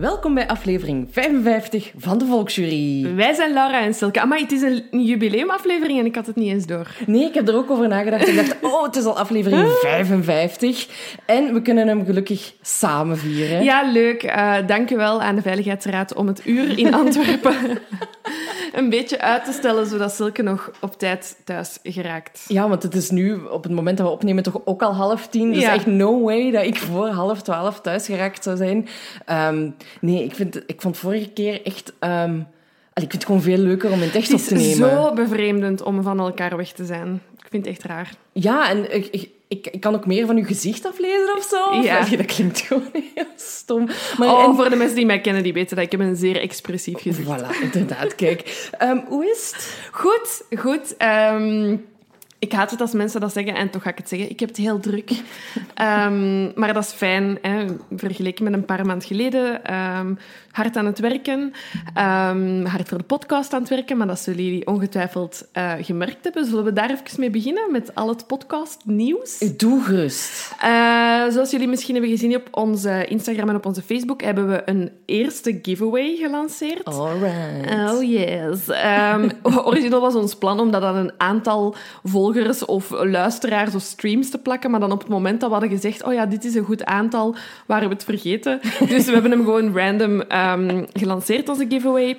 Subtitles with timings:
[0.00, 3.14] Welkom bij aflevering 55 van de Volksjury.
[3.14, 4.26] Wij zijn Laura en Silke.
[4.26, 6.96] Maar het is een jubileumaflevering en ik had het niet eens door.
[7.06, 8.28] Nee, ik heb er ook over nagedacht.
[8.28, 10.88] Ik dacht, oh, het is al aflevering 55.
[11.26, 13.64] En we kunnen hem gelukkig samen vieren.
[13.64, 14.22] Ja, leuk.
[14.22, 17.54] Uh, dank u wel aan de Veiligheidsraad om het uur in Antwerpen
[18.72, 22.44] een beetje uit te stellen, zodat Silke nog op tijd thuis geraakt.
[22.48, 25.28] Ja, want het is nu, op het moment dat we opnemen, toch ook al half
[25.28, 25.52] tien.
[25.52, 25.74] Dus ja.
[25.74, 28.88] echt no way dat ik voor half twaalf thuis geraakt zou zijn.
[29.52, 31.92] Um, nee, ik, vind, ik vond vorige keer echt...
[32.00, 32.46] Um,
[32.94, 34.68] ik vind het gewoon veel leuker om in het echt op te nemen.
[34.68, 37.22] Het is zo bevreemdend om van elkaar weg te zijn.
[37.38, 38.10] Ik vind het echt raar.
[38.32, 41.82] Ja, en ik, ik, ik, ik kan ook meer van uw gezicht aflezen of zo.
[41.82, 42.04] Ja.
[42.04, 43.88] Dat klinkt gewoon heel stom.
[44.18, 44.54] Maar, oh, en...
[44.54, 47.28] voor de mensen die mij kennen, die weten dat ik heb een zeer expressief gezicht.
[47.28, 48.14] Voilà, inderdaad.
[48.14, 49.88] Kijk, um, hoe is het?
[49.90, 50.94] Goed, goed.
[51.32, 51.84] Um,
[52.40, 54.30] ik haat het als mensen dat zeggen en toch ga ik het zeggen.
[54.30, 55.10] Ik heb het heel druk.
[55.82, 57.38] um, maar dat is fijn.
[57.42, 57.64] Hè.
[57.96, 59.74] Vergeleken met een paar maanden geleden.
[59.74, 60.18] Um,
[60.50, 61.52] hard aan het werken.
[61.98, 63.96] Um, hard voor de podcast aan het werken.
[63.96, 66.44] Maar dat zullen jullie ongetwijfeld uh, gemerkt hebben.
[66.44, 67.72] Zullen we daar even mee beginnen?
[67.72, 69.38] Met al het podcastnieuws?
[69.56, 70.54] Doe gerust.
[70.64, 74.22] Uh, zoals jullie misschien hebben gezien op onze Instagram en op onze Facebook...
[74.22, 76.84] hebben we een eerste giveaway gelanceerd.
[76.84, 77.92] Alright.
[77.92, 78.58] Oh yes.
[79.66, 84.30] origineel was ons plan om dat aan een aantal volgers volgers of luisteraars of streams
[84.30, 84.70] te plakken.
[84.70, 86.84] Maar dan op het moment dat we hadden gezegd, oh ja, dit is een goed
[86.84, 87.34] aantal,
[87.66, 88.60] waren we het vergeten.
[88.88, 92.18] Dus we hebben hem gewoon random um, gelanceerd, onze giveaway.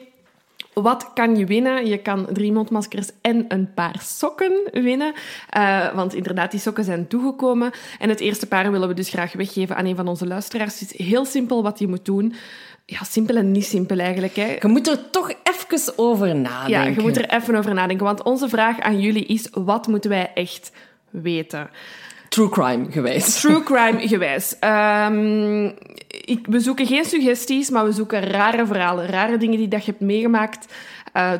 [0.73, 1.85] Wat kan je winnen?
[1.85, 5.13] Je kan drie mondmaskers en een paar sokken winnen.
[5.57, 7.71] Uh, want inderdaad, die sokken zijn toegekomen.
[7.99, 10.79] En het eerste paar willen we dus graag weggeven aan een van onze luisteraars.
[10.79, 12.33] Het is heel simpel wat je moet doen.
[12.91, 14.35] Ja, simpel en niet simpel eigenlijk.
[14.35, 14.57] Hè.
[14.59, 16.69] Je moet er toch even over nadenken.
[16.69, 18.05] Ja, je moet er even over nadenken.
[18.05, 20.71] Want onze vraag aan jullie is, wat moeten wij echt
[21.09, 21.69] weten?
[22.29, 23.39] True crime gewijs.
[23.39, 24.55] True crime gewijs.
[24.63, 25.65] Um,
[26.07, 29.05] ik, we zoeken geen suggesties, maar we zoeken rare verhalen.
[29.05, 30.73] Rare dingen die dat je hebt meegemaakt.
[31.17, 31.33] Uh,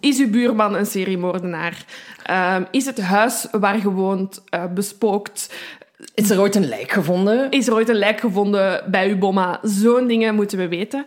[0.00, 1.84] is uw buurman een seriemoordenaar?
[2.30, 5.54] Uh, is het huis waar je woont uh, bespookt?
[6.14, 7.50] Is er ooit een lijk gevonden?
[7.50, 9.58] Is er ooit een lijk gevonden bij uw bomma?
[9.62, 10.98] Zo'n dingen moeten we weten.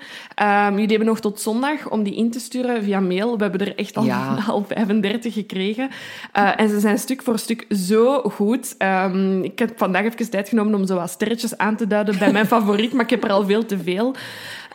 [0.42, 3.38] Um, jullie hebben nog tot zondag om die in te sturen via mail.
[3.38, 4.38] We hebben er echt al, ja.
[4.48, 5.90] al 35 gekregen.
[6.38, 8.76] Uh, en ze zijn stuk voor stuk zo goed.
[8.80, 12.32] Um, ik heb vandaag even tijd genomen om zo wat sterretjes aan te duiden bij
[12.32, 14.16] mijn favoriet, maar ik heb er al veel te veel.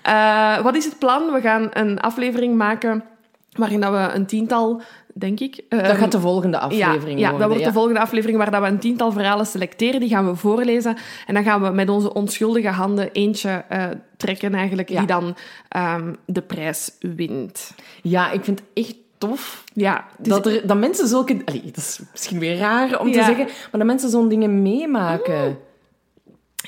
[0.07, 1.33] Uh, wat is het plan?
[1.33, 3.05] We gaan een aflevering maken
[3.53, 4.83] waarin dat we een tiental
[5.15, 5.65] denk ik.
[5.69, 7.39] Dat gaat de volgende aflevering ja, worden.
[7.39, 10.01] dat wordt de volgende aflevering waar dat we een tiental verhalen selecteren.
[10.01, 10.97] Die gaan we voorlezen.
[11.27, 13.85] En dan gaan we met onze onschuldige handen eentje uh,
[14.17, 14.99] trekken eigenlijk, ja.
[14.99, 15.37] die dan
[15.77, 17.75] um, de prijs wint.
[18.03, 21.43] Ja, ik vind het echt tof ja, dus dat, er, dat mensen zulke...
[21.45, 23.13] Allee, dat is misschien weer raar om ja.
[23.13, 25.49] te zeggen, maar dat mensen zo'n dingen meemaken.
[25.49, 25.59] Mm.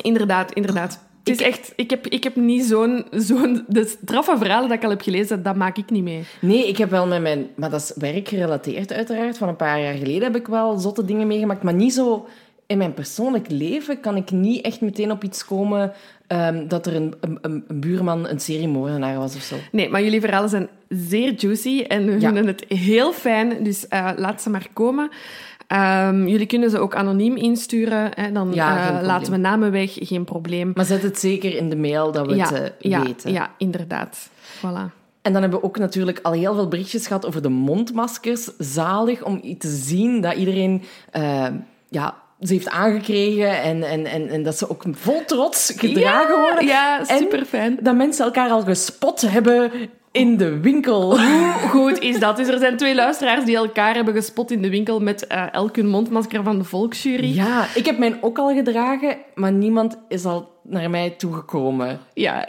[0.03, 1.04] Inderdaad, inderdaad.
[1.25, 3.05] Het is echt, ik heb, ik heb niet zo'n...
[3.11, 6.25] zo'n de straffe verhalen dat ik al heb gelezen, dat maak ik niet mee.
[6.41, 7.47] Nee, ik heb wel met mijn...
[7.55, 9.39] Maar dat is werkgerelateerd uiteraard.
[9.39, 11.63] Van een paar jaar geleden heb ik wel zotte dingen meegemaakt.
[11.63, 12.27] Maar niet zo...
[12.67, 15.93] In mijn persoonlijk leven kan ik niet echt meteen op iets komen...
[16.29, 19.57] Um, dat er een, een, een buurman een seriemoordenaar was of zo.
[19.73, 21.85] Nee, maar jullie verhalen zijn zeer juicy.
[21.89, 22.19] En we ja.
[22.19, 23.65] vinden het heel fijn.
[23.65, 25.11] Dus uh, laat ze maar komen.
[25.75, 28.11] Um, jullie kunnen ze ook anoniem insturen.
[28.15, 30.73] Hè, dan ja, uh, laten we namen weg, geen probleem.
[30.75, 33.33] Maar zet het zeker in de mail dat we ja, het uh, ja, weten.
[33.33, 34.29] Ja, inderdaad.
[34.59, 35.03] Voilà.
[35.23, 38.51] En dan hebben we ook natuurlijk al heel veel berichtjes gehad over de mondmaskers.
[38.59, 40.83] Zalig om te zien dat iedereen
[41.17, 41.47] uh,
[41.89, 46.41] ja, ze heeft aangekregen en, en, en, en dat ze ook vol trots gedragen ja,
[46.41, 46.67] worden.
[46.67, 47.79] Ja, super fijn.
[47.81, 49.73] Dat mensen elkaar al gespot hebben
[50.15, 51.11] in de winkel.
[51.21, 52.37] Hoe goed is dat?
[52.37, 55.77] Dus er zijn twee luisteraars die elkaar hebben gespot in de winkel met uh, elk
[55.77, 57.35] hun mondmasker van de volksjury.
[57.35, 62.01] Ja, ik heb mijn ook al gedragen, maar niemand is al naar mij toegekomen.
[62.13, 62.49] Ja,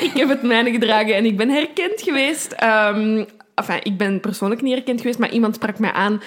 [0.00, 2.54] ik heb het mijne gedragen en ik ben herkend geweest.
[2.62, 6.20] Um, Enfin, ik ben persoonlijk niet herkend geweest, maar iemand sprak mij aan.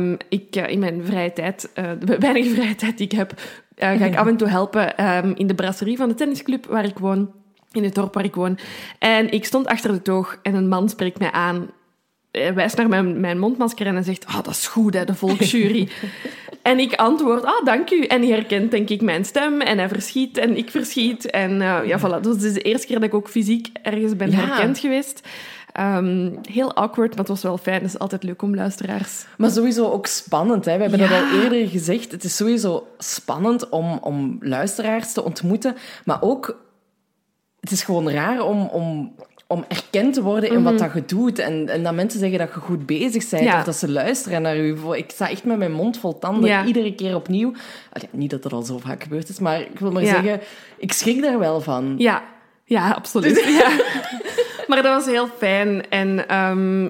[0.00, 3.32] Um, ik, uh, in mijn vrije tijd, uh, de weinige vrije tijd die ik heb,
[3.32, 6.84] uh, ga ik af en toe helpen um, in de brasserie van de tennisclub waar
[6.84, 7.30] ik woon
[7.72, 8.58] in het dorp waar ik woon.
[8.98, 11.70] En ik stond achter de toog en een man spreekt mij aan.
[12.30, 14.26] Hij wijst naar mijn, mijn mondmasker en zegt...
[14.26, 15.88] Ah, oh, dat is goed, hè, de volksjury.
[16.62, 18.04] en ik antwoord, ah, dank u.
[18.04, 19.60] En hij herkent, denk ik, mijn stem.
[19.60, 21.30] En hij verschiet en ik verschiet.
[21.30, 22.20] En uh, ja, voilà.
[22.20, 24.36] Dus het is de eerste keer dat ik ook fysiek ergens ben ja.
[24.36, 25.28] herkend geweest.
[25.80, 27.82] Um, heel awkward, maar het was wel fijn.
[27.82, 29.24] Het is altijd leuk om luisteraars.
[29.36, 30.64] Maar sowieso ook spannend.
[30.64, 30.76] Hè?
[30.76, 31.08] We hebben ja.
[31.08, 32.12] dat al eerder gezegd.
[32.12, 35.76] Het is sowieso spannend om, om luisteraars te ontmoeten.
[36.04, 36.56] Maar ook
[37.62, 39.14] het is gewoon raar om, om,
[39.46, 41.38] om erkend te worden in wat dat je doet.
[41.38, 43.44] En, en dat mensen zeggen dat je goed bezig bent.
[43.44, 43.58] Ja.
[43.58, 44.96] Of dat ze luisteren naar je.
[44.96, 46.48] Ik sta echt met mijn mond vol tanden.
[46.50, 46.64] Ja.
[46.64, 47.52] Iedere keer opnieuw.
[47.92, 49.38] Allee, niet dat dat al zo vaak gebeurd is.
[49.38, 50.08] Maar ik wil maar Ja.
[50.22, 50.40] zeggen,
[50.78, 51.94] ik schrik daar wel van.
[51.98, 52.22] Ja,
[52.64, 53.44] ja absoluut.
[53.62, 53.70] ja.
[54.72, 55.88] Maar dat was heel fijn.
[55.90, 56.84] En ehm,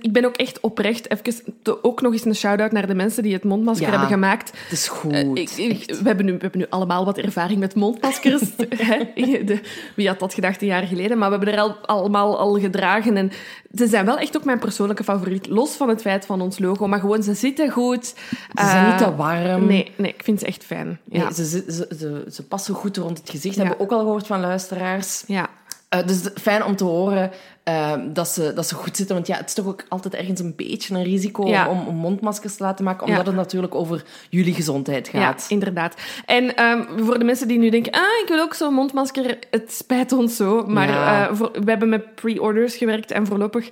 [0.00, 1.54] ik ben ook echt oprecht even...
[1.62, 3.90] te- Ook nog eens een shout-out naar de mensen die het mondmasker Ja.
[3.90, 4.50] hebben gemaakt.
[4.62, 5.12] Het is goed.
[5.12, 6.00] Eh, ik- ik- echt.
[6.02, 8.40] we, hebben nu, we hebben nu allemaal wat ervaring met mondmaskers.
[8.76, 8.98] Hè?
[9.44, 9.60] De-
[9.96, 11.18] wie had dat gedacht een jaar geleden?
[11.18, 13.16] Maar we hebben er al, allemaal al gedragen.
[13.16, 13.30] En
[13.74, 15.46] ze zijn wel echt ook mijn persoonlijke favoriet.
[15.48, 16.86] Los van het feit van ons logo.
[16.86, 18.06] Maar gewoon, ze zitten goed.
[18.06, 18.14] Ze
[18.54, 19.66] zijn niet Eh, te warm.
[19.66, 20.98] Nee, nee, ik vind ze echt fijn.
[21.04, 21.32] Ja.
[21.32, 23.54] ze, ze, ze, ze, ze passen goed rond het gezicht.
[23.54, 23.60] Ja.
[23.60, 25.24] Hebben we ook al gehoord van luisteraars.
[25.26, 25.48] ja.
[25.90, 27.30] Eh, dus fijn om te horen
[27.62, 29.14] eh, dat, ze, dat ze goed zitten.
[29.14, 31.68] Want ja, het is toch ook altijd ergens een beetje een risico Ja.
[31.68, 33.06] om, om mondmaskers te laten maken.
[33.06, 33.26] Omdat Ja.
[33.26, 35.40] het natuurlijk over jullie gezondheid gaat.
[35.48, 35.94] Ja, inderdaad.
[36.26, 39.72] En ehm, voor de mensen die nu denken, ah, ik wil ook zo'n mondmasker, het
[39.72, 40.64] spijt ons zo.
[40.66, 41.28] Maar Ja.
[41.28, 43.68] eh, voor, we hebben met pre-orders gewerkt en voorlopig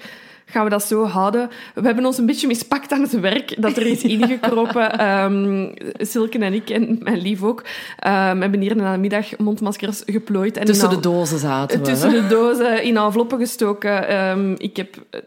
[0.51, 1.51] gaan we dat zo houden.
[1.75, 4.99] We hebben ons een beetje mispakt aan het werk, dat er is ingekropen.
[4.99, 5.69] Ehm
[5.99, 7.63] Silke en ik en mijn lief ook.
[7.99, 10.57] ehm, hebben hier na de middag mondmaskers geplooid.
[10.57, 11.85] En Tussen in de dozen zaten we.
[11.85, 14.09] Tussen de dozen in enveloppen gestoken.
[14.09, 15.21] Ehm, ik heb eh,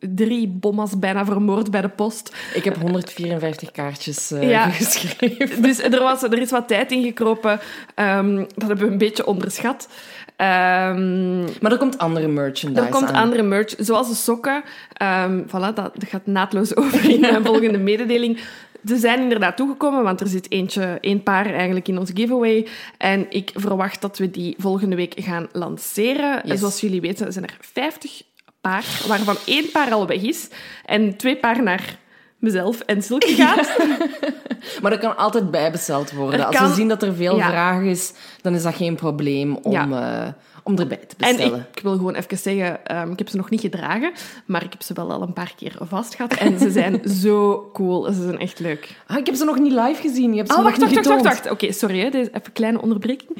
[0.00, 2.36] drie bommas bijna vermoord bij de post.
[2.54, 4.68] Ik heb 154 kaartjes Ja.
[4.70, 5.62] geschreven.
[5.62, 7.60] Dus er, was, er is wat tijd ingekropen.
[7.94, 9.88] Ehm, dat hebben we een beetje onderschat.
[10.36, 13.22] Ehm, Maar er komt andere merchandise er komt aan.
[13.22, 14.62] andere merch, zoals de sokken.
[14.92, 18.38] Ehm voilà, dat, dat gaat naadloos over in mijn volgende mededeling.
[18.86, 22.66] Ze zijn inderdaad toegekomen, want er zit eentje, één paar eigenlijk in ons giveaway.
[22.98, 26.40] En ik verwacht dat we die volgende week gaan lanceren.
[26.44, 26.58] Yes.
[26.58, 28.22] Zoals jullie weten zijn er 50
[28.70, 30.48] paar, waarvan één paar al weg is.
[30.84, 31.96] En twee paar naar
[32.38, 33.76] mezelf en Silke gaat.
[34.82, 36.40] Maar dat kan altijd bijbesteld worden.
[36.40, 37.48] Er Als kan- we zien dat er veel Ja.
[37.48, 39.88] vraag is, dan is dat geen probleem om, Ja.
[40.26, 40.32] eh,
[40.62, 41.66] om erbij te En bestellen.
[41.74, 44.12] ik wil gewoon even zeggen, ehm, ik heb ze nog niet gedragen,
[44.46, 46.32] maar ik heb ze wel al een paar keer vast gehad.
[46.44, 48.04] En ze zijn zo cool.
[48.12, 48.88] Ze zijn echt leuk.
[49.06, 50.30] Ah, ik heb ze nog niet live gezien.
[50.30, 51.50] Je hebt ze Oh, wacht, wacht, wacht, wacht.
[51.50, 52.10] Oké, sorry, hè.
[52.10, 53.30] Deze, even een kleine onderbreking.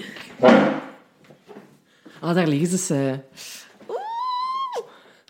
[2.21, 3.19] Ah, daar liggen ze.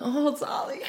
[0.05, 0.89] Oh, wat zalig.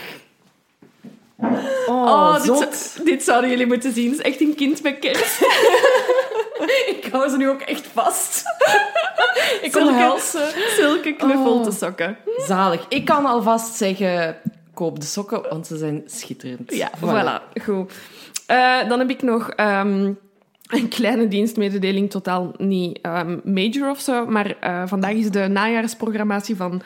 [1.87, 4.09] Oh, Oh, dit, dit zouden jullie moeten zien.
[4.09, 5.41] Het is echt een kind met kerst.
[6.95, 8.43] Ik hou ze nu ook echt vast.
[9.61, 10.19] ik Zulke-.
[10.77, 11.75] Zulke knuffelde Oh.
[11.75, 12.17] sokken.
[12.37, 12.85] Zalig.
[12.89, 14.37] Ik kan alvast zeggen,
[14.73, 16.73] koop de sokken, want ze zijn schitterend.
[16.75, 17.61] Ja, voilà.
[17.63, 17.91] Goed.
[18.45, 20.11] Eh, dan heb ik nog ehm,
[20.67, 24.25] een kleine dienstmededeling, totaal niet ehm, major of zo.
[24.25, 26.81] Maar eh, vandaag is de najaarsprogrammatie van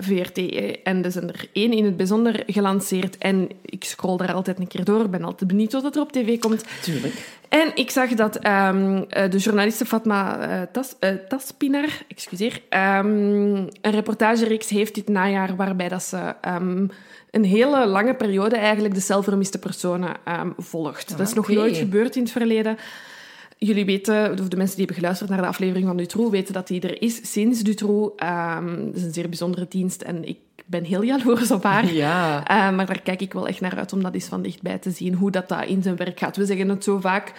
[0.00, 0.38] VRT
[0.82, 3.18] en er zijn er één in het bijzonder gelanceerd.
[3.18, 5.04] En ik scroll daar altijd een keer door.
[5.04, 6.64] Ik ben altijd benieuwd wat er op tv komt.
[6.82, 7.38] Tuurlijk.
[7.48, 13.06] En ik zag dat ehm, eh, de journaliste Fatma eh, Tas, eh, Taspinar excuseer, ehm,
[13.06, 16.86] een reportagereeks heeft dit najaar waarbij dat ze ehm,
[17.30, 20.16] een hele lange periode eigenlijk de zelfvermiste personen
[20.56, 21.18] volgt.
[21.18, 22.76] dat is nog nooit gebeurd in het verleden.
[23.58, 26.66] Jullie weten, of de mensen die hebben geluisterd naar de aflevering van Dutroux, weten dat
[26.66, 28.12] die er is sinds Dutroux.
[28.16, 31.92] Ehm dat is een zeer bijzondere dienst en ik ben heel jaloers op haar.
[31.92, 32.46] Ja.
[32.46, 34.90] Eh, maar daar kijk ik wel echt naar uit om dat eens van dichtbij te
[34.90, 36.36] zien, hoe dat, dat in zijn werk gaat.
[36.36, 37.32] We zeggen het zo vaak,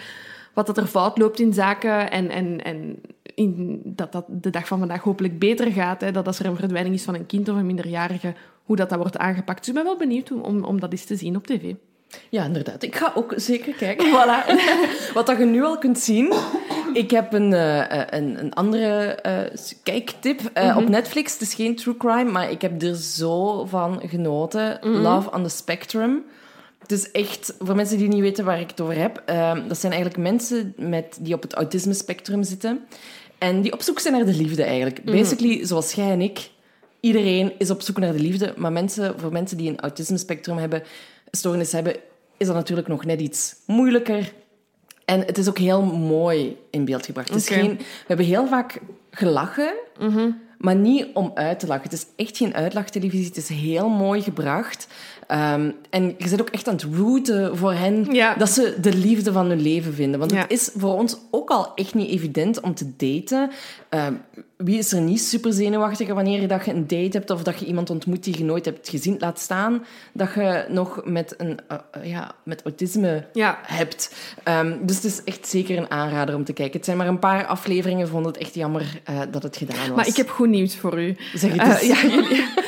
[0.54, 3.00] wat dat er fout loopt in zaken en, en, en
[3.34, 6.00] in, dat dat de dag van vandaag hopelijk beter gaat.
[6.00, 8.34] Hè, dat als er een verdwijning is van een kind of een minderjarige,
[8.64, 9.58] hoe dat, dat wordt aangepakt.
[9.58, 11.74] Dus ik ben wel benieuwd om, om dat eens te zien op tv.
[12.28, 12.82] Ja, inderdaad.
[12.82, 14.06] Ik ga ook zeker kijken.
[14.14, 14.52] Voilà.
[15.14, 16.32] Wat dat je nu al kunt zien.
[16.92, 20.40] Ik heb een, eh, eh, een, een andere eh, kijktip
[20.76, 21.32] op Netflix.
[21.32, 24.78] Het is geen true crime, maar ik heb er zo van genoten.
[24.82, 26.24] Love on the Spectrum.
[26.90, 29.78] Het is echt, voor mensen die niet weten waar ik het over heb, eh, dat
[29.78, 32.80] zijn eigenlijk mensen met, die op het autisme-spectrum zitten.
[33.38, 35.04] En die op zoek zijn naar de liefde eigenlijk.
[35.04, 36.50] Basically, zoals jij en ik.
[37.00, 38.54] Iedereen is op zoek naar de liefde.
[38.56, 40.82] Maar mensen, voor mensen die een autisme-spectrum hebben,
[41.30, 41.96] stoornis hebben,
[42.36, 44.32] is dat natuurlijk nog net iets moeilijker.
[45.04, 47.28] En het is ook heel mooi in beeld gebracht.
[47.28, 47.60] Het is Oké.
[47.60, 49.74] geen, we hebben heel vaak gelachen,
[50.58, 51.82] maar niet om uit te lachen.
[51.82, 53.26] Het is echt geen uitlachtelevisie.
[53.26, 54.86] Het is heel mooi gebracht.
[55.30, 58.34] Ehm, en je zit ook echt aan het rooten voor hen Ja.
[58.34, 60.18] dat ze de liefde van hun leven vinden.
[60.20, 60.38] Want Ja.
[60.40, 63.50] het is voor ons ook al echt niet evident om te daten.
[63.88, 64.12] Ehm,
[64.56, 67.58] wie is er niet super zenuwachtig wanneer je, dat je een date hebt of dat
[67.58, 69.16] je iemand ontmoet die je nooit hebt gezien?
[69.18, 73.58] Laat staan dat je nog met, een, eh, eh, ja, met autisme Ja.
[73.62, 74.14] hebt.
[74.44, 76.76] Ehm, dus het is echt zeker een aanrader om te kijken.
[76.76, 78.04] Het zijn maar een paar afleveringen.
[78.06, 79.96] Ik vond het echt jammer eh, dat het gedaan was.
[79.96, 81.16] Maar ik heb goed nieuws voor u.
[81.34, 82.00] Zeg het eens.
[82.00, 82.44] ja, jullie.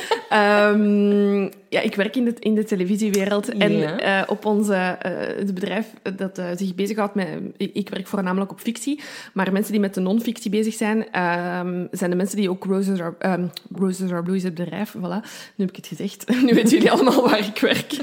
[1.73, 3.49] ja, ik werk in de, in de televisiewereld.
[3.49, 3.99] En Ja.
[3.99, 7.27] eh, op onze, eh, het bedrijf dat eh, zich bezighoudt met...
[7.57, 8.99] Ik, werk voornamelijk op fictie.
[9.33, 12.99] Maar mensen die met de non-fictie bezig zijn, ehm, zijn de mensen die ook Roses
[12.99, 14.95] Are, ehm, Roses Are Blue is het bedrijf.
[14.97, 15.19] Voilà,
[15.55, 16.25] nu heb ik het gezegd.
[16.43, 17.91] Nu weten jullie allemaal waar ik werk.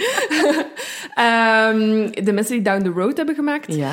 [1.15, 3.93] Ehm, de mensen die Down the Road hebben gemaakt, Ja.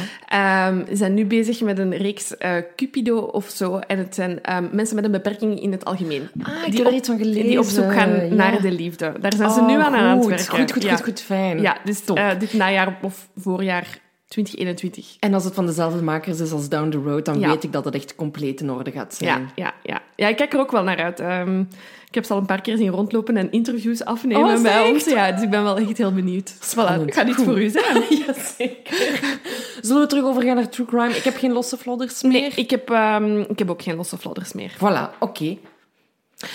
[0.91, 2.33] Zijn nu bezig met een reeks
[2.75, 3.77] Cupido of zo.
[3.77, 4.39] En het zijn
[4.71, 6.29] mensen met een beperking in het algemeen.
[6.41, 7.43] Ah, ik die heb op, er iets van gelezen.
[7.43, 8.33] Die op zoek gaan ja.
[8.33, 9.13] naar de liefde.
[9.19, 10.57] Daar zijn ze Oh, nu aan, aan het goed, werken.
[10.59, 10.95] Goed, goed, ja.
[10.95, 11.61] goed, goed, fijn.
[11.61, 12.17] Ja, dus Top.
[12.17, 15.15] eh, dit najaar of voorjaar 2021.
[15.19, 17.47] En als het van dezelfde makers is als Down the Road, dan Ja.
[17.49, 19.39] weet ik dat het echt compleet in orde gaat zijn.
[19.39, 20.01] Ja, ja, ja.
[20.15, 21.19] ja, ik kijk er ook wel naar uit.
[21.19, 21.59] Ehm,
[22.07, 25.05] ik heb ze al een paar keer zien rondlopen en interviews afnemen Oh, bij ons.
[25.05, 26.53] Ja, dus ik ben wel echt heel benieuwd.
[26.55, 27.13] Voilà, Spannend.
[27.13, 27.45] gaat iets Goed.
[27.45, 28.03] voor u zijn.
[28.25, 29.39] Jazeker.
[29.81, 31.15] Zullen we terug overgaan naar true crime?
[31.15, 32.31] Ik heb geen losse vlodders meer.
[32.31, 34.71] Nee, ik heb, ehm, ik heb ook geen losse vlodders meer.
[34.77, 35.57] Voilà, oké.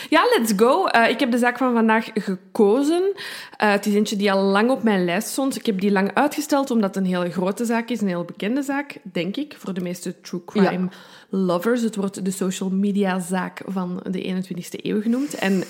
[0.08, 0.86] Ja, let's go.
[0.86, 3.12] Eh, ik heb de zaak van vandaag gekozen.
[3.56, 5.56] Eh, het is eentje die al lang op mijn lijst stond.
[5.56, 8.62] Ik heb die lang uitgesteld omdat het een hele grote zaak is, een heel bekende
[8.62, 10.88] zaak, denk ik, voor de meeste true crime
[11.28, 11.82] lovers.
[11.82, 15.34] Het wordt de social media zaak van de 21ste eeuw genoemd.
[15.34, 15.64] En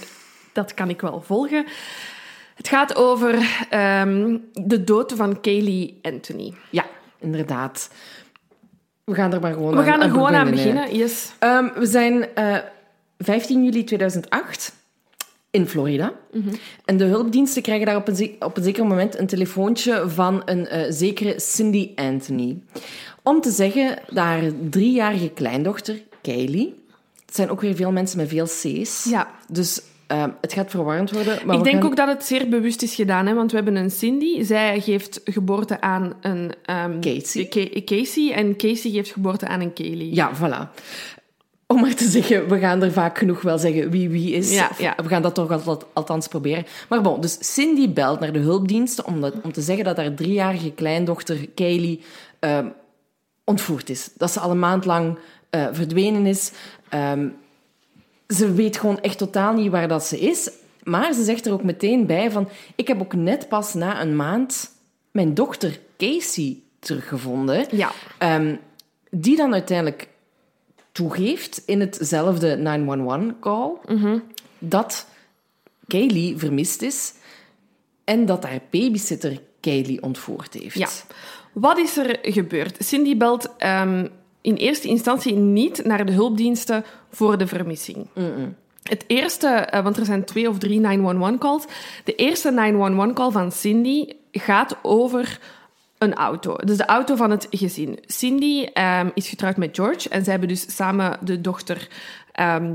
[0.52, 1.64] dat kan ik wel volgen.
[2.54, 3.34] Het gaat over
[3.70, 6.54] ehm, de dood van Kaylee Anthony.
[6.70, 6.84] Ja,
[7.18, 7.90] inderdaad.
[9.04, 10.96] We gaan er maar gewoon We aan gaan er gewoon aan beginnen.
[10.96, 11.32] Yes.
[11.38, 12.56] Ehm, we zijn eh,
[13.22, 14.72] 15 juli 2008
[15.50, 16.12] in Florida.
[16.84, 20.66] En de hulpdiensten krijgen daar op een, op een zeker moment een telefoontje van een
[20.66, 22.58] eh, zekere Cindy Anthony.
[23.22, 26.80] Om te zeggen dat haar driejarige kleindochter, Kaylee...
[27.26, 29.04] Het zijn ook weer veel mensen met veel C's.
[29.10, 29.30] Ja.
[29.48, 31.38] Dus ehm, het gaat verwarrend worden.
[31.46, 33.76] Maar ik denk gaan- ook dat het zeer bewust is gedaan, hè, want we hebben
[33.76, 34.42] een Cindy.
[34.42, 36.52] Zij geeft geboorte aan een...
[36.64, 37.48] ehm, Casey.
[37.48, 38.32] Ca- Casey.
[38.32, 40.14] En Casey geeft geboorte aan een Kaylee.
[40.14, 40.80] Ja, voilà.
[41.72, 44.54] Om maar te zeggen, we gaan er vaak genoeg wel zeggen wie wie is.
[44.54, 44.94] Ja.
[44.96, 46.66] We gaan dat toch altijd, althans proberen.
[46.88, 50.14] Maar bon, dus Cindy belt naar de hulpdiensten om, dat, om te zeggen dat haar
[50.14, 52.00] driejarige kleindochter Kaylee
[52.38, 52.66] ehm,
[53.44, 54.10] ontvoerd is.
[54.16, 55.18] Dat ze al een maand lang
[55.50, 56.52] eh, verdwenen is.
[56.88, 57.28] Ehm,
[58.28, 60.50] ze weet gewoon echt totaal niet waar dat ze is.
[60.82, 62.48] Maar ze zegt er ook meteen bij van...
[62.76, 64.70] Ik heb ook net pas na een maand
[65.10, 67.66] mijn dochter Casey teruggevonden.
[67.70, 67.90] Ja.
[68.18, 68.56] Ehm,
[69.10, 70.08] die dan uiteindelijk
[70.92, 73.70] toegeeft in hetzelfde 911-call
[74.58, 75.06] dat
[75.86, 77.14] Kaylee vermist is
[78.04, 80.78] en dat haar babysitter Kaylee ontvoerd heeft.
[80.78, 80.88] Ja.
[81.52, 82.76] Wat is er gebeurd?
[82.84, 84.06] Cindy belt ehm,
[84.40, 88.06] in eerste instantie niet naar de hulpdiensten voor de vermissing.
[88.82, 91.64] Het eerste, eh, want er zijn twee of drie 911-calls.
[92.04, 95.38] De eerste 911-call van Cindy gaat over
[96.02, 96.56] een auto.
[96.56, 97.98] Dus de auto van het gezin.
[98.06, 101.88] Cindy ehm, is getrouwd met George en zij hebben dus samen de dochter
[102.32, 102.74] ehm,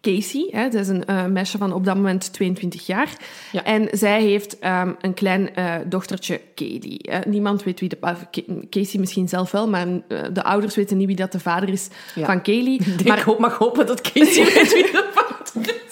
[0.00, 0.48] Casey.
[0.50, 3.08] Hè, dat is een eh, meisje van op dat moment 22 jaar.
[3.52, 3.64] Ja.
[3.64, 6.98] En zij heeft ehm, een klein eh, dochtertje, Katie.
[7.10, 7.18] hè.
[7.26, 7.98] niemand weet wie de...
[8.00, 8.16] Ca-
[8.70, 11.88] Casey misschien zelf wel, maar eh, de ouders weten niet wie dat de vader is
[12.14, 12.24] Ja.
[12.26, 12.74] van Kaylee.
[12.98, 15.83] Ik Maar hoop, mag hopen dat Casey weet wie de vader is.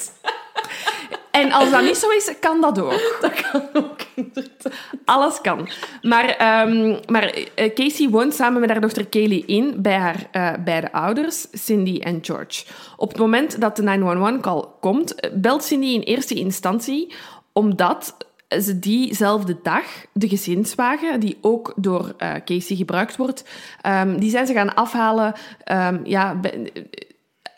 [1.42, 3.16] En als dat niet zo is, kan dat ook.
[3.20, 4.72] Dat kan ook inderdaad.
[5.04, 5.68] Alles kan.
[6.02, 10.52] Maar, ehm, maar eh, Casey woont samen met haar dochter Kaylee in bij haar eh,
[10.64, 12.64] beide ouders, Cindy en George.
[12.96, 17.14] Op het moment dat de 911-call komt, eh, belt Cindy in eerste instantie
[17.52, 18.16] omdat
[18.60, 23.44] ze diezelfde dag de gezinswagen, die ook door eh, Casey gebruikt wordt,
[23.80, 25.32] ehm, die zijn ze gaan afhalen.
[25.64, 26.70] ehm, ja, bij-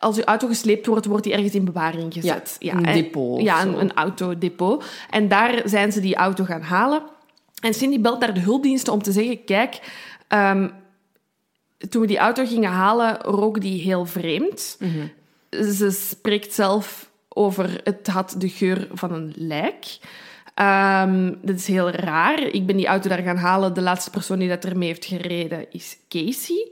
[0.04, 2.56] als uw auto gesleept wordt, wordt die ergens in bewaring gezet.
[2.58, 4.84] Ja, een en- depot Ja, een, een autodepot.
[5.10, 7.02] En daar zijn ze die auto gaan halen.
[7.60, 9.44] En Cindy belt naar de hulpdiensten om te zeggen...
[9.44, 9.80] Kijk,
[10.28, 10.68] ehm,
[11.88, 14.78] toen we die auto gingen halen, rook die heel vreemd.
[15.50, 17.80] Ze spreekt zelf over...
[17.84, 19.98] Het had de geur van een lijk.
[20.54, 22.40] Ehm, dat is heel raar.
[22.42, 23.74] Ik ben die auto daar gaan halen.
[23.74, 26.68] De laatste persoon die dat ermee heeft gereden is Casey.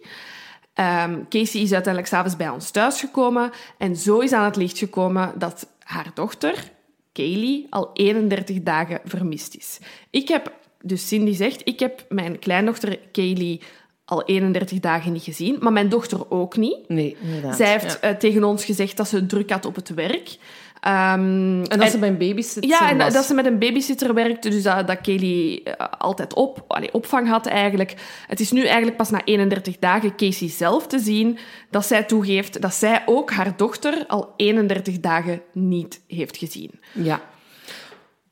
[0.75, 3.51] Ehm, Casey is uiteindelijk s'avonds bij ons thuisgekomen.
[3.79, 6.71] En zo is aan het licht gekomen dat haar dochter,
[7.13, 9.79] Kaylee, al 31 dagen vermist is.
[10.11, 10.53] Ik heb,
[10.83, 13.61] dus Cindy zegt, ik heb mijn kleindochter Kaylee
[14.05, 16.89] al 31 dagen niet gezien, maar mijn dochter ook niet.
[16.89, 17.57] Nee, inderdaad.
[17.57, 18.09] Zij heeft Ja.
[18.09, 20.37] eh, tegen ons gezegd dat ze druk had op het werk.
[20.83, 23.13] Ehm, En dat ze bij een babysitter ja, en was.
[23.13, 27.29] dat ze met een babysitter werkte, dus dat, dat Kaylee eh, altijd op, allee, opvang
[27.29, 27.95] had eigenlijk.
[28.27, 31.39] Het is nu eigenlijk pas na 31 dagen Casey zelf te zien
[31.71, 36.71] dat zij toegeeft dat zij ook haar dochter al 31 dagen niet heeft gezien.
[36.93, 37.21] Ja.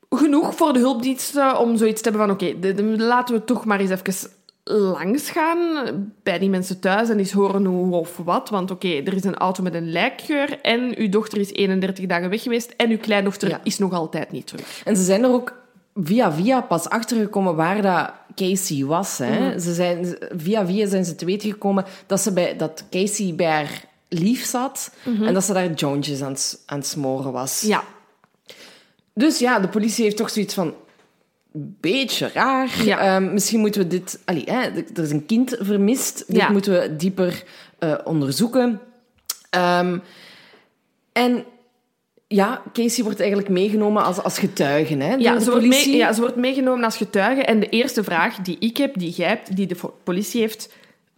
[0.09, 3.89] Genoeg voor de hulpdiensten om zoiets te hebben van oké, laten we toch maar eens
[3.89, 4.29] even
[4.63, 5.59] langs gaan
[6.23, 8.49] bij die mensen thuis en eens horen hoe of wat.
[8.49, 12.29] Want oké, er is een auto met een lijkgeur en uw dochter is 31 dagen
[12.29, 13.59] weg geweest en uw kleindochter Ja.
[13.63, 14.81] is nog altijd niet terug.
[14.85, 15.59] En ze zijn er ook
[15.95, 19.17] via via pas achtergekomen waar dat Casey was.
[19.17, 19.59] Hè.
[19.59, 23.47] Ze zijn, via via zijn ze te weten gekomen dat, ze bij, dat Casey bij
[23.51, 24.91] haar lief zat
[25.21, 27.61] en dat ze daar jointjes aan, het- aan het smoren was.
[27.61, 27.83] Ja,
[29.13, 30.73] Dus ja, de politie heeft toch zoiets van...
[31.53, 32.83] Beetje raar.
[32.85, 32.99] Ja.
[32.99, 34.19] Ehm, misschien moeten we dit...
[34.25, 34.61] Allee, hè,
[34.95, 36.23] er is een kind vermist.
[36.27, 36.49] Dit Ja.
[36.49, 37.43] moeten we dieper
[37.79, 38.79] eh, onderzoeken.
[39.49, 39.97] Ehm,
[41.13, 41.43] en
[42.27, 45.89] ja, Casey wordt eigenlijk meegenomen als, als getuige hè, Ja de ze, wordt politie.
[45.91, 47.41] mee- ja, ze wordt meegenomen als getuige.
[47.43, 50.69] En de eerste vraag die ik heb, die jij hebt, die de politie heeft...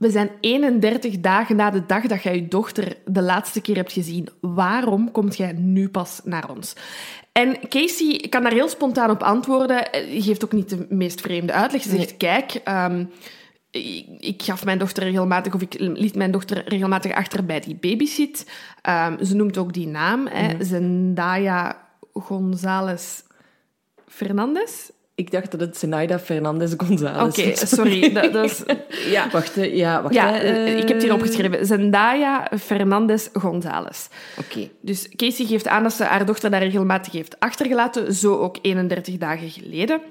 [0.04, 3.92] We zijn 31 dagen na de dag dat jij je dochter de laatste keer hebt
[3.92, 4.28] gezien.
[4.42, 6.76] Waarom komt jij nu pas naar ons?
[7.32, 9.92] En Casey kan daar heel spontaan op antwoorden.
[9.92, 11.82] Eh, geeft ook niet de meest vreemde uitleg.
[11.82, 12.54] Ze zegt, kijk...
[12.64, 13.06] ehm,
[13.72, 17.76] ik, ik gaf mijn dochter regelmatig, of ik liet mijn dochter regelmatig achter bij die
[17.76, 18.52] babysit.
[18.82, 23.22] Ehm, ze noemt ook die naam, hè, Zendaya González
[24.08, 24.90] Fernandez.
[25.16, 28.14] Ik dacht dat het Zenaida Fernandez González Oké, sorry.
[28.14, 28.64] Dat, dat is,
[29.16, 29.30] ja.
[29.30, 30.14] Wacht, ja, wacht.
[30.14, 31.66] Ja, hè, eh, ik heb het hier eh, opgeschreven.
[31.66, 34.08] Zendaya Fernandez González.
[34.40, 34.70] Oké.
[34.82, 39.18] Dus Casey geeft aan dat ze haar dochter daar regelmatig heeft achtergelaten, zo ook 31
[39.18, 40.02] dagen geleden.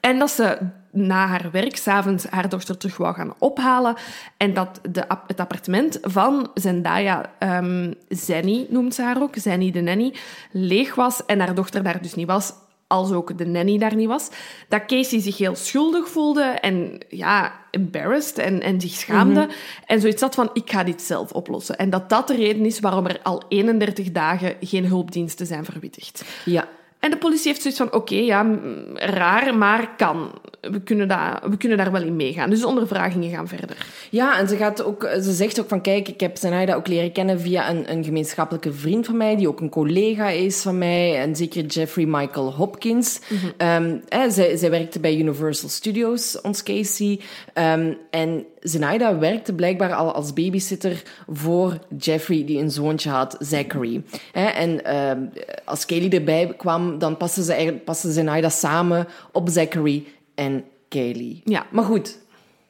[0.00, 0.58] En dat ze
[0.92, 3.96] na haar werk s'avonds haar dochter terug wou gaan ophalen.
[4.36, 9.80] En dat de, het appartement van Zendaya, ehm Zenny noemt ze haar ook, Zenny de
[9.80, 10.14] nanny,
[10.52, 12.52] leeg was en haar dochter daar dus niet was,
[12.88, 14.28] als ook de nanny daar niet was.
[14.68, 19.48] Dat Casey zich heel schuldig voelde en ja, embarrassed en, en zich schaamde.
[19.86, 21.78] En zoiets had van, ik ga dit zelf oplossen.
[21.78, 26.24] En dat dat de reden is waarom er al 31 dagen geen hulpdiensten zijn verwittigd.
[26.44, 26.68] Ja.
[26.98, 28.58] En de politie heeft zoiets van, oké, ja,
[28.94, 30.30] raar, maar kan.
[30.60, 32.50] We kunnen, daar, we kunnen daar wel in meegaan.
[32.50, 33.86] Dus de ondervragingen gaan verder.
[34.10, 37.12] Ja, en ze, gaat ook, ze zegt ook van, kijk, ik heb Zenaida ook leren
[37.12, 41.20] kennen via een, een gemeenschappelijke vriend van mij, die ook een collega is van mij,
[41.20, 43.20] en zeker Jeffrey Michael Hopkins.
[43.56, 47.20] Ehm, hè, zij, zij werkte bij Universal Studios, ons Casey.
[47.52, 54.02] Ehm, en Zenaida werkte blijkbaar al als babysitter voor Jeffrey, die een zoontje had, Zachary.
[54.32, 55.18] En ehm,
[55.64, 61.40] als Kaylee erbij kwam, dan pasten ze, eigenlijk- pasten Zenaida samen op Zachary en Kaylee.
[61.44, 61.66] Ja.
[61.70, 62.18] Maar goed,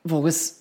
[0.05, 0.53] volgens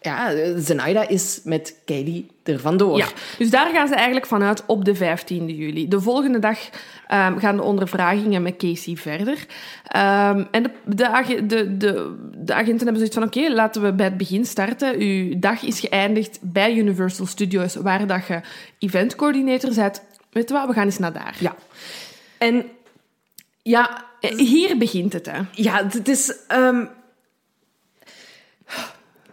[0.00, 2.96] ja, Zenaida is met Kylie er vandoor.
[2.96, 3.06] Ja,
[3.38, 5.88] dus daar gaan ze eigenlijk vanuit op de 15e juli.
[5.88, 6.58] De volgende dag
[7.06, 9.46] ehm, gaan de ondervragingen met Casey verder.
[9.86, 10.70] Ehm, en de,
[11.46, 14.98] de, de, de agenten hebben zoiets van, oké, laten we bij het begin starten.
[14.98, 18.40] Uw dag is geëindigd bij Universal Studios, waar dat je
[18.78, 20.02] eventcoördinator bent.
[20.30, 21.36] Weet je wat, we gaan eens naar daar.
[21.38, 21.54] Ja.
[22.38, 22.64] En
[23.62, 25.40] ja, Eh, Hier begint het, hè.
[25.52, 26.36] ja het is...
[26.48, 26.84] ehm,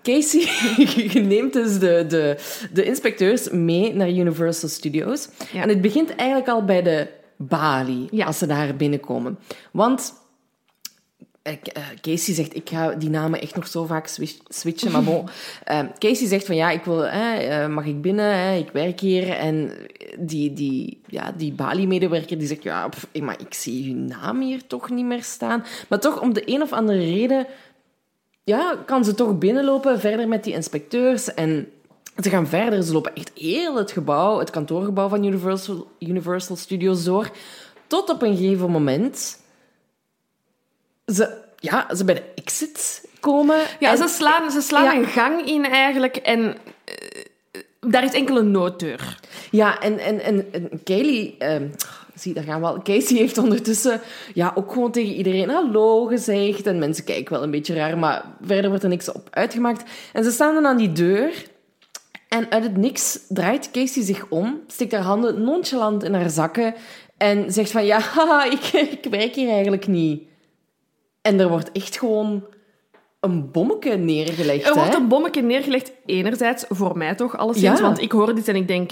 [0.04, 0.42] Casey
[1.14, 2.38] je neemt dus de, de,
[2.74, 5.28] de inspecteurs mee naar Universal Studios.
[5.54, 5.62] Ja.
[5.62, 8.26] En het begint eigenlijk al bij de balie, Ja.
[8.26, 9.40] als ze daar binnenkomen.
[9.72, 10.14] Want
[12.02, 15.24] Casey zegt, ik ga die namen echt nog zo vaak swi- switchen, maar bon.
[15.64, 18.32] Eh, Casey zegt van, ja, ik wil, eh, eh, mag ik binnen?
[18.32, 19.30] eh, ik werk hier.
[19.30, 19.72] En
[20.20, 24.42] die, die, ja, die Bali-medewerker die zegt, ja, pff, eh, maar ik zie uw naam
[24.42, 25.64] hier toch niet meer staan.
[25.90, 27.48] Maar toch, om de een of andere reden,
[28.44, 31.34] ja, kan ze toch binnenlopen, verder met die inspecteurs.
[31.34, 31.68] En
[32.24, 37.04] ze gaan verder, ze lopen echt heel het gebouw, het kantoorgebouw van Universal, Universal Studios
[37.04, 37.30] door.
[37.88, 39.40] Tot op een gegeven moment
[41.14, 43.58] ze, ja, ze bij de exit komen.
[43.80, 44.96] Ja, en- ze slaan, ze slaan Ja.
[44.96, 49.20] een gang in eigenlijk en eh, daar is enkel een nooddeur.
[49.52, 51.36] Ja, en, en, en, en Kaylee...
[51.40, 51.68] ehm,
[52.16, 52.82] zie, daar gaan we al.
[52.82, 54.02] Casey heeft ondertussen
[54.34, 56.66] ja, ook gewoon tegen iedereen hallo gezegd.
[56.68, 59.90] En mensen kijken wel een beetje raar, maar verder wordt er niks op uitgemaakt.
[60.14, 61.46] En ze staan dan aan die deur.
[62.28, 66.76] En uit het niks draait Casey zich om, steekt haar handen nonchalant in haar zakken
[67.18, 70.22] en zegt van, ja, haha, ik, ik werk hier eigenlijk niet.
[71.28, 72.44] En er wordt echt gewoon
[73.20, 74.68] een bommetje neergelegd.
[74.68, 75.00] Er wordt hè?
[75.00, 77.80] een bommetje neergelegd, enerzijds, voor mij toch, alleszins.
[77.80, 77.86] Ja.
[77.86, 78.92] Want ik hoor dit en ik denk,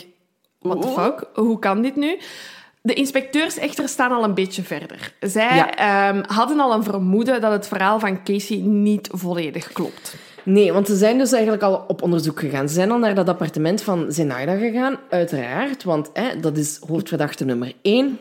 [0.59, 2.17] what the fuck, hoe kan dit nu?
[2.81, 5.13] De inspecteurs echter staan al een beetje verder.
[5.19, 5.75] Zij Ja.
[5.75, 10.15] ehm, hadden al een vermoeden dat het verhaal van Casey niet volledig klopt.
[10.43, 12.67] Nee, want ze zijn dus eigenlijk al op onderzoek gegaan.
[12.67, 15.83] Ze zijn al naar dat appartement van Zenaida gegaan, uiteraard.
[15.83, 18.19] Want hè, dat is hoofdverdachte nummer één.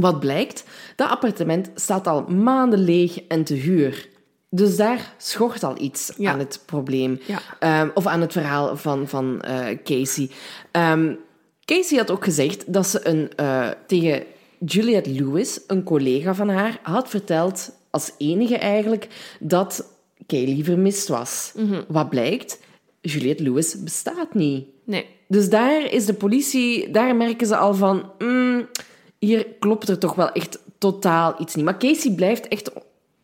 [0.00, 0.64] Wat blijkt?
[0.96, 4.08] Dat appartement staat al maanden leeg en te huur.
[4.50, 6.32] Dus daar schort al iets Ja.
[6.32, 7.20] aan het probleem.
[7.26, 7.38] Ja.
[7.58, 10.30] Ehm, of aan het verhaal van, van eh, Casey.
[10.70, 11.14] Ehm,
[11.64, 14.22] Casey had ook gezegd dat ze een, eh, tegen
[14.58, 19.08] Juliette Lewis, een collega van haar, had verteld, als enige eigenlijk,
[19.40, 19.84] dat
[20.26, 21.52] Kaylee vermist was.
[21.56, 21.82] Mhm.
[21.88, 22.58] Wat blijkt?
[23.00, 24.66] Juliette Lewis bestaat niet.
[24.84, 25.06] Nee.
[25.28, 28.66] Dus daar is de politie, daar merken ze al van, mm,
[29.18, 31.64] hier klopt er toch wel echt totaal iets niet.
[31.64, 32.70] Maar Casey blijft echt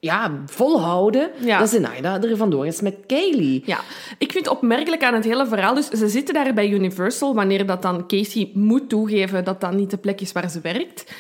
[0.01, 1.59] ja, volhouden Ja.
[1.59, 3.63] dat Zenaida er vandoor is met Kaylee.
[3.67, 3.79] Ja,
[4.19, 5.75] ik vind opmerkelijk aan het hele verhaal.
[5.75, 9.91] Dus ze zitten daar bij Universal, wanneer dat dan Casey moet toegeven dat dat niet
[9.91, 11.13] de plek is waar ze werkt.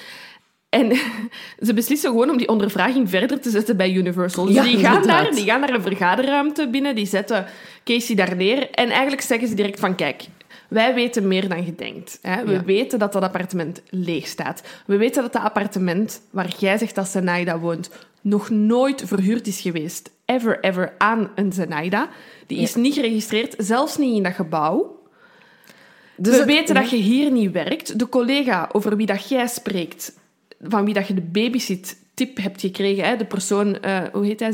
[0.68, 0.92] En
[1.66, 4.44] ze beslissen gewoon om die ondervraging verder te zetten bij Universal.
[4.44, 5.24] Dus Ja, die, gaan inderdaad.
[5.24, 7.46] daar, die gaan naar een vergaderruimte binnen, die zetten
[7.84, 8.70] Casey daar neer.
[8.70, 10.22] En eigenlijk zeggen ze direct van, kijk,
[10.72, 12.18] wij weten meer dan je denkt.
[12.22, 12.44] Hè?
[12.44, 12.64] We Ja.
[12.64, 14.62] weten dat dat appartement leeg staat.
[14.86, 19.60] We weten dat dat appartement waar jij zegt dat Zenaida woont, nog nooit verhuurd is
[19.60, 20.10] geweest.
[20.24, 22.08] Ever, ever aan een Zenaida.
[22.46, 25.00] Die is niet geregistreerd, zelfs niet in dat gebouw.
[26.16, 27.98] Dus We het- weten dat je hier niet werkt.
[27.98, 30.18] De collega over wie dat jij spreekt,
[30.62, 34.52] van wie dat je de babysit-tip hebt gekregen, hè, de persoon, eh, hoe heet hij?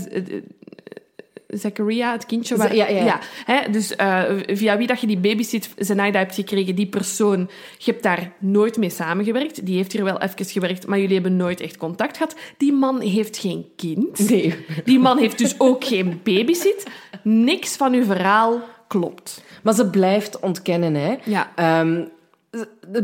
[1.48, 2.56] Zachariah, het kindje.
[2.56, 3.20] Waar, ja, ja, ja.
[3.44, 7.90] hè, dus eh, via wie dat je die babysit Zenaida hebt gekregen, die persoon, je
[7.90, 9.66] hebt daar nooit mee samengewerkt.
[9.66, 12.34] Die heeft hier wel even gewerkt, maar jullie hebben nooit echt contact gehad.
[12.56, 14.30] Die man heeft geen kind.
[14.30, 14.54] Nee.
[14.84, 16.86] Die man heeft dus ook geen babysit.
[17.22, 19.42] Niks van uw verhaal klopt.
[19.62, 21.16] Maar ze blijft ontkennen, hè.
[21.24, 21.52] Ja.
[21.54, 22.04] Ehm,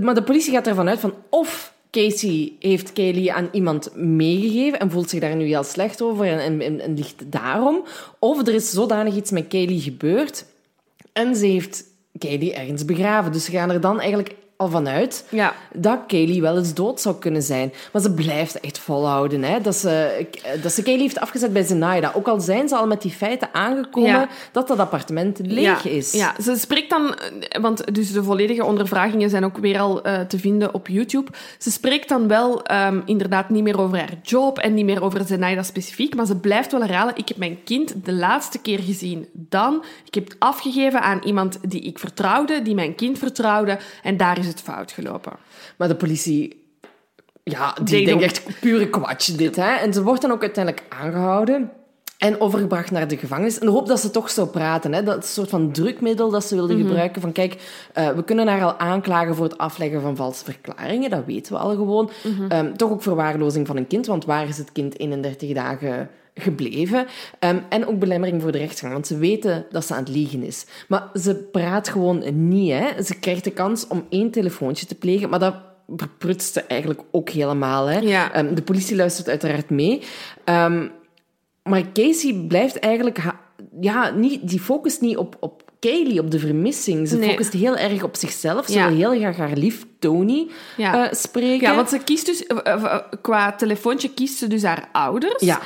[0.01, 4.91] maar de politie gaat ervan uit van of Casey heeft Kaylee aan iemand meegegeven en
[4.91, 7.85] voelt zich daar nu heel slecht over en, en, en, ligt daarom.
[8.19, 10.45] Of er is zodanig iets met Kaylee gebeurd
[11.13, 11.85] en ze heeft
[12.19, 13.33] Kaylee ergens begraven.
[13.33, 15.55] Dus ze gaan er dan eigenlijk al vanuit Ja.
[15.73, 17.73] dat Kaylee wel eens dood zou kunnen zijn.
[17.93, 19.43] Maar ze blijft echt volhouden.
[19.43, 19.61] Hè?
[19.61, 20.27] Dat, ze,
[20.63, 22.13] dat ze Kaylee heeft afgezet bij Zenaida.
[22.15, 24.29] Ook al zijn ze al met die feiten aangekomen Ja.
[24.53, 26.13] dat dat appartement leeg ja, is.
[26.13, 27.15] Ja, ze spreekt dan,
[27.61, 31.31] want dus de volledige ondervragingen zijn ook weer al eh, te vinden op YouTube.
[31.59, 35.25] Ze spreekt dan wel ehm, inderdaad niet meer over haar job en niet meer over
[35.27, 39.29] Zenaida specifiek, maar ze blijft wel herhalen, ik heb mijn kind de laatste keer gezien
[39.33, 39.85] dan.
[40.05, 44.39] Ik heb het afgegeven aan iemand die ik vertrouwde, die mijn kind vertrouwde, en daar
[44.39, 45.33] is het fout gelopen.
[45.77, 46.65] Maar de politie,
[47.43, 49.57] ja, die Deed denkt echt pure kwatsch dit.
[49.57, 49.75] Hè?
[49.75, 51.71] En ze wordt dan ook uiteindelijk aangehouden
[52.19, 53.59] en overgebracht naar de gevangenis.
[53.59, 54.93] In de hoop dat ze toch zou praten.
[54.93, 55.03] Hè?
[55.03, 57.21] Dat is een soort van drukmiddel dat ze wilde gebruiken.
[57.21, 57.57] Van kijk,
[57.93, 61.11] eh, we kunnen haar al aanklagen voor het afleggen van valse verklaringen.
[61.11, 62.11] Dat weten we al gewoon.
[62.49, 67.07] Ehm, toch ook verwaarlozing van een kind, want waar is het kind 31 dagen gebleven.
[67.39, 70.43] Ehm, en ook belemmering voor de rechtsgang, want ze weten dat ze aan het liegen
[70.43, 70.67] is.
[70.89, 72.73] Maar ze praat gewoon niet.
[72.73, 73.03] Hè?
[73.03, 75.55] Ze krijgt de kans om één telefoontje te plegen, maar dat
[75.97, 77.87] verprutst ze eigenlijk ook helemaal.
[77.87, 77.99] Hè?
[77.99, 78.33] Ja.
[78.33, 80.01] Ehm, de politie luistert uiteraard mee.
[80.45, 80.87] Ehm,
[81.63, 83.19] maar Casey blijft eigenlijk...
[83.81, 87.09] Ja, niet, die focust niet op, op Kaylee, op de vermissing.
[87.09, 87.29] Ze Nee.
[87.29, 88.67] focust heel erg op zichzelf.
[88.67, 88.89] Ze Ja.
[88.89, 91.05] wil heel graag haar lief Tony Ja.
[91.09, 91.69] eh, spreken.
[91.69, 95.43] Ja, want ze kiest dus, eh, eh, qua telefoontje kiest ze dus haar ouders.
[95.45, 95.61] Ja.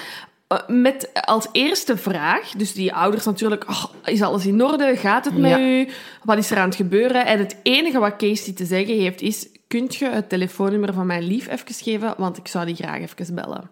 [0.48, 4.96] Eh, Met als eerste vraag, dus die ouders natuurlijk, "Oh, is alles in orde?
[4.96, 5.60] Gaat het met Ja.
[5.60, 5.88] u?
[6.24, 7.26] Wat is er aan het gebeuren?
[7.26, 11.22] En het enige wat Casey te zeggen heeft is, kunt je het telefoonnummer van mijn
[11.22, 12.14] lief even geven?
[12.18, 13.70] Want ik zou die graag even bellen.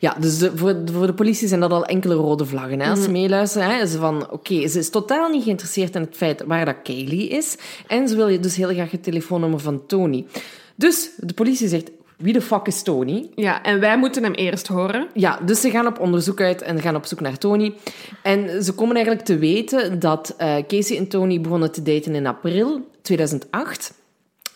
[0.00, 2.80] Ja, dus de, voor, voor de politie zijn dat al enkele rode vlaggen.
[2.80, 2.88] Hè?
[2.88, 3.06] Als Mhm.
[3.06, 4.30] ze meeluisteren, hè, is ze van...
[4.30, 7.56] Oké, ze is totaal niet geïnteresseerd in het feit waar dat Kaylee is.
[7.86, 10.26] En ze wil je dus heel graag het telefoonnummer van Tony.
[10.74, 11.90] Dus de politie zegt...
[12.16, 13.30] Wie de fuck is Tony?
[13.34, 15.08] Ja, en wij moeten hem eerst horen.
[15.14, 17.74] Ja, dus ze gaan op onderzoek uit en gaan op zoek naar Tony.
[18.22, 22.26] En ze komen eigenlijk te weten dat eh, Casey en Tony begonnen te daten in
[22.26, 23.94] april 2008.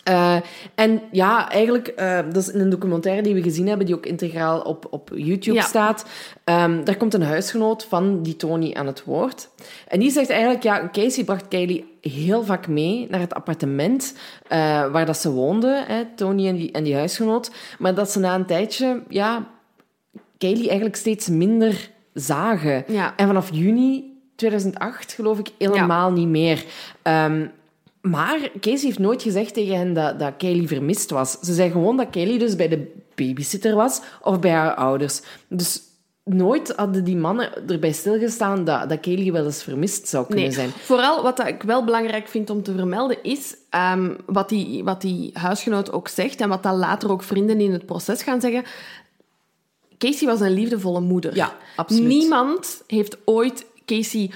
[0.04, 0.36] Eh,
[0.74, 4.06] en ja, eigenlijk, eh, dat is in een documentaire die we gezien hebben, die ook
[4.06, 5.62] integraal op, op YouTube Ja.
[5.62, 6.04] staat.
[6.44, 9.48] Ehm, daar komt een huisgenoot van die Tony aan het woord.
[9.88, 14.14] En die zegt eigenlijk, ja, Casey bracht Kylie heel vaak mee naar het appartement
[14.48, 14.58] eh,
[14.92, 17.50] waar dat ze woonde, hè, Tony en die, en die huisgenoot.
[17.78, 19.46] Maar dat ze na een tijdje, ja,
[20.38, 22.84] Kylie eigenlijk steeds minder zagen.
[22.86, 23.12] Ja.
[23.16, 24.04] En vanaf juni
[24.36, 26.64] 2008 geloof ik helemaal niet meer.
[27.02, 27.46] Ehm,
[28.00, 31.38] maar Casey heeft nooit gezegd tegen hen dat, dat Kylie vermist was.
[31.40, 35.20] Ze zei gewoon dat Kylie dus bij de babysitter was of bij haar ouders.
[35.48, 35.80] Dus
[36.24, 40.52] nooit hadden die mannen erbij stilgestaan dat, dat Kylie wel eens vermist zou kunnen Nee,
[40.54, 40.70] zijn.
[40.70, 45.30] vooral wat ik wel belangrijk vind om te vermelden is ehm, wat, die, wat die
[45.32, 48.64] huisgenoot ook zegt en wat dat later ook vrienden in het proces gaan zeggen.
[49.98, 51.34] Casey was een liefdevolle moeder.
[51.34, 52.06] Ja, absoluut.
[52.08, 54.30] Niemand heeft ooit Casey,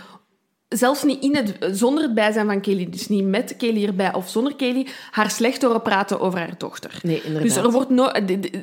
[0.69, 4.29] zelfs niet in het, zonder het bijzijn van Kelly, dus niet met Kelly erbij of
[4.29, 6.99] zonder Kelly, haar slecht horen praten over haar dochter.
[7.03, 7.43] Nee, inderdaad.
[7.43, 8.11] Dus er wordt no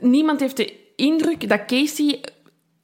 [0.02, 2.22] niemand heeft de indruk dat Casey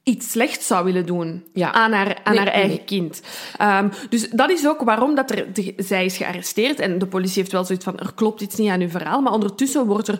[0.02, 1.72] iets slechts zou willen doen Ja.
[1.72, 2.84] aan haar, aan Nee, haar eigen nee.
[2.84, 3.22] kind.
[3.56, 6.80] Ehm, dus dat is ook waarom dat er, de- zij is gearresteerd.
[6.80, 9.20] En de politie heeft wel zoiets van, er klopt iets niet aan uw verhaal.
[9.20, 10.18] Maar ondertussen wordt er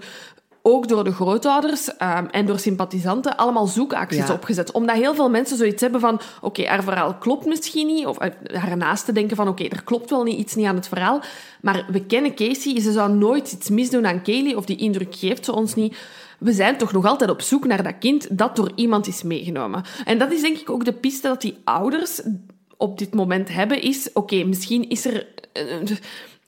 [0.62, 4.32] ook door de grootouders ehm, en door sympathisanten allemaal zoekacties Ja.
[4.32, 4.72] opgezet.
[4.72, 8.06] Omdat heel veel mensen zoiets hebben van, oké, haar verhaal klopt misschien niet.
[8.06, 10.88] Of eh, haar naasten denken van, oké, er klopt wel niet, iets niet aan het
[10.88, 11.20] verhaal.
[11.60, 15.44] Maar we kennen Casey, ze zou nooit iets misdoen aan Kaylee, of die indruk geeft
[15.44, 15.96] ze ons niet.
[16.38, 19.82] We zijn toch nog altijd op zoek naar dat kind dat door iemand is meegenomen.
[20.04, 22.20] En dat is denk ik ook de piste dat die ouders
[22.76, 24.10] op dit moment hebben, is...
[24.12, 25.26] Oké, misschien is er...
[25.52, 25.64] eh,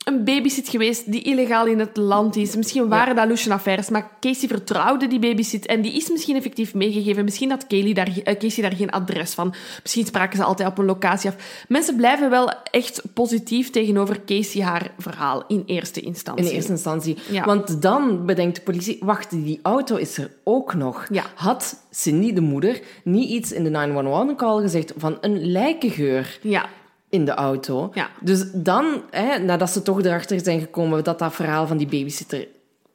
[0.05, 2.55] een babysit geweest die illegaal in het land is.
[2.55, 6.73] Misschien waren dat lusje affaires, maar Casey vertrouwde die babysit en die is misschien effectief
[6.73, 7.23] meegegeven.
[7.23, 9.53] Misschien had Kaylee daar, eh, Casey daar geen adres van.
[9.81, 11.65] Misschien spraken ze altijd op een locatie af.
[11.67, 16.45] Mensen blijven wel echt positief tegenover Casey haar verhaal in eerste instantie.
[16.45, 17.17] In eerste instantie.
[17.31, 17.45] Ja.
[17.45, 21.07] Want dan bedenkt de politie, wacht, die auto is er ook nog.
[21.11, 21.23] Ja.
[21.35, 26.69] Had Cindy, de moeder, niet iets in de 911-call gezegd van een lijkengeur Ja,
[27.11, 27.91] in de auto?
[27.93, 28.09] Ja.
[28.19, 32.47] Dus dan, hè, nadat ze toch erachter zijn gekomen dat dat verhaal van die babysitter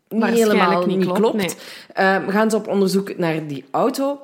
[0.09, 1.51] niet helemaal niet klopt, klopt, nee.
[1.93, 4.21] eh, gaan ze op onderzoek naar die auto.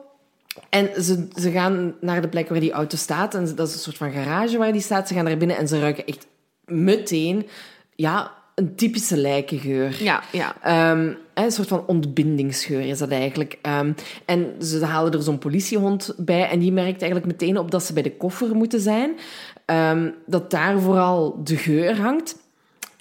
[0.68, 3.34] En ze, ze gaan naar de plek waar die auto staat.
[3.34, 5.08] En dat is een soort van garage waar die staat.
[5.08, 6.26] Ze gaan daar binnen en ze ruiken echt
[6.64, 7.48] meteen
[7.94, 10.02] ja, een typische lijkengeur.
[10.02, 10.56] ja, ja.
[10.62, 13.58] Ehm, een soort van ontbindingsgeur is dat eigenlijk.
[13.62, 13.92] Ehm,
[14.24, 17.92] en ze halen er zo'n politiehond bij en die merkt eigenlijk meteen op dat ze
[17.92, 19.18] bij de koffer moeten zijn.
[19.64, 22.40] Ehm, dat daar vooral de geur hangt.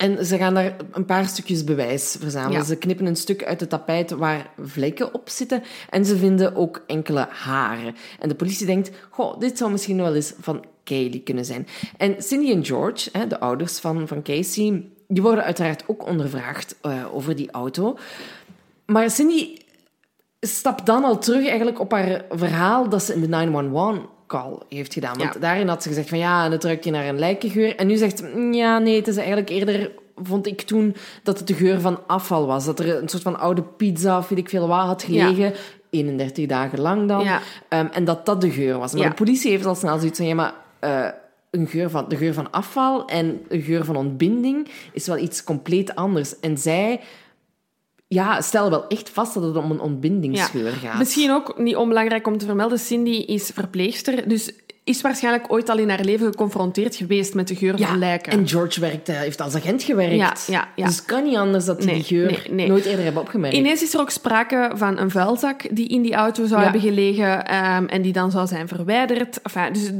[0.02, 2.60] En ze gaan daar een paar stukjes bewijs verzamelen.
[2.60, 2.66] Ja.
[2.66, 5.64] Ze knippen een stuk uit het tapijt waar vlekken op zitten.
[5.90, 7.96] En ze vinden ook enkele haren.
[8.20, 11.68] En de politie denkt, goh, dit zou misschien wel eens van Kaylee kunnen zijn.
[11.98, 16.76] En Cindy en George, hè, de ouders van, van Casey, die worden uiteraard ook ondervraagd
[16.82, 17.98] eh, over die auto.
[18.86, 19.58] Maar Cindy
[20.40, 23.30] stapt dan al terug eigenlijk op haar verhaal dat ze in de
[24.32, 25.18] 911-call heeft gedaan.
[25.18, 25.40] Want Ja.
[25.40, 27.76] daarin had ze gezegd van ja, en het ruikt je naar een lijkengeur.
[27.76, 29.92] En nu zegt ze, "Mm, ja, nee, het is eigenlijk eerder...
[30.24, 32.66] Vond ik toen dat het de geur van afval was.
[32.66, 35.54] Dat er een soort van oude pizza of weet ik veel wat had gelegen.
[35.90, 37.24] 31 dagen lang dan.
[37.24, 37.40] Ja.
[37.70, 38.92] Ehm, en dat dat de geur was.
[38.94, 39.10] Maar Ja.
[39.10, 40.28] de politie heeft al snel zoiets van...
[40.28, 41.06] Ja, maar eh,
[41.50, 45.44] een geur van, de geur van afval en een geur van ontbinding is wel iets
[45.44, 46.40] compleet anders.
[46.40, 47.00] En zij
[48.14, 50.98] ja, stellen wel echt vast dat het om een ontbindingsgeur gaat.
[50.98, 54.52] Misschien ook niet onbelangrijk om te vermelden, Cindy is verpleegster, dus
[54.84, 58.32] is waarschijnlijk ooit al in haar leven geconfronteerd geweest met de geur ja, van lijken.
[58.32, 60.16] en George werkt, eh, heeft als agent gewerkt.
[60.16, 60.86] Ja, ja, ja.
[60.86, 62.68] Dus het kan niet anders dat die Nee, die geur nee, nee.
[62.68, 63.56] nooit eerder hebben opgemerkt.
[63.56, 67.46] Ineens is er ook sprake van een vuilzak die in die auto zou hebben gelegen
[67.46, 69.42] ehm, en die dan zou zijn verwijderd.
[69.42, 69.92] Enfin, dus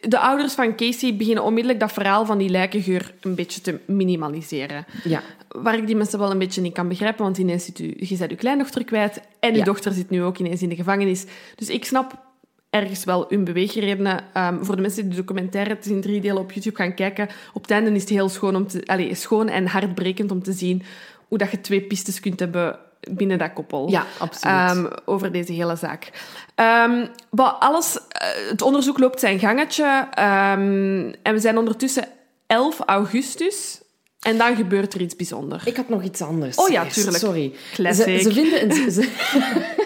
[0.00, 4.86] de ouders van Casey beginnen onmiddellijk dat verhaal van die lijkengeur een beetje te minimaliseren.
[5.04, 5.22] Ja.
[5.48, 8.16] Waar ik die mensen wel een beetje niet kan begrijpen, want ineens zit u, je
[8.16, 11.24] bent uw kleindochter kwijt en uw dochter zit nu ook ineens in de gevangenis.
[11.54, 12.28] Dus ik snap
[12.70, 14.20] ergens wel hun beweegredenen.
[14.32, 16.94] Ehm, voor de mensen die de documentaire, het is in drie delen op YouTube gaan
[16.94, 20.42] kijken, op het einde is het heel schoon, om te, allez, schoon en hartbrekend om
[20.42, 20.82] te zien
[21.28, 22.78] hoe dat je twee pistes kunt hebben
[23.10, 23.90] binnen dat koppel.
[23.90, 24.56] Ja, absoluut.
[24.56, 26.10] Ehm, over deze hele zaak.
[26.54, 30.08] Ehm, maar alles, eh, het onderzoek loopt zijn gangetje.
[30.10, 32.08] ehm, en we zijn ondertussen
[32.46, 33.80] 11 augustus.
[34.20, 35.64] En dan gebeurt er iets bijzonders.
[35.64, 36.56] Ik had nog iets anders.
[36.56, 36.94] Oh ja, eerst.
[36.94, 37.16] tuurlijk.
[37.16, 37.52] Sorry.
[37.74, 38.62] Ze, ze vinden...
[38.62, 39.08] Een, ze,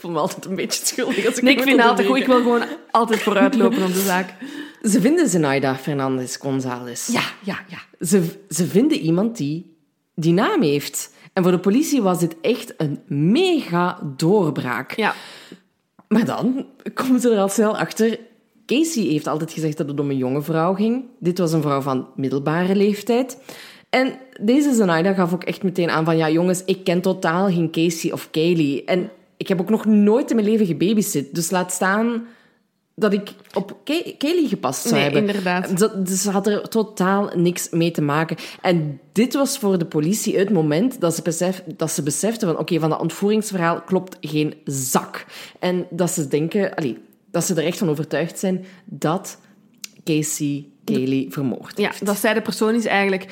[0.00, 2.16] ik voel me altijd een beetje schuldig als ik Nee, ik vind altijd goed.
[2.16, 4.34] Ik wil gewoon altijd vooruitlopen op de zaak.
[4.82, 7.08] Ze vinden Zenaida Fernandez González.
[7.08, 8.06] Ja, ja, ja.
[8.06, 9.76] Ze, ze vinden iemand die
[10.14, 11.12] die naam heeft.
[11.32, 14.96] En voor de politie was dit echt een mega doorbraak.
[14.96, 15.14] Ja,
[16.08, 18.18] Maar dan komen ze er al snel achter.
[18.66, 21.04] Casey heeft altijd gezegd dat het om een jonge vrouw ging.
[21.18, 23.38] Dit was een vrouw van middelbare leeftijd.
[23.90, 26.16] En deze Zenaida gaf ook echt meteen aan van...
[26.16, 28.84] Ja, jongens, ik ken totaal geen Casey of Kaylee.
[28.84, 29.10] En
[29.40, 31.34] ik heb ook nog nooit in mijn leven gebabysit.
[31.34, 32.26] Dus laat staan
[32.94, 33.76] dat ik op
[34.18, 35.26] Kaylee gepast zou Nee, hebben.
[35.26, 35.78] inderdaad.
[35.78, 38.36] Dat, dus ze had er totaal niks mee te maken.
[38.62, 42.58] En dit was voor de politie het moment dat ze, besef, dat ze beseften van...
[42.58, 45.26] Oké, van dat ontvoeringsverhaal klopt geen zak.
[45.58, 46.74] En dat ze denken...
[46.74, 46.98] Allee,
[47.30, 49.38] dat ze er echt van overtuigd zijn dat
[50.04, 52.06] Casey Kaylee vermoord ja, heeft.
[52.06, 53.26] dat zij de persoon is eigenlijk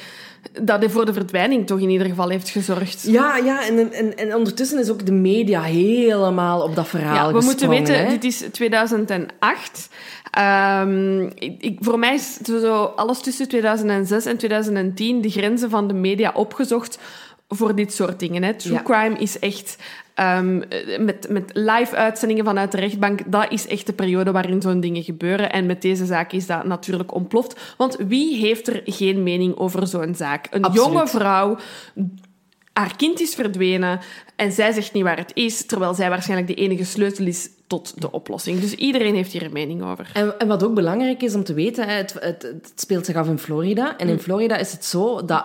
[0.62, 3.02] dat hij voor de verdwijning toch in ieder geval heeft gezorgd.
[3.06, 7.38] Ja, ja en, en, en ondertussen is ook de media helemaal op dat verhaal Ja,
[7.38, 8.08] we moeten weten, hè.
[8.08, 9.88] dit is 2008.
[10.30, 15.88] Ehm, ik, ik- voor mij is zo alles tussen 2006 en 2010 de grenzen van
[15.88, 16.98] de media opgezocht
[17.48, 18.42] voor dit soort dingen.
[18.42, 18.54] Hè.
[18.54, 18.82] True Ja.
[18.82, 19.76] crime is echt
[20.18, 20.58] ehm,
[21.04, 23.20] met, met live uitzendingen vanuit de rechtbank.
[23.32, 25.52] Dat is echt de periode waarin zo'n dingen gebeuren.
[25.52, 27.74] En met deze zaak is dat natuurlijk ontploft.
[27.76, 30.46] Want wie heeft er geen mening over zo'n zaak?
[30.50, 30.86] Een Absoluut.
[30.92, 31.56] jonge vrouw
[32.72, 34.00] haar kind is verdwenen
[34.36, 38.00] en zij zegt niet waar het is, terwijl zij waarschijnlijk de enige sleutel is tot
[38.00, 38.60] de oplossing.
[38.60, 40.10] Dus iedereen heeft hier een mening over.
[40.12, 43.26] En, en wat ook belangrijk is om te weten, het, het, het speelt zich af
[43.28, 43.96] in Florida.
[43.96, 44.12] En Mm.
[44.12, 45.44] in Florida is het zo dat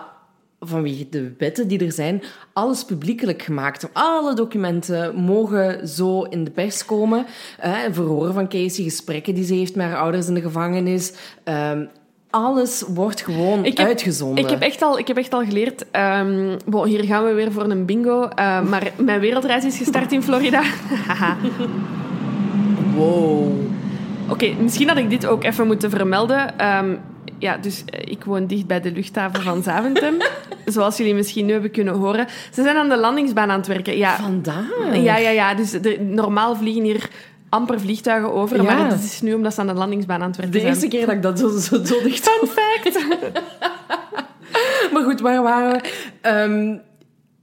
[0.64, 2.22] vanwege de wetten die er zijn,
[2.52, 3.88] alles publiekelijk gemaakt.
[3.92, 7.26] Alle documenten mogen zo in de pers komen.
[7.64, 11.12] Uh, verhoren van Casey, gesprekken die ze heeft met haar ouders in de gevangenis.
[11.44, 11.84] Ehm,
[12.30, 14.44] alles wordt gewoon ik heb, uitgezonden.
[14.44, 15.84] Ik heb echt al, ik heb echt al geleerd...
[15.92, 18.22] Um, bon, hier gaan we weer voor een bingo.
[18.22, 20.62] Uh, maar mijn wereldreis is gestart in Florida.
[22.96, 23.52] wow.
[24.24, 26.66] Oké, okay, misschien had ik dit ook even moeten vermelden.
[26.66, 27.00] Um,
[27.38, 30.14] ja, dus ik woon dicht bij de luchthaven van Zaventem.
[30.64, 32.26] zoals jullie misschien nu hebben kunnen horen.
[32.52, 33.96] Ze zijn aan de landingsbaan aan het werken.
[33.96, 34.98] Ja, Vandaar?
[34.98, 35.54] Ja, ja, ja.
[35.54, 37.10] Dus de, normaal vliegen hier
[37.48, 38.62] amper vliegtuigen over, ja.
[38.62, 40.64] maar het is nu omdat ze aan de landingsbaan aan het werken zijn.
[40.64, 42.28] De eerste keer dat ik dat zo, zo, zo dicht...
[42.28, 43.06] Fun fact!
[44.92, 46.28] maar goed, waar waren we?
[46.28, 46.80] Um,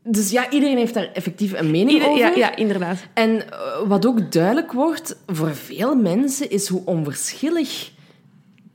[0.03, 2.19] dus ja, iedereen heeft daar effectief een mening Ieder, over.
[2.19, 2.97] Ja, ja, inderdaad.
[3.13, 3.41] En uh,
[3.87, 7.91] wat ook duidelijk wordt voor veel mensen, is hoe onverschillig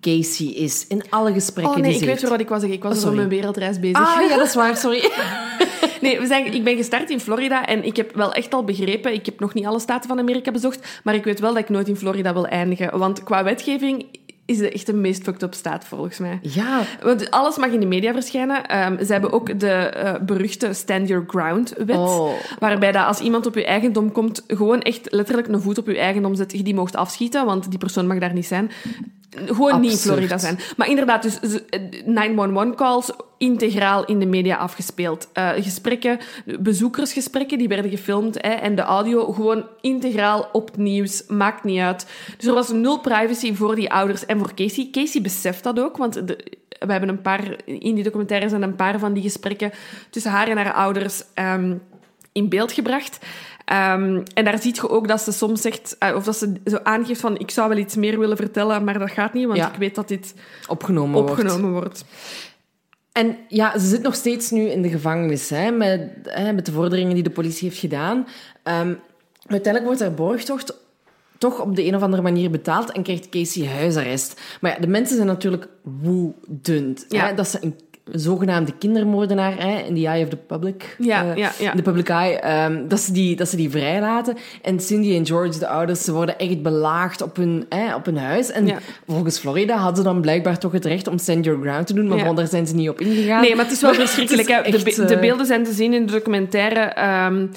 [0.06, 2.30] Casey is in alle gesprekken oh, nee, die ik weet heeft.
[2.30, 2.62] wat ik was.
[2.62, 3.98] Ik was oh, over mijn wereldreis bezig.
[3.98, 5.10] Ah, ja, dat is waar, sorry.
[6.00, 9.12] nee, we zijn, ik ben gestart in Florida en ik heb wel echt al begrepen...
[9.12, 11.68] Ik heb nog niet alle staten van Amerika bezocht, maar ik weet wel dat ik
[11.68, 12.98] nooit in Florida wil eindigen.
[12.98, 14.06] Want qua wetgeving
[14.44, 16.38] is het echt de meest fucked up staat, volgens mij.
[16.42, 16.82] Ja.
[17.02, 18.86] Want alles mag in de media verschijnen.
[18.86, 21.96] Um, ze hebben ook de uh, beruchte Stand Your Ground-wet.
[21.96, 22.30] Oh.
[22.58, 25.98] Waarbij dat als iemand op je eigendom komt, gewoon echt letterlijk een voet op je
[25.98, 28.70] eigendom zet, je die mocht afschieten, want die persoon mag daar niet zijn.
[29.46, 29.80] Gewoon Absurd.
[29.80, 30.58] niet in Florida zijn.
[30.76, 31.60] Maar inderdaad, dus
[32.04, 35.28] 911-calls integraal in de media afgespeeld.
[35.34, 36.18] Uh, gesprekken,
[36.60, 38.34] bezoekersgesprekken, die werden gefilmd.
[38.34, 41.24] Hè, en de audio gewoon integraal op het nieuws.
[41.28, 42.06] Maakt niet uit.
[42.36, 44.88] Dus er was nul privacy voor die ouders en voor Casey.
[44.92, 46.38] Casey beseft dat ook, want de,
[46.78, 47.56] we hebben een paar...
[47.64, 49.72] In die documentaire zijn een paar van die gesprekken
[50.10, 51.82] tussen haar en haar ouders um,
[52.32, 53.18] in beeld gebracht.
[53.72, 56.78] Um, en daar zie je ook dat ze soms zegt, uh, of dat ze zo
[56.82, 59.72] aangeeft van ik zou wel iets meer willen vertellen, maar dat gaat niet, want Ja.
[59.72, 60.34] ik weet dat dit
[60.66, 62.04] Opgenomen, opgenomen wordt.
[63.12, 66.72] En ja, ze zit nog steeds nu in de gevangenis, hè, met, hè, met de
[66.72, 68.16] vorderingen die de politie heeft gedaan.
[68.64, 68.98] Um,
[69.46, 70.74] uiteindelijk wordt haar borgtocht
[71.38, 74.40] toch op de een of andere manier betaald en krijgt Casey huisarrest.
[74.60, 77.04] Maar ja, de mensen zijn natuurlijk woedend.
[77.08, 77.26] Ja.
[77.26, 77.80] Hè, dat ze een
[78.12, 81.74] zogenaamde kindermoordenaar, hè, in the eye of the public, Ja, eh, ja, ja.
[81.82, 84.36] public eye, um, dat, ze die, dat ze die vrijlaten.
[84.62, 88.18] En Cindy en George, de ouders, ze worden echt belaagd op hun, hè, op hun
[88.18, 88.50] huis.
[88.50, 88.78] En Ja.
[89.06, 92.08] volgens Florida hadden ze dan blijkbaar toch het recht om stand your ground te doen,
[92.08, 92.32] maar Ja.
[92.32, 93.40] daar zijn ze niet op ingegaan.
[93.40, 94.48] Nee, maar het is wel is verschrikkelijk.
[94.48, 96.92] de, be- de eh, beelden zijn te zien in de documentaire.
[97.26, 97.50] Um,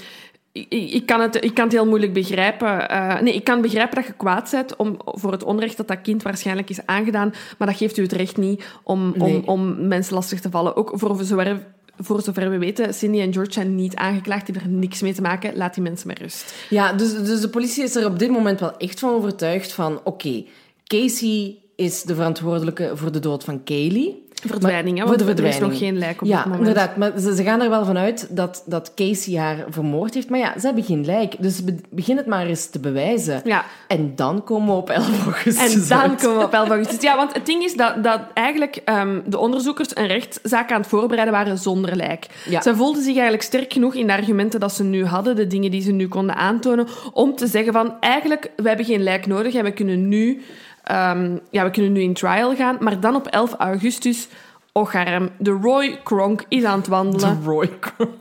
[0.69, 2.91] ik, ik, kan het, ik kan het heel moeilijk begrijpen.
[2.91, 6.01] Uh, nee, ik kan begrijpen dat je kwaad bent om, voor het onrecht dat dat
[6.01, 9.47] kind waarschijnlijk is aangedaan, maar dat geeft u het recht niet om, om, Nee.
[9.47, 10.75] om mensen lastig te vallen.
[10.75, 11.65] Ook voor zover,
[11.97, 15.13] voor zover we weten, Cindy en George zijn niet aangeklaagd, die hebben er niks mee
[15.13, 15.57] te maken.
[15.57, 16.53] Laat die mensen met rust.
[16.69, 19.99] Ja, dus, dus de politie is er op dit moment wel echt van overtuigd van...
[20.03, 20.43] Oké,
[20.83, 24.27] Casey is de verantwoordelijke voor de dood van Kaylee.
[24.47, 25.07] Verdwijning, hè?
[25.07, 25.81] voor de want er is verdwijning.
[25.81, 26.67] nog geen lijk op ja, dit moment.
[26.67, 26.97] inderdaad.
[26.97, 30.29] Maar ze, ze gaan er wel vanuit dat, dat Casey haar vermoord heeft.
[30.29, 31.35] Maar ja, ze hebben geen lijk.
[31.39, 33.41] Dus be- begin het maar eens te bewijzen.
[33.43, 33.65] Ja.
[33.87, 36.21] En dan komen we op 11 augustus En dan uit.
[36.21, 37.01] komen we op 11 augustus.
[37.01, 40.89] Ja, want het ding is dat, dat eigenlijk ehm, de onderzoekers een rechtszaak aan het
[40.89, 42.27] voorbereiden waren zonder lijk.
[42.49, 42.61] Ja.
[42.61, 45.71] Ze voelden zich eigenlijk sterk genoeg in de argumenten dat ze nu hadden, de dingen
[45.71, 49.53] die ze nu konden aantonen, om te zeggen van eigenlijk, we hebben geen lijk nodig
[49.53, 50.41] en we kunnen nu,
[50.89, 52.77] ehm, ja, we kunnen nu in trial gaan.
[52.79, 54.27] Maar dan op 11 augustus,
[54.71, 58.11] och arm, de Roy Kronk is aan het wandelen De Roy Kronk.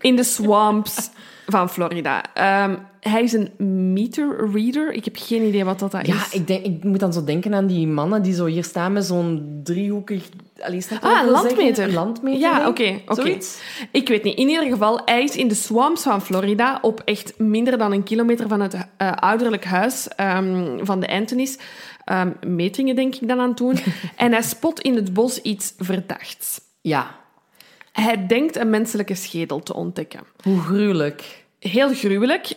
[0.00, 1.10] in de swamps
[1.46, 2.22] van Florida.
[2.34, 3.50] Ehm, hij is een
[3.92, 4.92] meter reader.
[4.92, 6.32] Ik heb geen idee wat dat, dat Ja, is.
[6.32, 9.04] ik, denk, ik moet dan zo denken aan die mannen die zo hier staan met
[9.04, 10.28] zo'n driehoekig...
[10.60, 11.30] Allee, Ah, een zeggen?
[11.30, 11.92] landmeter.
[11.92, 13.00] Landmeter, Ja, oké.
[13.08, 13.60] Zoiets.
[13.90, 14.36] Ik weet niet.
[14.38, 18.02] In ieder geval, hij is in de swamps van Florida op echt minder dan een
[18.02, 21.58] kilometer van het eh, ouderlijk huis ehm, van de Anthony's.
[22.04, 23.76] Ehm, metingen denk ik dan aan het doen.
[24.16, 26.60] en hij spot in het bos iets verdachts.
[26.80, 27.18] Ja,
[27.92, 30.20] Hij denkt een menselijke schedel te ontdekken.
[30.42, 31.44] hoe gruwelijk.
[31.58, 32.52] Heel gruwelijk.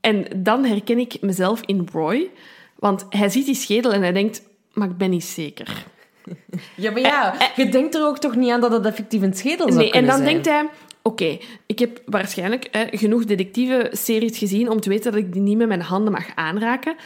[0.00, 2.30] En dan herken ik mezelf in Roy.
[2.78, 5.84] Want hij ziet die schedel en hij denkt, maar ik ben niet zeker.
[6.74, 9.66] Ja, maar ja, je denkt er ook toch niet aan dat het effectief een schedel
[9.72, 10.28] zou Nee, en dan zijn.
[10.28, 10.68] denkt hij...
[11.02, 15.68] Oké, ik heb waarschijnlijk genoeg detectieve-series gezien om te weten dat ik die niet met
[15.68, 16.96] mijn handen mag aanraken.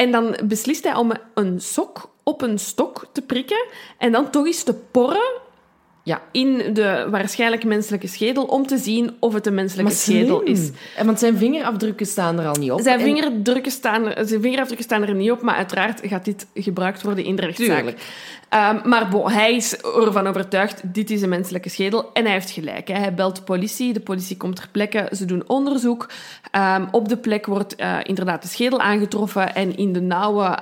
[0.00, 3.66] En dan beslist hij om een sok op een stok te prikken
[3.98, 5.32] en dan toch eens te porren
[6.02, 6.20] Ja.
[6.32, 10.70] in de waarschijnlijk menselijke schedel om te zien of het een menselijke schedel is.
[10.96, 12.80] En want zijn vingerafdrukken staan er al niet op.
[12.80, 16.46] Zijn, En- vingerdrukken staan, er- zijn vingerafdrukken staan er niet op, maar uiteraard gaat dit
[16.54, 17.94] gebruikt worden in de rechtszaak.
[18.48, 22.10] Ehm, maar bon, hij is ervan overtuigd, dit is een menselijke schedel.
[22.12, 22.88] En hij heeft gelijk.
[22.88, 22.94] Hè.
[22.94, 26.08] Hij belt de politie, de politie komt ter plekke, ze doen onderzoek.
[26.50, 29.54] Ehm, op de plek wordt eh, inderdaad de schedel aangetroffen.
[29.54, 30.58] En in de nauwe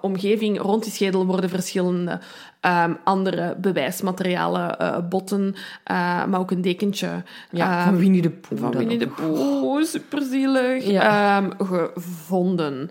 [0.00, 2.20] omgeving rond die schedel worden verschillende
[2.60, 5.54] ehm, andere bewijsmaterialen, eh, botten,
[5.84, 7.08] eh, maar ook een dekentje.
[7.50, 8.58] Ja, ehm, van Winnie de Pooh.
[8.58, 9.06] van Winnie de.
[9.06, 11.36] Pooh, superzielig, Ja.
[11.36, 12.90] ehm, gevonden.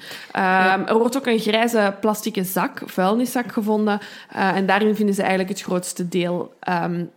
[0.87, 3.99] Er wordt ook een grijze plastieke zak, vuilniszak, gevonden.
[4.29, 6.53] eh, en daarin vinden ze eigenlijk het grootste deel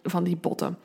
[0.03, 0.79] van die botten.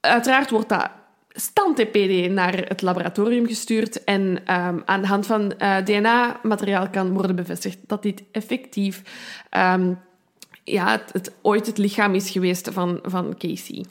[0.00, 0.88] Uiteraard wordt dat
[1.28, 4.38] stand-TPD naar het laboratorium gestuurd en
[4.84, 5.52] aan de hand van
[5.84, 9.02] DNA-materiaal kan worden bevestigd dat dit effectief
[9.50, 9.92] ehm,
[10.64, 13.84] ja, het, het ooit het lichaam is geweest van, van Casey.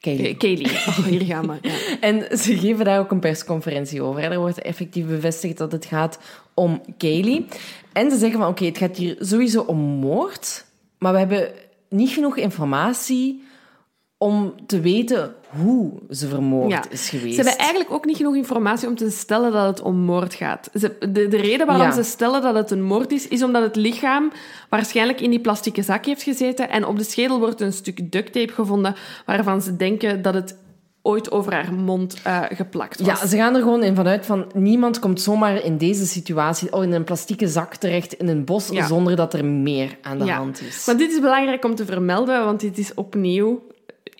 [0.00, 0.36] Kaylee.
[0.36, 0.72] Kaylee.
[0.88, 1.58] Oh, hier gaan we.
[1.62, 1.98] Ja.
[2.00, 4.22] En ze geven daar ook een persconferentie over.
[4.22, 6.18] Er wordt effectief bevestigd dat het gaat
[6.54, 7.46] om Kaylee.
[7.92, 10.64] En ze zeggen van, oké, het gaat hier sowieso om moord,
[10.98, 11.52] maar we hebben
[11.88, 13.42] niet genoeg informatie
[14.22, 16.84] om te weten hoe ze vermoord Ja.
[16.90, 17.34] is geweest.
[17.34, 20.70] Ze hebben eigenlijk ook niet genoeg informatie om te stellen dat het om moord gaat.
[20.74, 21.92] Ze, de, de reden waarom Ja.
[21.92, 24.32] ze stellen dat het een moord is, is omdat het lichaam
[24.68, 28.32] waarschijnlijk in die plastieke zak heeft gezeten en op de schedel wordt een stuk duct
[28.32, 28.94] tape gevonden
[29.26, 30.56] waarvan ze denken dat het
[31.02, 33.20] ooit over haar mond eh, geplakt was.
[33.20, 36.82] Ja, ze gaan er gewoon in vanuit van niemand komt zomaar in deze situatie oh,
[36.82, 38.86] in een plastieke zak terecht in een bos Ja.
[38.86, 40.84] zonder dat er meer aan de hand is.
[40.84, 43.62] Want dit is belangrijk om te vermelden, want dit is opnieuw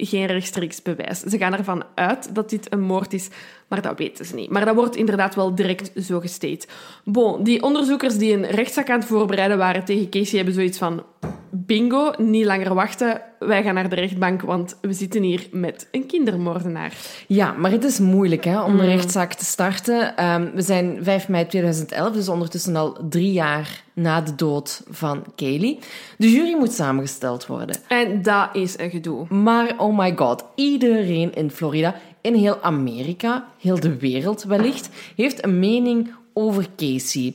[0.06, 1.20] geen rechtstreeks bewijs.
[1.20, 3.28] Ze gaan ervan uit dat dit een moord is,
[3.68, 4.50] maar dat weten ze niet.
[4.50, 6.66] Maar dat wordt inderdaad wel direct zo gesteld.
[7.04, 11.02] Bon, die onderzoekers die een rechtszaak aan het voorbereiden waren tegen Casey hebben zoiets van...
[11.50, 13.20] Bingo, niet langer wachten.
[13.38, 16.92] Wij gaan naar de rechtbank, want we zitten hier met een kindermoordenaar.
[17.26, 18.88] Ja, maar het is moeilijk hè, om de Mm.
[18.88, 20.16] rechtszaak te starten.
[20.16, 25.24] Ehm, we zijn 5 mei 2011, dus ondertussen al drie jaar na de dood van
[25.36, 25.78] Kaylee.
[26.18, 27.76] De jury moet samengesteld worden.
[27.88, 29.26] En dat is een gedoe.
[29.28, 35.44] Maar oh my god, iedereen in Florida, in heel Amerika, heel de wereld wellicht, heeft
[35.44, 37.34] een mening over Casey.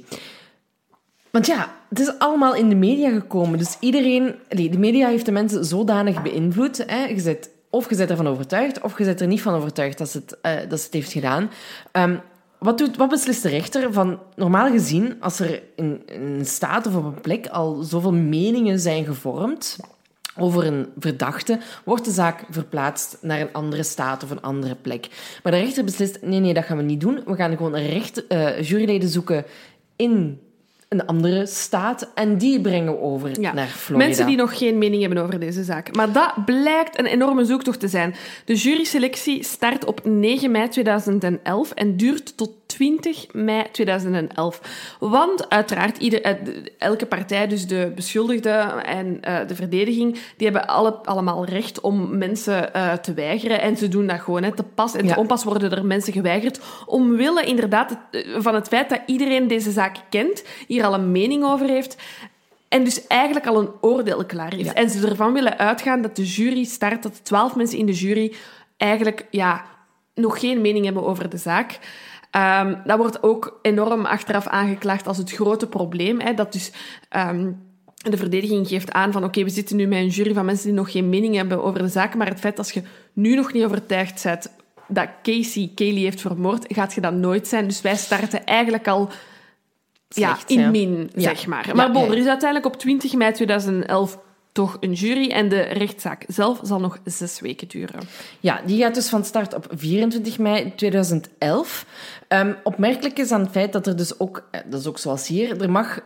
[1.35, 3.57] Want ja, het is allemaal in de media gekomen.
[3.57, 4.35] Dus iedereen...
[4.49, 6.83] allee, de media heeft de mensen zodanig beïnvloed.
[6.87, 7.05] Hè.
[7.05, 10.09] Je zit, of je bent ervan overtuigd, of je bent er niet van overtuigd dat
[10.09, 11.49] ze het, eh, dat het heeft gedaan.
[11.91, 12.15] Ehm,
[12.59, 13.93] wat, doet, wat beslist de rechter?
[13.93, 18.79] Van, normaal gezien, als er in, een staat of op een plek al zoveel meningen
[18.79, 19.77] zijn gevormd
[20.37, 25.07] over een verdachte, wordt de zaak verplaatst naar een andere staat of een andere plek.
[25.43, 27.21] Maar de rechter beslist, nee, nee, dat gaan we niet doen.
[27.25, 29.45] We gaan gewoon recht, eh, juryleden zoeken
[29.95, 30.39] in
[30.99, 33.53] een andere staat en die brengen we over Ja.
[33.53, 34.05] naar Florida.
[34.05, 35.95] Mensen die nog geen mening hebben over deze zaak.
[35.95, 38.15] Maar dat blijkt een enorme zoektocht te zijn.
[38.45, 44.61] De juryselectie start op 9 mei 2011 en duurt tot 20 mei 2011.
[44.99, 48.49] Want uiteraard, ieder, eh, de- elke partij, dus de beschuldigde
[48.85, 53.61] en eh, de verdediging, die hebben alle, allemaal recht om mensen eh, te weigeren.
[53.61, 54.43] En ze doen dat gewoon.
[54.43, 54.53] Hè.
[54.55, 55.13] Te pas en Ja.
[55.13, 56.59] te onpas worden er mensen geweigerd.
[56.85, 61.43] Omwille inderdaad het- van het feit dat iedereen deze zaak kent, hier al een mening
[61.43, 61.95] over heeft.
[62.69, 64.65] En dus eigenlijk al een oordeel klaar is.
[64.65, 64.73] Ja.
[64.73, 68.33] En ze ervan willen uitgaan dat de jury start, dat twaalf mensen in de jury
[68.77, 69.65] eigenlijk ja,
[70.13, 71.79] nog geen mening hebben over de zaak.
[72.35, 76.19] Ehm, dat wordt ook enorm achteraf aangeklaagd als het grote probleem.
[76.19, 76.71] Hè, dat dus
[77.09, 77.51] ehm,
[77.95, 80.75] de verdediging geeft aan van oké, we zitten nu met een jury van mensen die
[80.75, 82.81] nog geen mening hebben over de zaak, maar het feit dat je
[83.13, 84.51] nu nog niet overtuigd bent
[84.87, 87.67] dat Casey Kaylee heeft vermoord, gaat je dat nooit zijn.
[87.67, 89.09] Dus wij starten eigenlijk al
[90.07, 91.21] ja, in min, Ja.
[91.21, 91.67] zeg maar.
[91.67, 94.19] Ja, Maar bon, er is uiteindelijk op 20 mei 2011
[94.55, 97.99] toch een jury en de rechtszaak zelf zal nog zes weken duren.
[98.39, 101.85] Ja, die gaat dus van start op 24 mei 2011.
[102.27, 105.27] Ehm, opmerkelijk is aan het feit dat er dus ook, eh, dat is ook zoals
[105.27, 105.99] hier, er mag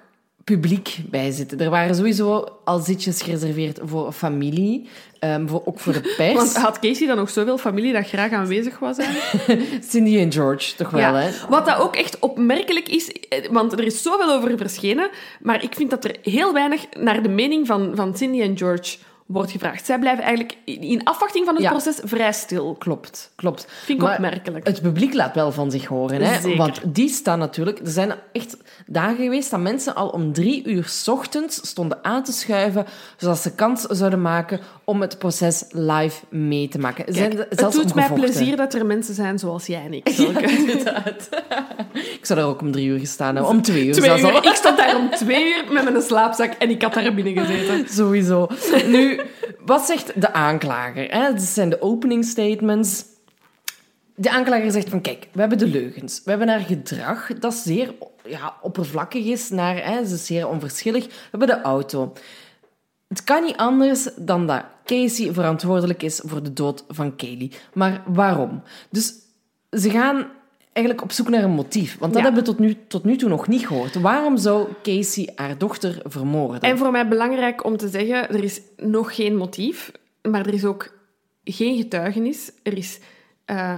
[0.55, 1.59] publiek bij zitten.
[1.59, 4.87] Er waren sowieso al zitjes gereserveerd voor familie,
[5.19, 6.33] ehm, voor, ook voor de pers.
[6.33, 8.97] Want had Casey dan nog zoveel familie dat graag aanwezig was?
[9.89, 11.29] Cindy en George, toch wel, hè?
[11.49, 15.09] Wat dat ook echt opmerkelijk is, eh, want er is zoveel over verschenen,
[15.41, 18.97] maar ik vind dat er heel weinig naar de mening van, van Cindy en George
[19.29, 19.85] wordt gevraagd.
[19.85, 21.69] Zij blijven eigenlijk in afwachting van het Ja.
[21.69, 22.75] proces vrij stil.
[22.79, 23.67] Klopt, klopt.
[23.83, 24.67] Vind ik Maar opmerkelijk.
[24.67, 26.21] Het publiek laat wel van zich horen.
[26.21, 26.41] Hè?
[26.41, 26.57] Zeker.
[26.57, 27.79] Want die staan natuurlijk...
[27.79, 32.23] Er zijn echt dagen geweest dat mensen al om drie uur 's ochtends stonden aan
[32.23, 32.85] te schuiven,
[33.17, 37.13] zodat ze kans zouden maken om het proces live mee te maken.
[37.13, 40.09] Zijn Kijk, er het doet mij plezier dat er mensen zijn zoals jij en ik.
[40.09, 40.43] Zulke.
[41.93, 43.53] Ik zou daar ook om drie uur gestaan hebben.
[43.53, 44.41] Om twee uur Twee.
[44.41, 47.87] Ik stond daar om twee uur met mijn slaapzak en ik had daar binnen gezeten.
[47.97, 48.47] Sowieso.
[49.65, 51.11] Wat zegt de aanklager?
[51.11, 51.39] Hè?
[51.39, 53.05] Zijn de opening statements.
[54.15, 56.21] De aanklager zegt van, kijk, we hebben de leugens.
[56.23, 57.93] We hebben haar gedrag dat zeer
[58.25, 59.49] ja, oppervlakkig is.
[59.49, 61.05] Naar, hè, ze is zeer onverschillig.
[61.05, 62.13] We hebben de auto.
[63.07, 67.51] Het kan niet anders dan dat Casey verantwoordelijk is voor de dood van Kaylee.
[67.73, 68.63] Maar waarom?
[68.89, 69.13] Dus
[69.71, 70.27] ze gaan
[70.73, 71.97] eigenlijk op zoek naar een motief.
[71.99, 72.27] Want dat Ja.
[72.27, 73.95] hebben we tot nu, tot nu toe nog niet gehoord.
[74.01, 76.61] Waarom zou Casey haar dochter vermoorden?
[76.61, 79.91] En voor mij belangrijk om te zeggen, er is nog geen motief,
[80.21, 80.97] maar er is ook
[81.43, 82.51] geen getuigenis.
[82.63, 82.99] Er is
[83.45, 83.75] eh,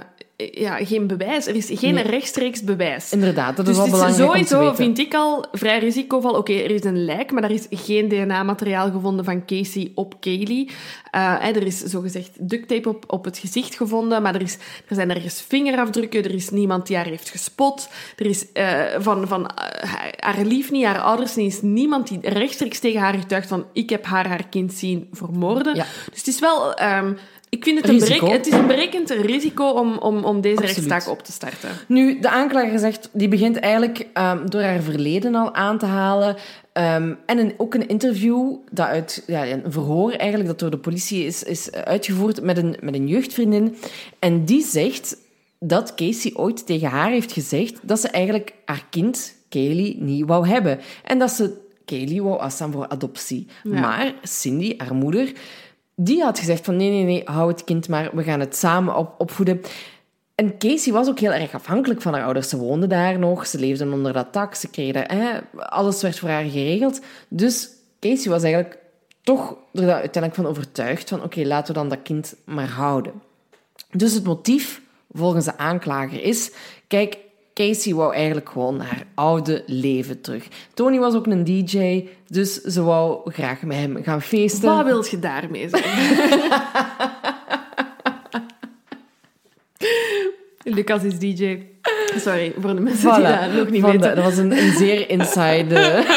[0.51, 1.47] ja, geen bewijs.
[1.47, 2.03] Er is geen Nee.
[2.03, 3.11] rechtstreeks bewijs.
[3.11, 5.79] Inderdaad, dat Dus is wel het is belangrijk om te sowieso, vind ik al, vrij
[5.79, 6.33] risicovol.
[6.33, 10.69] Oké, er is een lijk, maar er is geen DNA-materiaal gevonden van Casey op Kaylee.
[11.11, 14.95] Eh, er is zogezegd duct tape op, op het gezicht gevonden, maar er, is, er
[14.95, 16.23] zijn ergens vingerafdrukken.
[16.23, 17.89] Er is niemand die haar heeft gespot.
[18.17, 22.19] Er is eh, van, van eh, haar- lief niet, haar ouders niet, is niemand die
[22.21, 25.75] rechtstreeks tegen haar getuigt van ik heb haar haar kind zien vermoorden.
[25.75, 25.85] Ja.
[26.09, 26.73] Dus het is wel...
[26.73, 27.13] ehm,
[27.51, 30.87] ik vind het een, berek, het is een berekend risico om, om, om deze Absoluut.
[30.87, 31.69] rechtszaak op te starten.
[31.87, 36.35] Nu, de aanklager zegt, die begint eigenlijk ehm, door haar verleden al aan te halen.
[36.73, 40.77] Ehm, en een, ook een interview, dat uit, ja, een verhoor eigenlijk, dat door de
[40.77, 43.75] politie is, is uitgevoerd met een, met een jeugdvriendin.
[44.19, 45.17] En die zegt
[45.59, 50.47] dat Casey ooit tegen haar heeft gezegd dat ze eigenlijk haar kind, Kaylee, niet wou
[50.47, 50.79] hebben.
[51.03, 53.47] En dat ze Kaylee wou afstaan voor adoptie.
[53.63, 53.79] Ja.
[53.79, 55.31] Maar Cindy, haar moeder,
[56.03, 58.95] die had gezegd van nee, nee, nee, hou het kind maar, we gaan het samen
[58.95, 59.61] op, opvoeden.
[60.35, 62.49] En Casey was ook heel erg afhankelijk van haar ouders.
[62.49, 66.29] Ze woonde daar nog, ze leefden onder dat dak, ze kregen, hè, alles werd voor
[66.29, 67.01] haar geregeld.
[67.27, 68.77] Dus Casey was eigenlijk
[69.23, 73.13] toch er uiteindelijk van overtuigd van oké, laten we dan dat kind maar houden.
[73.91, 74.81] Dus het motief,
[75.11, 76.51] volgens de aanklager, is...
[76.87, 77.17] Kijk,
[77.53, 80.43] Casey wou eigenlijk gewoon haar oude leven terug.
[80.73, 84.75] Tony was ook een DJ, dus ze wou graag met hem gaan feesten.
[84.75, 86.61] Wat wil je daarmee zeggen?
[90.75, 91.57] Lucas is DJ.
[92.17, 94.15] Sorry voor de mensen die dat nog niet Van de- weten.
[94.15, 95.75] dat was een, een zeer inside...
[95.75, 96.09] eh.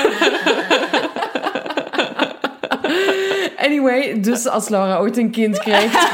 [3.64, 5.94] Anyway, dus als Laura ooit een kind krijgt...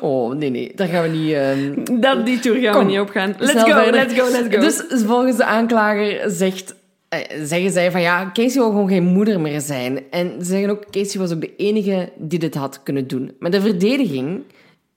[0.00, 1.32] Oh, nee, nee, daar gaan we niet...
[1.32, 3.34] ehm, Dat, die tour gaan Kom, we niet opgaan.
[3.38, 3.92] Let's snel go, verder.
[3.94, 4.60] let's go, let's go.
[4.60, 6.74] Dus volgens de aanklager zegt,
[7.08, 10.02] eh, zeggen zij van ja, Casey wil gewoon geen moeder meer zijn.
[10.10, 13.32] En ze zeggen ook, Casey was ook de enige die dit had kunnen doen.
[13.38, 14.42] Maar de verdediging,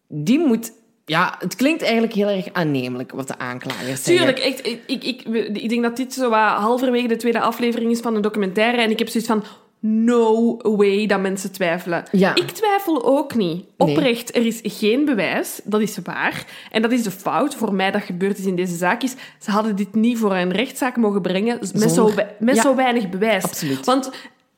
[0.08, 0.72] die moet...
[1.06, 4.16] Ja, het klinkt eigenlijk heel erg aannemelijk wat de aanklagers zeggen.
[4.16, 5.22] Tuurlijk, echt, ik, ik, ik,
[5.58, 8.82] ik denk dat dit zo wat halverwege de tweede aflevering is van de documentaire.
[8.82, 9.44] En ik heb zoiets van,
[9.82, 12.04] no way dat mensen twijfelen.
[12.12, 12.36] Ja.
[12.36, 13.66] Ik twijfel ook niet.
[13.78, 13.90] Nee.
[13.90, 15.62] Oprecht, er is geen bewijs.
[15.64, 16.46] Dat is waar.
[16.72, 19.04] En dat is de fout voor mij dat gebeurd is in deze zaak.
[19.04, 22.56] Is, ze hadden dit niet voor een rechtszaak mogen brengen met, zo, Zonder- we- met
[22.56, 22.62] Ja.
[22.62, 23.44] zo weinig bewijs.
[23.44, 23.86] Absoluut.
[23.86, 24.12] Want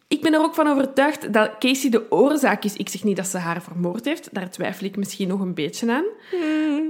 [0.07, 2.73] ik ben er ook van overtuigd dat Casey de oorzaak is.
[2.75, 4.29] Ik zeg niet dat ze haar vermoord heeft.
[4.31, 6.03] Daar twijfel ik misschien nog een beetje aan.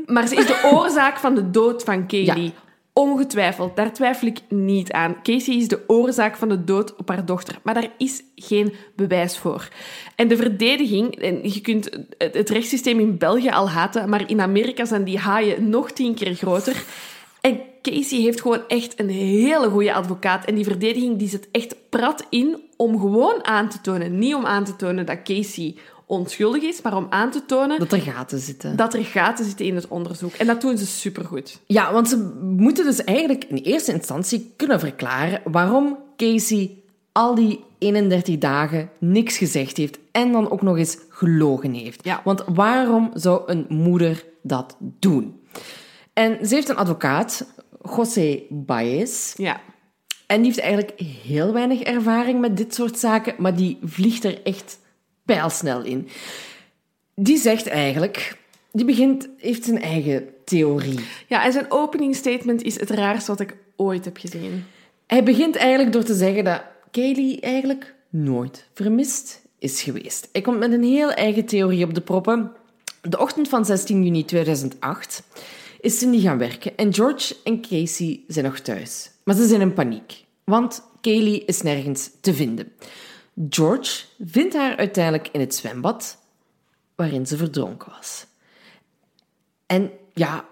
[0.05, 2.03] Maar ze is de oorzaak van de dood van.
[2.07, 2.35] Ja.
[2.93, 5.21] Ongetwijfeld, daar twijfel ik niet aan.
[5.23, 9.37] Casey is de oorzaak van de dood op haar dochter, maar daar is geen bewijs
[9.37, 9.69] voor.
[10.15, 14.85] En de verdediging, en je kunt het rechtssysteem in België al haten, maar in Amerika
[14.85, 16.83] zijn die haaien nog tien keer groter.
[17.41, 20.45] En Casey heeft gewoon echt een hele goede advocaat.
[20.45, 24.45] En die verdediging die zit echt prat in om gewoon aan te tonen, niet om
[24.45, 25.75] aan te tonen dat Casey
[26.13, 28.75] onschuldig is, maar om aan te tonen Dat er gaten zitten.
[28.75, 30.33] dat er gaten zitten in het onderzoek.
[30.33, 31.59] En dat doen ze supergoed.
[31.65, 36.77] Ja, want ze moeten dus eigenlijk in eerste instantie kunnen verklaren waarom Casey
[37.11, 42.05] al die 31 dagen niks gezegd heeft en dan ook nog eens gelogen heeft.
[42.05, 42.21] Ja.
[42.23, 45.41] Want waarom zou een moeder dat doen?
[46.13, 47.45] En ze heeft een advocaat,
[47.95, 49.61] José Baez, Ja.
[50.27, 54.41] en die heeft eigenlijk heel weinig ervaring met dit soort zaken, maar die vliegt er
[54.43, 54.79] echt
[55.25, 56.07] pijlsnel in.
[57.15, 58.37] Die zegt eigenlijk,
[58.71, 60.99] die begint, heeft zijn eigen theorie.
[61.27, 64.63] Ja, en zijn opening statement is het raarste wat ik ooit heb gezien.
[65.07, 66.61] Hij begint eigenlijk door te zeggen dat
[66.91, 70.29] Kaylee eigenlijk nooit vermist is geweest.
[70.31, 72.51] Hij komt met een heel eigen theorie op de proppen.
[73.01, 75.23] De ochtend van 16 juni 2008
[75.81, 79.11] is Cindy gaan werken en George en Casey zijn nog thuis.
[79.23, 82.71] Maar ze zijn in paniek, want Kaylee is nergens te vinden.
[83.49, 86.17] George vindt haar uiteindelijk in het zwembad
[86.95, 88.25] waarin ze verdronken was.
[89.65, 90.45] En ja,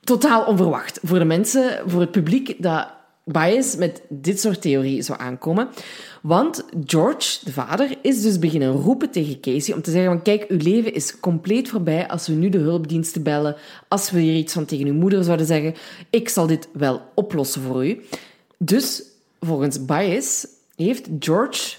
[0.00, 2.88] totaal onverwacht voor de mensen, voor het publiek dat
[3.24, 5.68] Bias met dit soort theorie zou aankomen.
[6.22, 10.44] Want George, de vader, is dus beginnen roepen tegen Casey om te zeggen van kijk,
[10.48, 13.56] uw leven is compleet voorbij als we nu de hulpdiensten bellen,
[13.88, 15.74] als we hier iets van tegen uw moeder zouden zeggen.
[16.10, 18.04] Ik zal dit wel oplossen voor u.
[18.58, 19.02] Dus,
[19.40, 21.76] volgens Bias, heeft George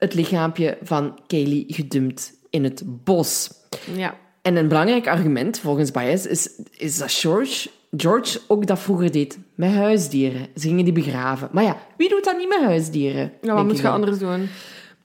[0.00, 3.50] het lichaampje van Kaylee gedumpt in het bos.
[3.96, 4.14] Ja.
[4.42, 9.38] En een belangrijk argument, volgens Bias, is, is dat George, George ook dat vroeger deed
[9.54, 10.46] met huisdieren.
[10.56, 11.48] Ze gingen die begraven.
[11.52, 13.32] Maar ja, wie doet dat niet met huisdieren?
[13.42, 14.48] Ja, wat moet je anders doen?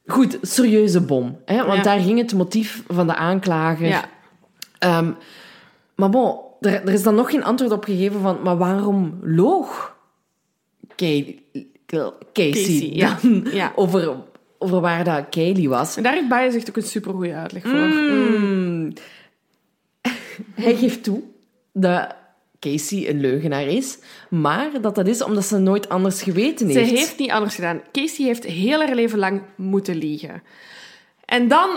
[0.05, 1.37] Goed, serieuze bom.
[1.45, 1.65] Hè?
[1.65, 1.81] Want Ja.
[1.83, 3.87] daar ging het motief van de aanklager.
[3.87, 4.05] Ja.
[4.79, 5.11] Ehm,
[5.95, 9.95] maar bon, er, er is dan nog geen antwoord op gegeven van, maar waarom loog
[10.95, 11.43] Kay-
[11.85, 12.89] Casey, Casey,
[13.53, 13.71] Ja.
[13.75, 14.15] over,
[14.65, 15.97] over waar dat Kaylee was?
[15.97, 17.71] En daar heeft Bias echt ook een supergoeie uitleg voor.
[17.71, 18.93] Mm.
[20.53, 21.21] Hij geeft toe
[21.73, 22.15] dat
[22.59, 23.97] Casey een leugenaar is,
[24.29, 26.91] maar dat dat is omdat ze nooit anders geweten Ze heeft.
[26.91, 27.81] heeft niet anders gedaan.
[27.91, 30.43] Casey heeft heel haar leven lang moeten liegen.
[31.25, 31.69] En dan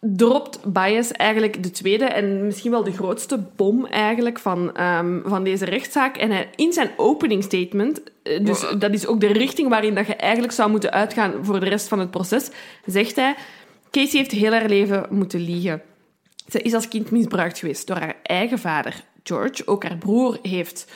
[0.00, 5.44] dropt Bias eigenlijk de tweede en misschien wel de grootste bom eigenlijk van, ehm, van
[5.44, 6.16] deze rechtszaak.
[6.16, 10.06] En hij, in zijn opening statement, eh, dus dat is ook de richting waarin dat
[10.06, 12.50] je eigenlijk zou moeten uitgaan voor de rest van het proces,
[12.84, 13.34] zegt hij...
[13.90, 15.82] Casey heeft heel haar leven moeten liegen.
[16.48, 19.66] Ze is als kind misbruikt geweest door haar eigen vader, George.
[19.66, 20.86] Ook haar broer heeft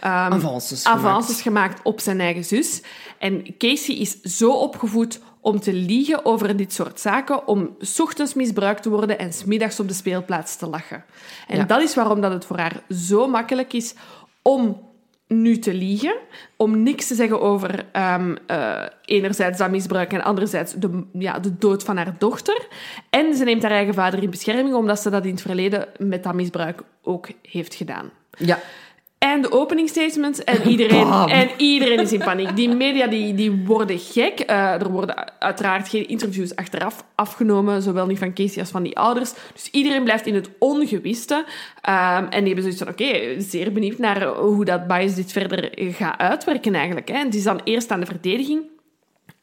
[0.00, 1.04] ehm, Avances gemaakt.
[1.04, 2.82] avances gemaakt op zijn eigen zus.
[3.18, 8.82] En Casey is zo opgevoed om te liegen over dit soort zaken, om ochtends misbruikt
[8.82, 11.04] te worden en 's middags op de speelplaats te lachen.
[11.48, 11.64] En Ja.
[11.64, 13.94] dat is waarom dat het voor haar zo makkelijk is
[14.42, 14.80] om
[15.28, 16.14] nu te liegen,
[16.56, 21.58] om niks te zeggen over ehm, eh, enerzijds dat misbruik en anderzijds de, ja, de
[21.58, 22.66] dood van haar dochter.
[23.10, 26.22] En ze neemt haar eigen vader in bescherming, omdat ze dat in het verleden met
[26.22, 28.10] dat misbruik ook heeft gedaan.
[28.38, 28.58] Ja.
[29.24, 31.28] En de openingsstatements en iedereen, Bam.
[31.28, 32.56] en iedereen is in paniek.
[32.56, 34.40] Die media die, die worden gek.
[34.40, 38.98] Eh, er worden uiteraard geen interviews achteraf afgenomen, zowel niet van Casey als van die
[38.98, 39.32] ouders.
[39.52, 41.44] Dus iedereen blijft in het ongewiste.
[41.80, 45.72] Ehm, en die hebben zoiets van, oké, zeer benieuwd naar hoe dat bias dit verder
[45.76, 47.08] gaat uitwerken eigenlijk.
[47.08, 47.18] Hè.
[47.18, 48.62] Het is dan eerst aan de verdediging.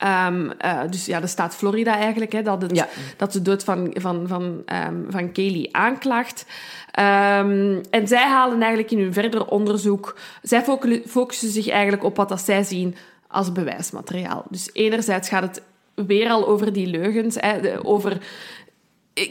[0.01, 2.87] Ehm, eh, dus ja, de staat Florida eigenlijk, hè, dat, het, Ja.
[3.17, 6.45] dat de dood van, van, van, ehm, van Kaylee aanklaagt.
[6.91, 10.17] Ehm, en zij halen eigenlijk in hun verder onderzoek...
[10.41, 12.95] Zij focu- focussen zich eigenlijk op wat dat zij zien
[13.27, 14.45] als bewijsmateriaal.
[14.49, 15.61] Dus enerzijds gaat het
[16.07, 18.17] weer al over die leugens, hè, over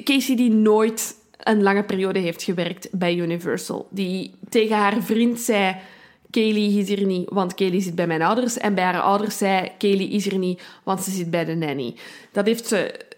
[0.04, 3.88] Casey die nooit een lange periode heeft gewerkt bij Universal.
[3.90, 5.76] Die tegen haar vriend zei...
[6.30, 8.58] Kaylee is hier niet, want Kaylee zit bij mijn ouders.
[8.58, 9.70] En bij haar ouders zei...
[9.78, 11.94] Kaylee is hier niet, want ze zit bij de nanny.
[12.32, 13.08] Dat heeft ze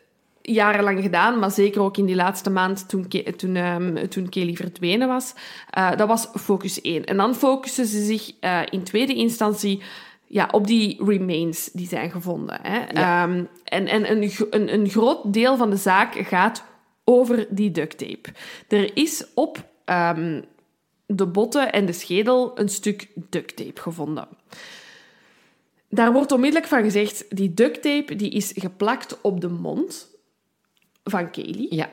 [0.43, 4.57] jarenlang gedaan, maar zeker ook in die laatste maand toen, Ke- toen, ehm, toen Kaylee
[4.57, 5.35] verdwenen was.
[5.71, 7.05] Eh, dat was focus 1.
[7.05, 9.83] En dan focussen ze zich eh, in tweede instantie
[10.27, 12.59] ja, op die remains die zijn gevonden.
[12.63, 12.79] Hè.
[12.79, 13.23] Ja.
[13.23, 16.65] Ehm, en en een, een, een groot deel van de zaak gaat
[17.05, 18.29] over die duct tape.
[18.69, 20.41] Er is op ehm,
[21.17, 24.29] de botten en de schedel een stuk duct tape gevonden.
[25.89, 30.09] Daar wordt onmiddellijk van gezegd, die duct tape die is geplakt op de mond
[31.05, 31.75] van Kaylee.
[31.75, 31.91] Ja.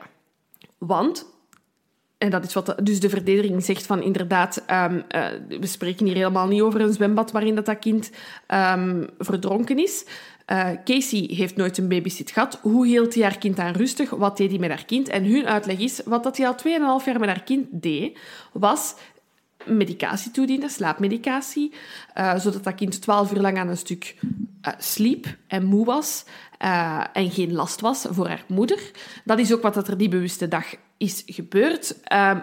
[0.78, 1.26] Want,
[2.18, 5.26] en dat is wat de, dus de verdediging zegt van inderdaad, ehm, eh,
[5.60, 8.10] we spreken hier helemaal niet over een zwembad waarin dat, dat kind
[8.46, 10.04] ehm, verdronken is.
[10.50, 12.58] Eh, Casey heeft nooit een babysit gehad.
[12.62, 14.10] Hoe hield hij haar kind aan rustig?
[14.10, 15.08] Wat deed hij met haar kind?
[15.08, 16.54] En hun uitleg is, wat dat hij al
[17.00, 18.18] 2,5 jaar met haar kind deed,
[18.52, 18.94] was
[19.66, 21.72] medicatie toedienen, slaapmedicatie,
[22.14, 24.16] eh, zodat dat kind 12 uur lang aan een stuk
[24.60, 26.24] eh, sliep en moe was
[26.58, 28.90] eh, en geen last was voor haar moeder.
[29.24, 30.64] Dat is ook wat dat er die bewuste dag
[30.96, 31.96] is gebeurd.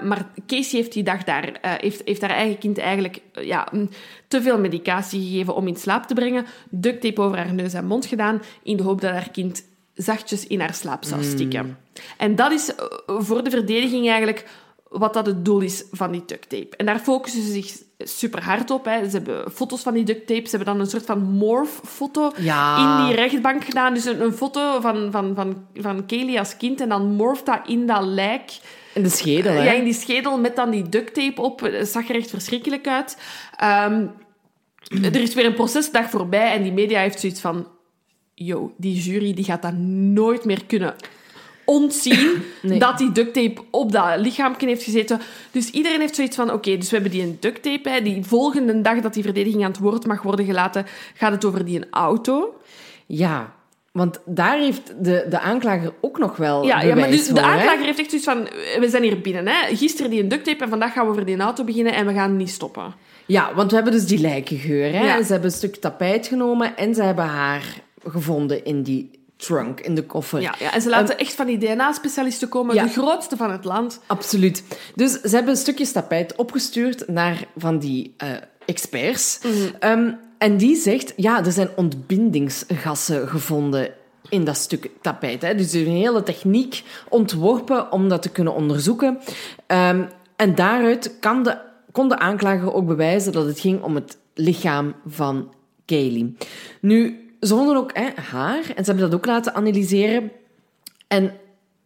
[0.03, 3.89] Maar Casey heeft die dag daar, heeft, heeft haar eigen kind eigenlijk ja, mm,
[4.27, 7.85] te veel medicatie gegeven om in slaap te brengen, duct tape over haar neus en
[7.85, 9.63] mond gedaan, in de hoop dat haar kind
[9.97, 11.77] zachtjes in haar slaap zou stikken.
[12.17, 12.71] En dat is
[13.05, 14.45] voor de verdediging eigenlijk
[14.89, 16.77] wat dat het doel is van die duct tape.
[16.77, 18.85] En daar focussen ze zich super hard op.
[18.85, 19.09] Hè.
[19.09, 20.49] Ze hebben foto's van die duct tape.
[20.49, 22.99] Ze hebben dan een soort van morph-foto Ja.
[23.01, 23.93] in die rechtbank gedaan.
[23.93, 26.81] Dus een, een foto van, van, van, van Kaylee als kind.
[26.81, 28.51] En dan morpht dat in dat lijk.
[28.93, 29.63] In de schedel, hè?
[29.63, 31.59] Ja, in die schedel met dan die duct tape op.
[31.59, 33.17] Het zag er echt verschrikkelijk uit.
[33.55, 34.05] Ehm,
[35.03, 37.67] er is weer een procesdag voorbij en die media heeft zoiets van...
[38.39, 40.95] Yo, die jury die gaat dat nooit meer kunnen
[41.67, 42.79] ontzien Nee.
[42.79, 45.19] dat die duct tape op dat lichaampje heeft gezeten.
[45.51, 47.89] Dus iedereen heeft zoiets van, oké, dus we hebben die een duct tape.
[47.89, 48.01] Hè.
[48.01, 51.65] Die volgende dag dat die verdediging aan het woord mag worden gelaten, gaat het over
[51.65, 52.59] die een auto.
[53.05, 53.53] Ja,
[53.91, 57.45] want daar heeft de, de aanklager ook nog wel Ja, ja maar dus de hè?
[57.45, 58.47] aanklager heeft echt zoiets van,
[58.79, 59.47] we zijn hier binnen.
[59.47, 59.75] Hè.
[59.75, 62.13] Gisteren die een duct tape en vandaag gaan we over die auto beginnen en we
[62.13, 62.93] gaan niet stoppen.
[63.25, 64.91] Ja, want we hebben dus die lijkengeur.
[64.91, 65.05] Hè?
[65.05, 65.23] Ja.
[65.23, 67.63] Ze hebben een stuk tapijt genomen en ze hebben haar
[68.07, 70.41] gevonden in die trunk, in de koffer.
[70.41, 72.83] Ja, ja, en ze laten echt van die DNA-specialisten komen, Ja.
[72.83, 73.99] de grootste van het land.
[74.07, 74.63] Absoluut.
[74.95, 78.29] Dus ze hebben stukjes tapijt opgestuurd naar van die eh,
[78.65, 79.39] experts.
[79.79, 83.89] Ehm, en die zegt, ja, er zijn ontbindingsgassen gevonden
[84.29, 85.41] in dat stuk tapijt.
[85.41, 85.55] Hè.
[85.55, 89.19] Dus er is een hele techniek ontworpen om dat te kunnen onderzoeken.
[89.67, 90.03] Ehm,
[90.35, 91.57] en daaruit kan de,
[91.91, 95.53] kon de aanklager ook bewijzen dat het ging om het lichaam van
[95.85, 96.35] Kaylee.
[96.81, 100.31] Nu, ze vonden ook hè, haar en ze hebben dat ook laten analyseren.
[101.07, 101.33] En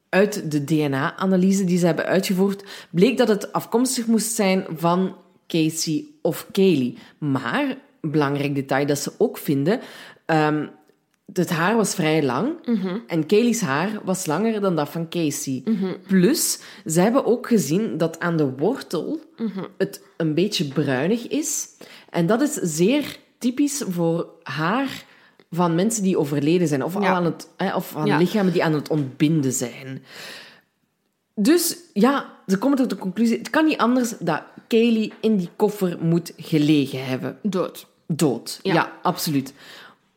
[0.10, 5.16] uit de DNA-analyse die ze hebben uitgevoerd, bleek dat het afkomstig moest zijn van
[5.48, 6.98] Casey of Kaylee.
[7.18, 9.80] Maar, belangrijk detail dat ze ook vinden,
[10.26, 10.68] ehm,
[11.34, 12.54] het haar was vrij lang
[13.08, 15.64] en Kaylee's haar was langer dan dat van Casey.
[16.08, 19.20] Plus, ze hebben ook gezien dat aan de wortel
[19.78, 21.68] het een beetje bruinig is.
[22.10, 25.06] En dat is zeer typisch voor haar
[25.52, 26.84] van mensen die overleden zijn.
[26.84, 27.14] Of, al Ja.
[27.14, 28.18] aan het, hè, of van Ja.
[28.18, 30.04] lichamen die aan het ontbinden zijn.
[31.36, 33.38] Dus ja, ze komen tot de conclusie...
[33.38, 37.38] Het kan niet anders dat Kaylee in die koffer moet gelegen hebben.
[37.44, 37.88] Dood.
[38.08, 38.60] Dood.
[38.64, 38.74] Ja.
[38.74, 39.54] Ja, absoluut.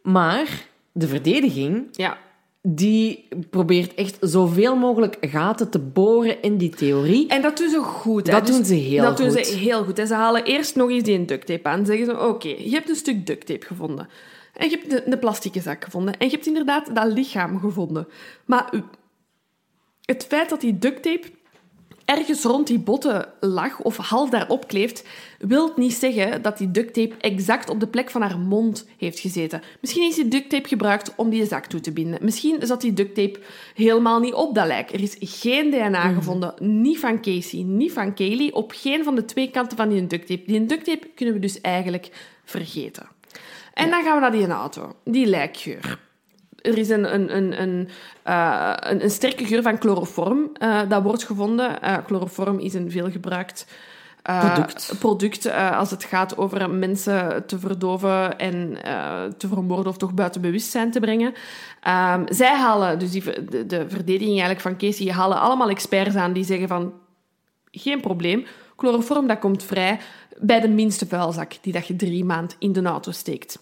[0.02, 2.18] Maar de verdediging Ja.
[2.62, 7.28] die probeert echt zoveel mogelijk gaten te boren in die theorie.
[7.28, 8.26] En dat doen ze goed.
[8.26, 8.32] Hè?
[8.32, 9.46] Dat Dus doen ze heel dat doen goed.
[9.46, 9.98] ze heel goed.
[9.98, 11.86] En ze halen eerst nog eens die duct tape aan.
[11.86, 14.08] Zeggen ze, oké, je hebt een stuk duct tape gevonden.
[14.54, 16.18] En je hebt een, een plastieke zak gevonden.
[16.18, 18.08] En je hebt inderdaad dat lichaam gevonden.
[18.44, 18.72] Maar
[20.00, 21.30] het feit dat die duct tape
[22.04, 25.04] ergens rond die botten lag of half daarop kleeft,
[25.38, 29.18] wil niet zeggen dat die duct tape exact op de plek van haar mond heeft
[29.18, 29.62] gezeten.
[29.80, 32.18] Misschien is die duct tape gebruikt om die zak toe te binden.
[32.22, 33.40] Misschien zat die duct tape
[33.74, 34.92] helemaal niet op dat lijk.
[34.92, 39.24] Er is geen DNA gevonden, niet van Casey, niet van Kaylee, op geen van de
[39.24, 40.42] twee kanten van die duct tape.
[40.46, 42.10] Die duct tape kunnen we dus eigenlijk
[42.44, 43.13] vergeten.
[43.74, 45.98] En dan gaan we naar die auto, die lijkgeur.
[46.64, 47.88] Er is een, een, een, een,
[48.22, 51.82] eh, een, een sterke geur van chloroform eh, dat wordt gevonden.
[51.82, 53.66] Eh, chloroform is een veelgebruikt
[54.22, 54.94] Product.
[54.98, 58.78] product als het gaat over mensen te verdoven en
[59.36, 61.32] te vermoorden of toch buiten bewustzijn te brengen.
[61.80, 66.32] Ehm, zij halen, dus die, de, de verdediging eigenlijk van Casey, halen allemaal experts aan
[66.32, 66.92] die zeggen van
[67.70, 68.46] geen probleem.
[68.76, 70.00] Chloroform dat komt vrij
[70.38, 73.58] bij de minste vuilzak die dat je drie maand in de auto steekt.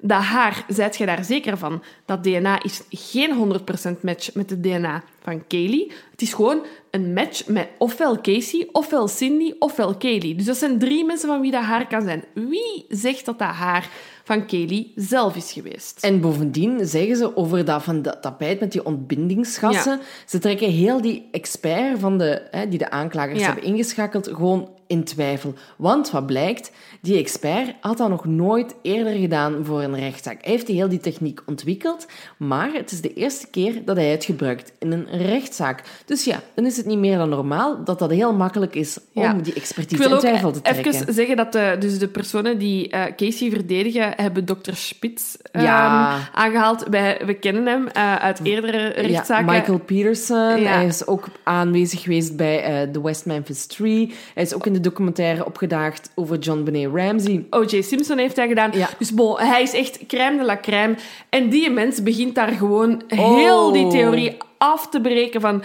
[0.00, 3.60] Dat haar, zijt je daar zeker van, dat DNA is geen
[3.96, 5.92] 100% match met het DNA van Kaylee.
[6.10, 10.34] Het is gewoon een match met ofwel Casey, ofwel Cindy, ofwel Kaylee.
[10.34, 12.24] Dus dat zijn drie mensen van wie dat haar kan zijn.
[12.34, 13.88] Wie zegt dat dat haar
[14.24, 16.04] van Kaylee zelf is geweest?
[16.04, 19.96] En bovendien zeggen ze over dat van dat tapijt met die ontbindingsgassen.
[19.98, 20.04] Ja.
[20.26, 23.46] Ze trekken heel die expert van de, hè, die de aanklagers Ja.
[23.46, 25.54] hebben ingeschakeld gewoon in twijfel.
[25.76, 26.70] Want wat blijkt,
[27.00, 30.38] die expert had dat nog nooit eerder gedaan voor een rechtszaak.
[30.44, 34.24] Hij heeft heel die techniek ontwikkeld, maar het is de eerste keer dat hij het
[34.24, 35.82] gebruikt in een rechtszaak.
[36.04, 39.22] Dus ja, dan is het niet meer dan normaal dat dat heel makkelijk is om
[39.22, 39.32] Ja.
[39.32, 40.94] die Ik expertise wil in twijfel te trekken.
[40.94, 45.64] even zeggen dat de, dus de personen die eh, Casey verdedigen, hebben dokter Spitz ehm,
[45.64, 46.18] Ja.
[46.34, 46.84] aangehaald.
[46.90, 49.46] Wij, we kennen hem eh, uit eerdere rechtszaken.
[49.52, 50.64] Ja, Michael Peterson.
[50.64, 54.12] Hij is ook aanwezig geweest bij eh, de West Memphis Tree.
[54.34, 57.46] Hij is ook in de documentaire opgedaagd over John Benet Ramsey.
[57.50, 57.82] O.J.
[57.82, 58.70] Simpson heeft hij gedaan.
[58.72, 58.88] Ja.
[58.98, 60.94] Dus bon, hij is echt crème de la crème.
[61.28, 63.90] En die mens begint daar gewoon heel die Oh.
[63.90, 65.62] theorie af te breken van...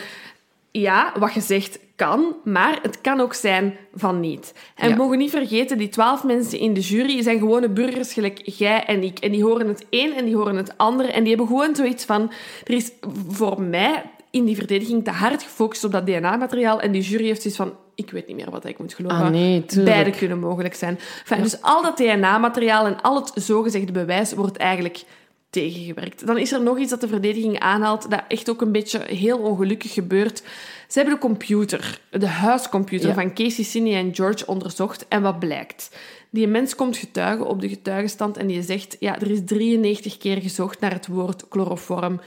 [0.72, 4.54] Ja, wat je zegt kan, maar het kan ook zijn van niet.
[4.76, 4.96] En Ja.
[4.96, 8.86] we mogen niet vergeten, die twaalf mensen in de jury zijn gewone burgers gelijk jij
[8.86, 9.20] en ik.
[9.20, 11.10] En die horen het een en die horen het ander.
[11.10, 12.32] En die hebben gewoon zoiets van...
[12.64, 12.92] Er is
[13.30, 16.82] voor mij in die verdediging te hard gefocust op dat DNA-materiaal.
[16.82, 17.74] En die jury heeft zoiets van...
[17.96, 19.18] Ik weet niet meer wat ik moet geloven.
[19.18, 19.66] Ah, nee.
[19.76, 21.00] Beide kunnen mogelijk zijn.
[21.20, 25.04] Enfin, Dus al dat DNA-materiaal en al het zogezegde bewijs wordt eigenlijk
[25.50, 26.28] tegengewerkt.
[26.28, 29.38] Dan is er nog iets dat de verdediging aanhaalt, dat echt ook een beetje heel
[29.38, 30.44] ongelukkig gebeurt.
[30.88, 33.14] Ze hebben de computer, de huiscomputer Ja.
[33.14, 35.06] van Casey, Cindy en George onderzocht.
[35.08, 35.96] En wat blijkt?
[36.30, 38.98] Die mens komt getuigen op de getuigenstand en die zegt...
[39.00, 42.22] Ja, er is 93 keer gezocht naar het woord chloroform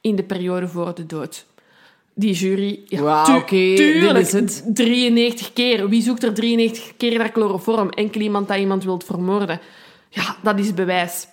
[0.00, 1.46] in de periode voor de dood.
[2.20, 2.80] Die jury...
[2.86, 4.62] Ja, tu- tuurlijk, is het.
[4.66, 5.88] 93 keer.
[5.88, 7.88] Wie zoekt er 93 keer naar chloroform?
[7.90, 9.60] Enkel iemand dat iemand wilt vermoorden.
[10.08, 11.26] Ja, dat is bewijs.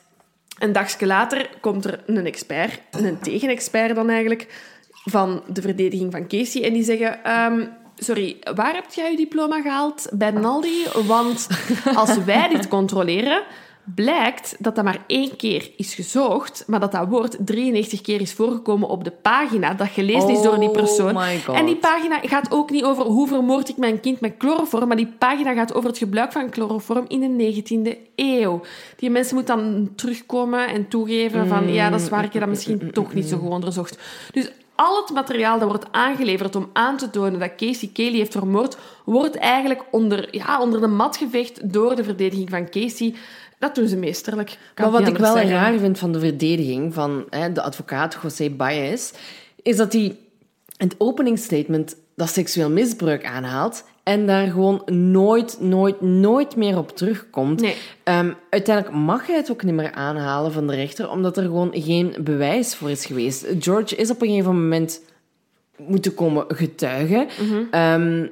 [0.60, 4.48] Een dagje later komt er een expert, een tegenexpert dan eigenlijk,
[4.92, 6.64] van de verdediging van Casey.
[6.64, 7.24] En die zeggen...
[7.24, 7.66] ehm,
[7.96, 10.08] sorry, waar heb jij je diploma gehaald?
[10.14, 10.86] Bij Naldi?
[11.06, 11.48] Want
[11.96, 13.44] als wij dit controleren,
[13.96, 18.34] blijkt dat dat maar één keer is gezocht, maar dat dat woord 93 keer is
[18.34, 21.14] voorgekomen op de pagina dat gelezen is door die Oh persoon.
[21.14, 21.56] my God.
[21.56, 24.98] En die pagina gaat ook niet over hoe vermoord ik mijn kind met chloroform, maar
[24.98, 28.62] die pagina gaat over het gebruik van chloroform in de 19e eeuw.
[28.98, 32.50] Die mensen moeten dan terugkomen en toegeven van ja, dat is waar ik je dat
[32.50, 33.98] misschien toch niet zo goed onderzocht.
[34.32, 38.32] Dus al het materiaal dat wordt aangeleverd om aan te tonen dat Casey Kelly heeft
[38.32, 43.16] vermoord, wordt eigenlijk onder, ja, onder de mat geveegd door de verdediging van Casey.
[43.60, 44.58] Dat doen ze meesterlijk.
[44.74, 45.52] Kan Maar wat ik wel zeggen.
[45.52, 49.12] raar vind van de verdediging van hè, de advocaat José Baez,
[49.62, 50.18] is dat hij
[50.78, 57.62] het openingsstatement dat seksueel misbruik aanhaalt en daar gewoon nooit, nooit, nooit meer op terugkomt.
[57.62, 57.76] Nee.
[58.04, 61.70] Ehm, uiteindelijk mag hij het ook niet meer aanhalen van de rechter, omdat er gewoon
[61.74, 63.46] geen bewijs voor is geweest.
[63.60, 65.02] George is op een gegeven moment
[65.78, 67.28] moeten komen getuigen.
[67.72, 68.28] Ehm,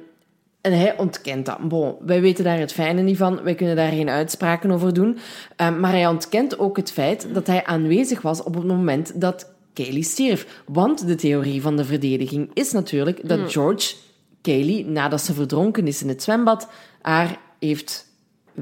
[0.66, 1.58] en hij ontkent dat.
[1.68, 3.42] Bon, wij weten daar het fijne niet van.
[3.42, 5.18] Wij kunnen daar geen uitspraken over doen.
[5.56, 9.50] Ehm, maar hij ontkent ook het feit dat hij aanwezig was op het moment dat
[9.72, 10.62] Kaylee stierf.
[10.66, 13.94] Want de theorie van de verdediging is natuurlijk dat George
[14.42, 16.68] Kaylee, nadat ze verdronken is in het zwembad,
[17.02, 18.06] haar heeft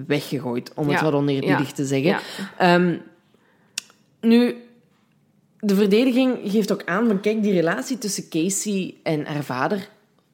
[0.06, 1.04] weggegooid, om het Ja.
[1.04, 1.74] wat oneerbiedig Ja.
[1.74, 2.08] te zeggen.
[2.10, 2.20] Ja.
[2.58, 2.96] Ehm,
[4.20, 4.56] nu,
[5.60, 9.88] de verdediging geeft ook aan van kijk, die relatie tussen Casey en haar vader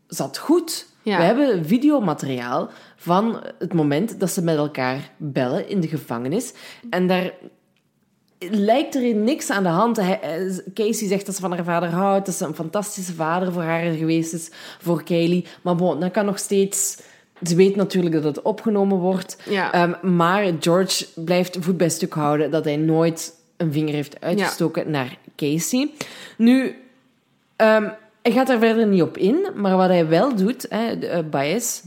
[0.07, 0.89] zat goed.
[1.03, 1.17] Ja.
[1.17, 6.53] We hebben videomateriaal van het moment dat ze met elkaar bellen in de gevangenis.
[6.91, 7.33] En daar
[8.49, 9.99] lijkt er niks aan de hand.
[9.99, 10.09] Eh,
[10.75, 13.93] Casey zegt dat ze van haar vader houdt, dat ze een fantastische vader voor haar
[13.93, 15.47] geweest is, voor Kaylee.
[15.63, 16.99] Maar bon, dat kan nog steeds...
[17.43, 19.37] Ze weet natuurlijk dat het opgenomen wordt.
[19.49, 19.73] Ja.
[19.73, 24.91] Ehm, maar George blijft voet bij stuk houden dat hij nooit een vinger heeft uitgestoken
[24.91, 25.91] naar Casey.
[26.37, 26.77] Nu,
[27.57, 27.89] ehm,
[28.23, 31.83] hij gaat daar verder niet op in, maar wat hij wel doet, hè, eh, Baez,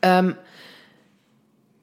[0.00, 0.32] ehm,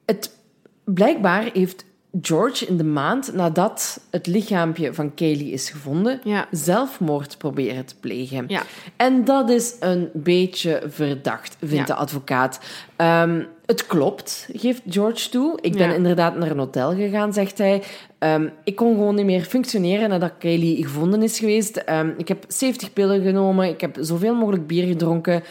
[0.04, 0.36] het,
[0.84, 1.84] blijkbaar heeft
[2.20, 6.46] George in de maand nadat het lichaampje van Kaylee is gevonden, Ja.
[6.50, 8.44] zelfmoord proberen te plegen.
[8.48, 8.62] Ja.
[8.96, 11.84] En dat is een beetje verdacht, vindt Ja.
[11.84, 12.60] de advocaat.
[12.96, 15.58] Ehm, het klopt, geeft George toe.
[15.60, 17.82] Ik ben inderdaad naar een hotel gegaan, zegt hij.
[18.18, 21.76] Ehm, ik kon gewoon niet meer functioneren nadat Kaylee gevonden is geweest.
[21.76, 25.42] Ehm, ik heb 70 pillen genomen, ik heb zoveel mogelijk bier gedronken.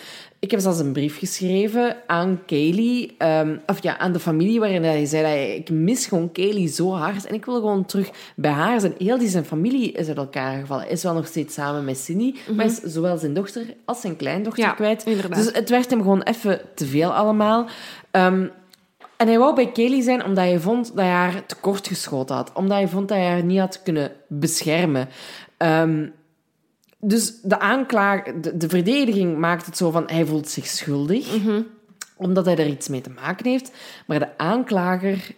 [0.42, 4.84] Ik heb zelfs een brief geschreven aan Kaylee, ehm, of ja, aan de familie, waarin
[4.84, 8.10] hij zei dat hij, ik mis gewoon Kaylee zo hard en ik wil gewoon terug
[8.36, 8.94] bij haar zijn.
[8.98, 10.84] Heel die zijn familie is uit elkaar gevallen.
[10.84, 14.16] Hij is wel nog steeds samen met Cindy, maar is zowel zijn dochter als zijn
[14.16, 15.04] kleindochter Ja, kwijt.
[15.06, 15.36] inderdaad.
[15.44, 17.66] Dus het werd hem gewoon even te veel allemaal.
[18.12, 18.48] Ehm,
[19.18, 22.52] en hij wou bij Kaylee zijn omdat hij vond dat hij haar tekort geschoten had.
[22.54, 25.10] Omdat hij vond dat hij haar niet had kunnen beschermen.
[25.58, 26.08] Ehm,
[27.02, 31.28] dus de aanklager, de, de verdediging maakt het zo van hij voelt zich schuldig,
[32.16, 33.72] omdat hij er iets mee te maken heeft.
[34.06, 35.32] Maar de aanklager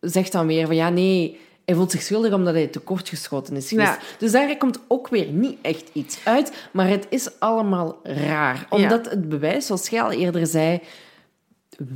[0.00, 3.88] zegt dan weer van ja, nee, hij voelt zich schuldig omdat hij tekortgeschoten is geweest.
[3.88, 3.98] Ja.
[4.18, 8.66] Dus daar komt ook weer niet echt iets uit, maar het is allemaal raar.
[8.70, 10.80] Omdat het bewijs, zoals jij al eerder zei,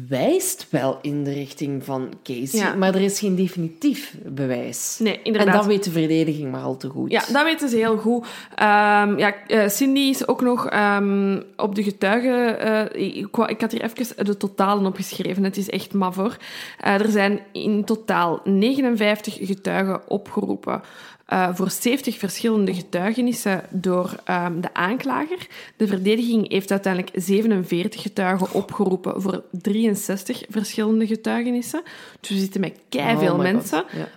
[0.09, 2.75] wijst wel in de richting van Casey, Ja.
[2.75, 4.97] maar er is geen definitief bewijs.
[5.01, 5.55] Nee, En inderdaad.
[5.55, 7.11] dat weet de verdediging maar al te goed.
[7.11, 8.27] Ja, dat weten ze heel goed.
[8.55, 12.59] Ehm, ja, eh, Cindy is ook nog ehm, op de getuigen...
[12.61, 15.45] eh, ik, ik had hier even de totalen opgeschreven.
[15.45, 16.37] Het is echt maf, hoor.
[16.81, 20.83] Eh, er zijn in totaal 59 getuigen opgeroepen.
[21.27, 25.47] Eh, voor 70 verschillende getuigenissen door ehm, de aanklager.
[25.77, 31.83] De verdediging heeft uiteindelijk 47 getuigen opgeroepen voor 63 verschillende getuigenissen.
[32.21, 33.43] Dus we zitten met keiveel Oh God.
[33.43, 34.09] mensen Ja.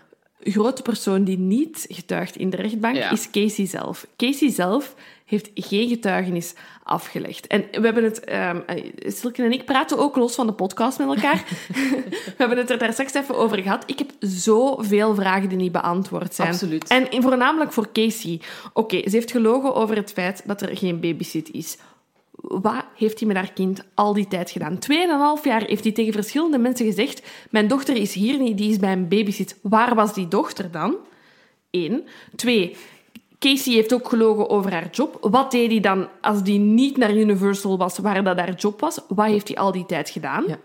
[0.51, 3.11] grote persoon die niet getuigt in de rechtbank Ja.
[3.11, 4.07] is Casey zelf.
[4.17, 4.95] Casey zelf
[5.27, 6.53] heeft geen getuigenis
[6.83, 7.47] afgelegd.
[7.47, 8.19] En we hebben het...
[8.19, 11.43] ehm eh, Silke en ik praten ook los van de podcast met elkaar.
[12.25, 13.83] we hebben het er daar straks even over gehad.
[13.85, 16.47] Ik heb zoveel vragen die niet beantwoord zijn.
[16.47, 16.87] Absoluut.
[16.87, 18.41] En voornamelijk voor Casey.
[18.73, 21.77] Oké, ze heeft gelogen over het feit dat er geen babysit is.
[22.31, 24.79] Wat heeft hij met haar kind al die tijd gedaan?
[24.79, 28.77] Tweeënhalf jaar heeft hij tegen verschillende mensen gezegd: Mijn dochter is hier niet, die is
[28.77, 29.57] bij een babysit.
[29.61, 30.95] Waar was die dochter dan?
[31.71, 32.07] Eén.
[32.35, 32.75] Twee.
[33.39, 35.17] Casey heeft ook gelogen over haar job.
[35.21, 38.99] Wat deed hij dan als die niet naar Universal was, waar dat haar job was?
[39.07, 40.43] Wat heeft hij al die tijd gedaan?
[40.47, 40.59] Ja.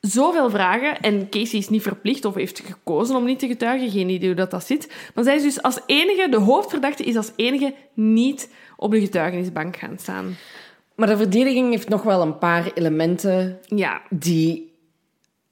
[0.00, 1.00] Zoveel vragen.
[1.00, 3.90] En Casey is niet verplicht of heeft gekozen om niet te getuigen.
[3.90, 5.10] Geen idee hoe dat, dat zit.
[5.14, 9.76] Maar zij is dus als enige, de hoofdverdachte is als enige niet op de getuigenisbank
[9.76, 10.36] gaan staan.
[10.94, 14.72] Maar de verdediging heeft nog wel een paar elementen Ja, die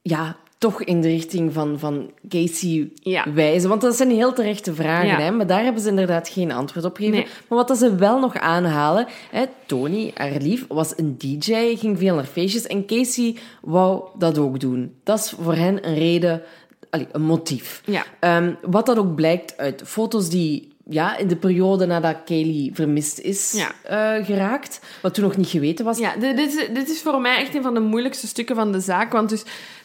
[0.03, 3.33] ja, toch in de richting van, van Casey Ja.
[3.33, 3.69] wijzen.
[3.69, 5.21] Want dat zijn heel terechte vragen, Ja.
[5.21, 5.31] hè?
[5.31, 7.19] maar daar hebben ze inderdaad geen antwoord op gegeven.
[7.19, 7.27] Nee.
[7.49, 11.99] Maar wat dat ze wel nog aanhalen, hè, Tony, haar lief, was een DJ, ging
[11.99, 14.95] veel naar feestjes en Casey wou dat ook doen.
[15.05, 16.43] Dat is voor hen een reden,
[16.91, 17.83] allee, een motief.
[17.85, 18.05] Ja.
[18.21, 23.19] Ehm, wat dat ook blijkt uit foto's die ja, in de periode nadat Kaylee vermist
[23.19, 23.73] is Ja.
[24.19, 25.99] eh, geraakt, wat toen nog niet geweten was.
[25.99, 28.73] Ja, dit, dit, is, dit is voor mij echt een van de moeilijkste stukken van
[28.73, 29.13] de zaak.
[29.13, 29.43] Want dus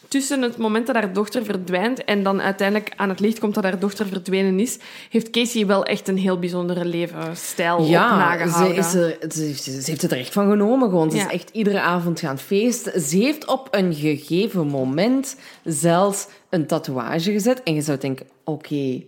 [0.08, 3.64] tussen het moment dat haar dochter verdwijnt en dan uiteindelijk aan het licht komt dat
[3.64, 4.78] haar dochter verdwenen is,
[5.10, 8.78] heeft Casey wel echt een heel bijzondere levensstijl Ja, ze, nagehouden.
[8.78, 10.90] is er, ze, heeft- ze heeft het er echt van genomen.
[10.90, 11.12] Gewoon.
[11.12, 11.26] Ze Ja.
[11.28, 13.02] is echt iedere avond gaan feesten.
[13.02, 17.64] Ze heeft op een gegeven moment zelfs een tatoeage gezet.
[17.64, 19.02] En je zou denken, oké,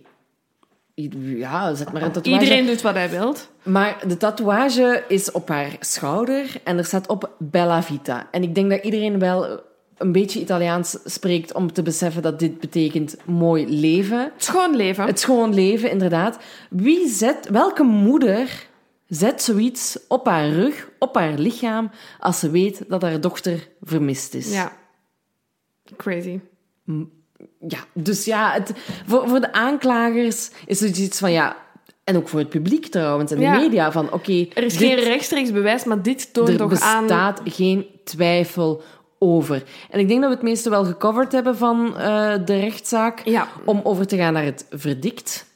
[0.94, 2.44] ja, zet maar een tatoeage.
[2.44, 3.34] Iedereen doet wat hij wil.
[3.62, 8.28] Maar de tatoeage is op haar schouder en er staat op Bella Vita.
[8.30, 9.60] En ik denk dat iedereen wel
[10.00, 14.18] een beetje Italiaans spreekt om te beseffen dat dit betekent mooi leven.
[14.18, 15.04] Het schoon leven.
[15.06, 16.38] Het schoon leven, inderdaad.
[16.70, 18.66] Wie zet, welke moeder
[19.08, 24.34] zet zoiets op haar rug, op haar lichaam, als ze weet dat haar dochter vermist
[24.34, 24.52] is.
[24.52, 24.72] Ja.
[25.96, 26.40] Crazy.
[27.68, 28.72] Ja, dus ja, het,
[29.06, 31.56] voor, voor de aanklagers is het iets van ja.
[32.04, 33.54] En ook voor het publiek trouwens en Ja.
[33.54, 34.46] de media van oké.
[34.54, 37.00] Er is dit- geen rechtstreeks bewijs, maar dit toont er toch aan...
[37.06, 38.82] bestaat geen twijfel
[39.22, 39.62] over.
[39.90, 43.20] En ik denk dat we het meeste wel gecoverd hebben van eh, de rechtszaak.
[43.24, 43.48] Ja.
[43.64, 45.48] Om over te gaan naar het verdict.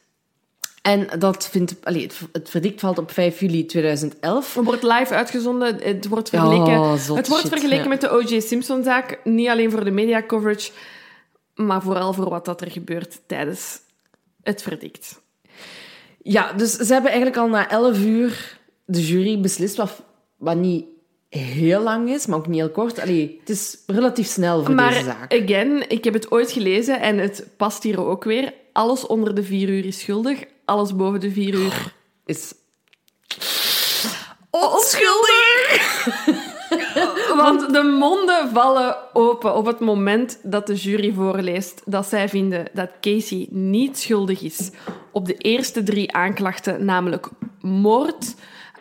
[0.83, 1.75] En dat vindt...
[1.83, 4.55] Allee, het, het verdict valt op 5 juli 2011.
[4.55, 5.77] Het wordt live uitgezonden.
[5.83, 7.89] Het wordt vergeleken, Oh, het wordt shit, vergeleken ja.
[7.89, 8.41] met de O.J.
[8.41, 9.21] Simpson-zaak.
[9.25, 10.71] Niet alleen voor de media coverage,
[11.55, 13.81] maar vooral voor wat dat er gebeurt tijdens
[14.43, 15.21] het verdict.
[16.23, 20.03] Ja, dus ze hebben eigenlijk al na 11 uur de jury beslist, wat,
[20.37, 20.85] wat niet
[21.39, 23.01] heel lang is, maar ook niet heel kort.
[23.01, 25.33] Allee, het is relatief snel voor Maar deze zaak.
[25.33, 28.55] again, ik heb het ooit gelezen en het past hier ook weer.
[28.73, 30.45] Alles onder de vier uur is schuldig.
[30.65, 32.55] Alles boven de vier uur Is
[34.51, 36.07] onschuldig.
[37.43, 42.67] Want de monden vallen open op het moment dat de jury voorleest dat zij vinden
[42.73, 44.71] dat Casey niet schuldig is
[45.13, 47.29] op de eerste drie aanklachten, namelijk
[47.61, 48.35] moord,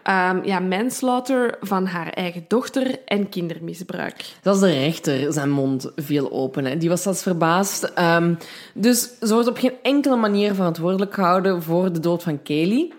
[0.04, 4.26] ehm, ja, manslaughter van haar eigen dochter en kindermisbruik.
[4.41, 6.66] Dat de rechter, zijn mond viel open.
[6.66, 6.78] Hè.
[6.78, 7.84] Die was zelfs verbaasd.
[7.84, 8.34] Ehm,
[8.74, 12.93] dus ze wordt op geen enkele manier verantwoordelijk gehouden voor de dood van Kaylee.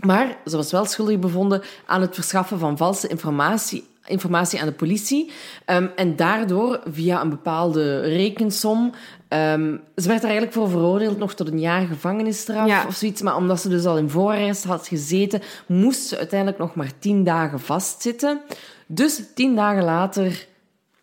[0.00, 4.72] Maar ze was wel schuldig bevonden aan het verschaffen van valse informatie, informatie aan de
[4.72, 5.30] politie.
[5.64, 8.92] Ehm, en daardoor, via een bepaalde rekensom...
[9.28, 12.84] ehm, ze werd er eigenlijk voor veroordeeld nog tot een jaar gevangenisstraf Ja.
[12.86, 13.22] of zoiets.
[13.22, 17.24] Maar omdat ze dus al in voorarrest had gezeten, moest ze uiteindelijk nog maar tien
[17.24, 18.40] dagen vastzitten.
[18.86, 20.46] Dus tien dagen later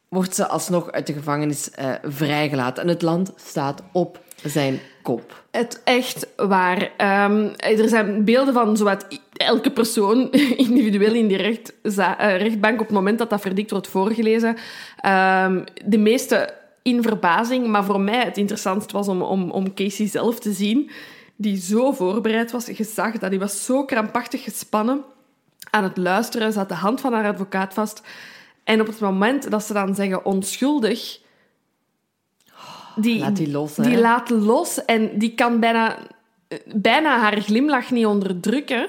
[0.10, 2.84] wordt ze alsnog uit de gevangenis eh, vrijgelaten.
[2.84, 5.44] En het land staat op zijn kop.
[5.52, 6.92] Het echt waar.
[6.98, 10.32] Ehm, er zijn beelden van zowat elke persoon
[10.68, 14.56] individueel in die rechtza- eh, rechtbank op het moment dat dat verdict wordt voorgelezen.
[14.98, 20.08] Ehm, de meeste in verbazing, maar voor mij het interessantst was om, om, om Casey
[20.08, 20.92] zelf te zien,
[21.36, 22.66] die zo voorbereid was.
[22.66, 25.04] Je zag dat hij was zo krampachtig gespannen
[25.70, 26.54] aan het luisteren.
[26.54, 28.02] Had de hand van haar advocaat vast.
[28.64, 31.22] En op het moment dat ze dan zeggen onschuldig...
[32.96, 33.84] Die, Laat die los, hè.
[33.84, 35.98] Die laat los en die kan bijna,
[36.76, 38.88] bijna haar glimlach niet onderdrukken.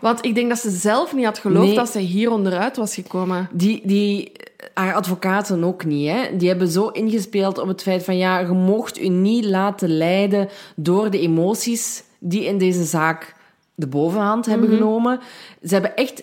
[0.00, 1.74] Want ik denk dat ze zelf niet had geloofd Nee.
[1.76, 3.48] dat ze hier onderuit was gekomen.
[3.52, 4.32] Die, die,
[4.74, 6.10] haar advocaten ook niet.
[6.10, 6.36] Hè?
[6.36, 8.16] Die hebben zo ingespeeld op het feit van...
[8.16, 13.34] Ja, je mocht u niet laten leiden door de emoties die in deze zaak
[13.74, 15.20] de bovenhand hebben genomen.
[15.62, 16.22] Ze hebben echt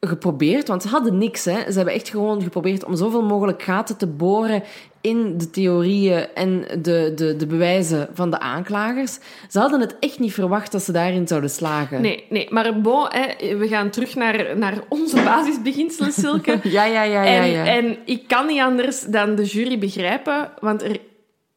[0.00, 1.44] geprobeerd, want ze hadden niks.
[1.44, 1.70] Hè?
[1.70, 4.62] Ze hebben echt gewoon geprobeerd om zoveel mogelijk gaten te boren
[5.00, 9.18] in de theorieën en de, de, de bewijzen van de aanklagers.
[9.48, 12.00] Ze hadden het echt niet verwacht dat ze daarin zouden slagen.
[12.00, 12.46] Nee, nee.
[12.50, 16.60] Maar bon, hè, we gaan terug naar, naar onze basisbeginselen, Silke.
[16.68, 17.42] Ja, ja, ja, ja.
[17.42, 17.66] en, ja.
[17.66, 21.00] en ik kan niet anders dan de jury begrijpen, want er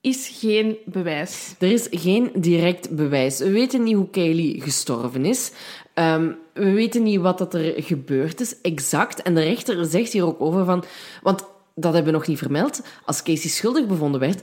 [0.01, 1.55] is geen bewijs.
[1.59, 3.39] Er is geen direct bewijs.
[3.39, 5.51] We weten niet hoe Kaylee gestorven is.
[6.01, 9.21] Ehm, we weten niet wat dat er gebeurd is, exact.
[9.21, 10.83] En de rechter zegt hier ook over van...
[11.21, 11.45] Want
[11.75, 12.81] dat hebben we nog niet vermeld.
[13.05, 14.41] Als Casey schuldig bevonden werd,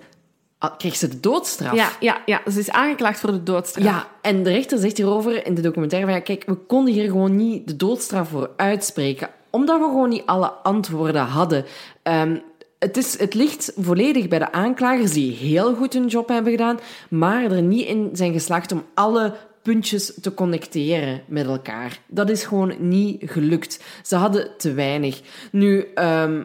[0.76, 1.74] kreeg ze de doodstraf.
[1.74, 3.84] Ja, ja, ja, ze is aangeklaagd voor de doodstraf.
[3.84, 6.16] Ja, en de rechter zegt hierover in de documentaire van...
[6.16, 9.28] Ja, kijk, we konden hier gewoon niet de doodstraf voor uitspreken.
[9.50, 11.64] Omdat we gewoon niet alle antwoorden hadden.
[12.02, 12.36] Ehm,
[12.78, 16.78] het, is, het ligt volledig bij de aanklagers die heel goed hun job hebben gedaan,
[17.10, 21.98] maar er niet in zijn geslaagd om alle puntjes te connecteren met elkaar.
[22.06, 23.84] Dat is gewoon niet gelukt.
[24.02, 25.20] Ze hadden te weinig.
[25.52, 25.86] Nu...
[25.94, 26.42] ehm,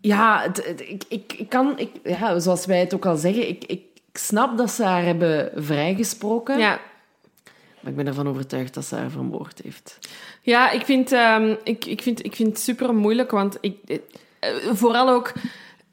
[0.00, 3.48] ja, het- het- ik, ik, ik kan, ik, ja, zoals wij het ook al zeggen,
[3.48, 6.58] ik, ik, ik snap dat ze haar hebben vrijgesproken.
[6.58, 6.80] ja.
[7.80, 9.98] Maar ik ben ervan overtuigd dat ze haar vermoord heeft.
[10.42, 13.76] Ja, ik vind, ehm, ik, ik, vind, ik vind het super moeilijk, want ik,
[14.40, 15.32] eh, vooral ook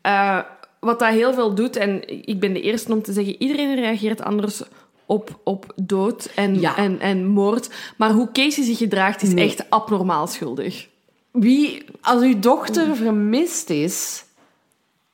[0.02, 0.40] eh,
[0.80, 4.22] wat dat heel veel doet, en ik ben de eerste om te zeggen, iedereen reageert
[4.22, 4.62] anders
[5.08, 6.78] op, op dood en, Ja.
[6.78, 7.70] en, en moord.
[7.98, 9.46] Maar hoe Casey zich gedraagt is Nee.
[9.46, 10.88] echt abnormaal schuldig.
[11.32, 14.26] Wie, als uw dochter vermist is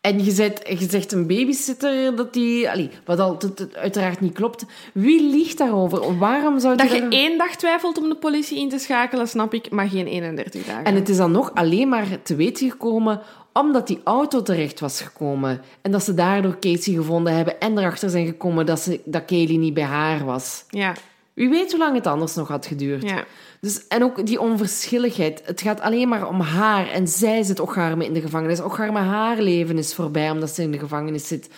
[0.02, 2.70] en je zegt, je zegt een babysitter dat die...
[2.70, 4.66] Allee, wat al, het- het uiteraard niet klopt.
[4.94, 6.18] Wie liegt daarover?
[6.18, 9.72] Waarom zou Dat je één dag twijfelt om de politie in te schakelen, snap ik,
[9.72, 10.84] maar geen 31 dagen.
[10.86, 13.22] En het is dan nog alleen maar te weten gekomen
[13.54, 15.62] omdat die auto terecht was gekomen.
[15.82, 19.58] En dat ze daardoor Casey gevonden hebben en erachter zijn gekomen dat, ze, dat Kaylee
[19.58, 20.66] niet bij haar was.
[20.70, 20.96] Ja,
[21.34, 23.04] Wie weet hoe lang het anders nog had geduurd.
[23.10, 23.24] ja.
[23.62, 25.42] Dus, en ook die onverschilligheid.
[25.46, 26.90] Het gaat alleen maar om haar.
[26.90, 28.60] En zij zit Ocharme in de gevangenis.
[28.62, 31.50] Ocharme, haar leven is voorbij omdat ze in de gevangenis zit.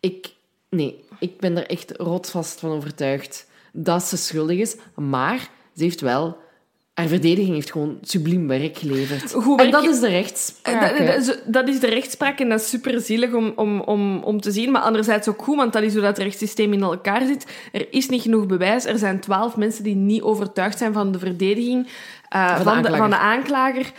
[0.00, 0.32] Ik,
[0.70, 4.76] nee, ik ben er echt rotsvast van overtuigd dat ze schuldig is.
[4.94, 6.36] Maar ze heeft wel
[6.96, 9.32] haar verdediging heeft gewoon subliem werk geleverd.
[9.32, 10.80] Goed en werk- dat is de rechtspraak.
[10.80, 11.06] Dat, hè.
[11.06, 14.40] dat, is- dat is de rechtspraak en dat is super zielig om, om, om, om
[14.40, 14.70] te zien.
[14.70, 17.46] Maar anderzijds ook goed, want dat is hoe dat rechtssysteem in elkaar zit.
[17.72, 18.84] Er is niet genoeg bewijs.
[18.84, 21.88] Er zijn twaalf mensen die niet overtuigd zijn van de verdediging
[22.28, 22.98] eh, Van de van, de, aanklager.
[22.98, 23.92] van de aanklager.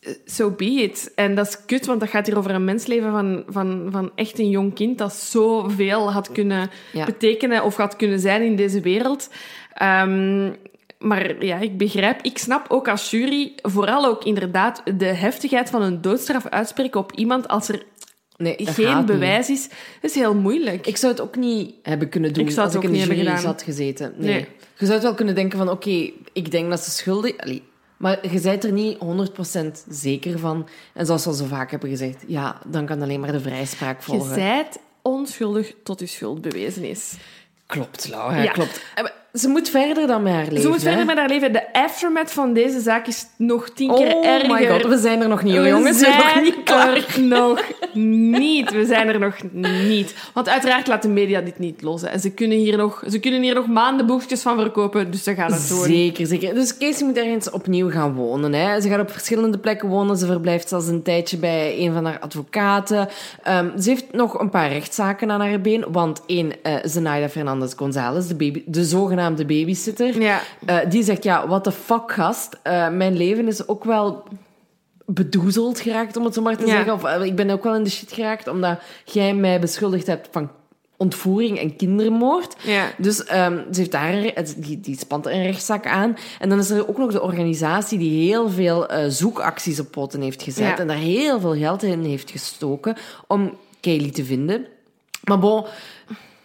[0.00, 1.12] Eh, So be it.
[1.14, 4.38] En dat is kut, want dat gaat hier over een mensleven van, van, van echt
[4.38, 7.04] een jong kind dat zoveel had kunnen Ja.
[7.04, 9.30] betekenen of had kunnen zijn in deze wereld.
[9.72, 10.50] Ehm,
[10.98, 15.82] maar ja, ik begrijp, ik snap ook als jury vooral ook inderdaad de heftigheid van
[15.82, 17.82] een doodstraf uitspreken op iemand als er
[18.36, 19.06] Nee, geen niet.
[19.06, 19.68] bewijs is.
[20.00, 20.86] Dat is heel moeilijk.
[20.86, 23.14] Ik zou het ook niet hebben kunnen doen Ik zou het als ik in de
[23.16, 24.12] jury zat gezeten.
[24.16, 24.30] Nee.
[24.32, 24.48] Nee.
[24.78, 27.36] Je zou het wel kunnen denken van, oké, ik denk dat ze schuldig...
[27.36, 27.62] Allee,
[27.96, 30.68] maar je bent er niet 100% zeker van.
[30.94, 33.98] En zoals we al zo vaak hebben gezegd, ja, dan kan alleen maar de vrijspraak
[33.98, 34.34] je volgen.
[34.34, 37.14] zijt onschuldig tot je schuld bewezen is.
[37.66, 38.50] Klopt, Laura, Ja.
[38.52, 38.84] klopt.
[39.38, 40.60] Ze moet verder dan met haar leven.
[40.60, 41.04] Ze moet verder hè?
[41.04, 41.52] met haar leven.
[41.52, 44.50] De aftermath van deze zaak is nog tien keer Oh erger.
[44.54, 45.98] my god, we zijn er nog niet, We jongens.
[46.00, 46.96] We zijn nog niet klaar.
[46.96, 47.62] er nog
[47.94, 48.72] niet.
[48.72, 50.14] We zijn er nog niet.
[50.34, 52.02] Want uiteraard laat de media dit niet los.
[52.02, 52.08] hè.
[52.08, 55.34] En ze kunnen hier nog, ze kunnen hier nog maanden boekjes van verkopen, dus ze
[55.34, 55.84] gaan het doen.
[55.84, 56.54] Zeker, zeker.
[56.54, 58.52] Dus Casey moet ergens opnieuw gaan wonen.
[58.52, 58.80] Hè.
[58.80, 60.16] Ze gaat op verschillende plekken wonen.
[60.16, 63.08] Ze verblijft zelfs een tijdje bij een van haar advocaten.
[63.42, 65.84] Ehm, ze heeft nog een paar rechtszaken aan haar been.
[65.88, 70.40] Want één, eh Zenaida Fernandez González, de, baby, de zogenaamde babysitter, Ja.
[70.66, 72.58] eh, die zegt, ja, what the fuck, gast.
[72.62, 74.22] Eh, mijn leven is ook wel
[75.06, 76.70] bedoezeld geraakt, om het zo maar te Ja.
[76.76, 76.92] zeggen.
[76.92, 80.28] Of eh, ik ben ook wel in de shit geraakt, omdat jij mij beschuldigd hebt
[80.30, 80.50] van
[80.96, 82.54] ontvoering en kindermoord.
[82.62, 82.90] Ja.
[82.98, 86.16] Dus ehm, ze heeft daar, een- die, die spant een rechtszaak aan.
[86.38, 90.42] En dan is er ook nog de organisatie die heel veel zoekacties op poten heeft
[90.42, 90.66] gezet.
[90.66, 90.78] Ja.
[90.78, 94.66] En daar heel veel geld in heeft gestoken om Kaylee te vinden.
[95.24, 95.64] Maar bon,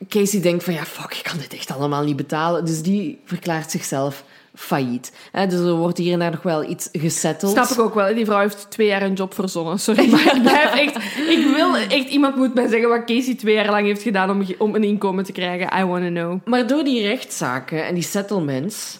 [0.10, 2.66] Casey denkt van ja, fuck, ik kan dit echt allemaal niet betalen.
[2.66, 4.24] Dus die verklaart zichzelf
[4.56, 5.12] failliet.
[5.32, 7.52] Dus er wordt hier en daar nog wel iets gesetteld.
[7.52, 8.16] Snap ik ook wel.
[8.16, 9.80] Die vrouw heeft twee jaar een job verzonnen.
[9.80, 10.96] Sorry, maar ik blijf echt...
[11.30, 12.10] Ik wil echt...
[12.10, 15.24] Iemand moet mij zeggen wat Casey twee jaar lang heeft gedaan om, om een inkomen
[15.24, 15.80] te krijgen.
[15.80, 16.40] I want to know.
[16.46, 19.00] Maar door die rechtszaken en die settlements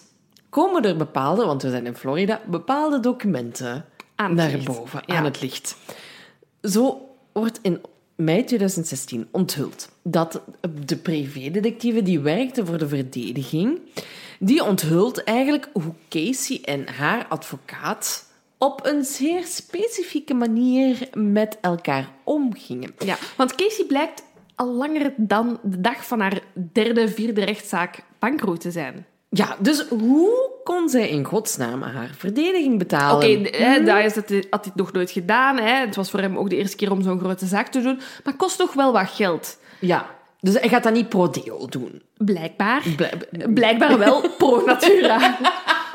[0.50, 3.84] komen er bepaalde, want we zijn in Florida, bepaalde documenten
[4.16, 5.14] naar boven, Ja.
[5.14, 5.76] aan het licht.
[6.62, 7.80] Zo wordt in
[8.16, 10.40] mei 2016 onthuld dat
[10.84, 13.80] de privédetectieve die werkte voor de verdediging,
[14.38, 22.10] die onthult eigenlijk hoe Casey en haar advocaat op een zeer specifieke manier met elkaar
[22.24, 22.94] omgingen.
[23.04, 24.22] Ja, want Casey blijkt
[24.54, 26.42] al langer dan de dag van haar
[26.72, 29.06] derde, vierde rechtszaak bankroet te zijn.
[29.36, 33.16] Ja, dus hoe kon zij in godsnaam haar verdediging betalen?
[33.16, 35.56] Oké, d- hè, dat is dat had hij nog nooit gedaan.
[35.56, 35.72] Hè.
[35.86, 37.96] Het was voor hem ook de eerste keer om zo'n grote zaak te doen.
[37.96, 39.58] Maar het kost toch wel wat geld.
[39.78, 40.06] Ja,
[40.40, 42.02] dus hij gaat dat niet pro deo doen.
[42.16, 42.82] Blijkbaar.
[42.96, 45.38] Bl- Blijkbaar wel pro natura.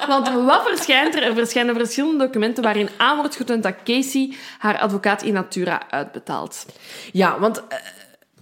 [0.07, 1.23] Want wat verschijnt er?
[1.23, 6.65] Er verschijnen verschillende documenten waarin aan wordt getoond dat Casey haar advocaat in natura uitbetaalt.
[7.11, 7.77] Ja, want eh,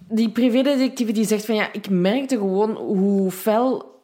[0.09, 3.95] die privédetectieve die zegt van ja, ik merkte gewoon hoe fel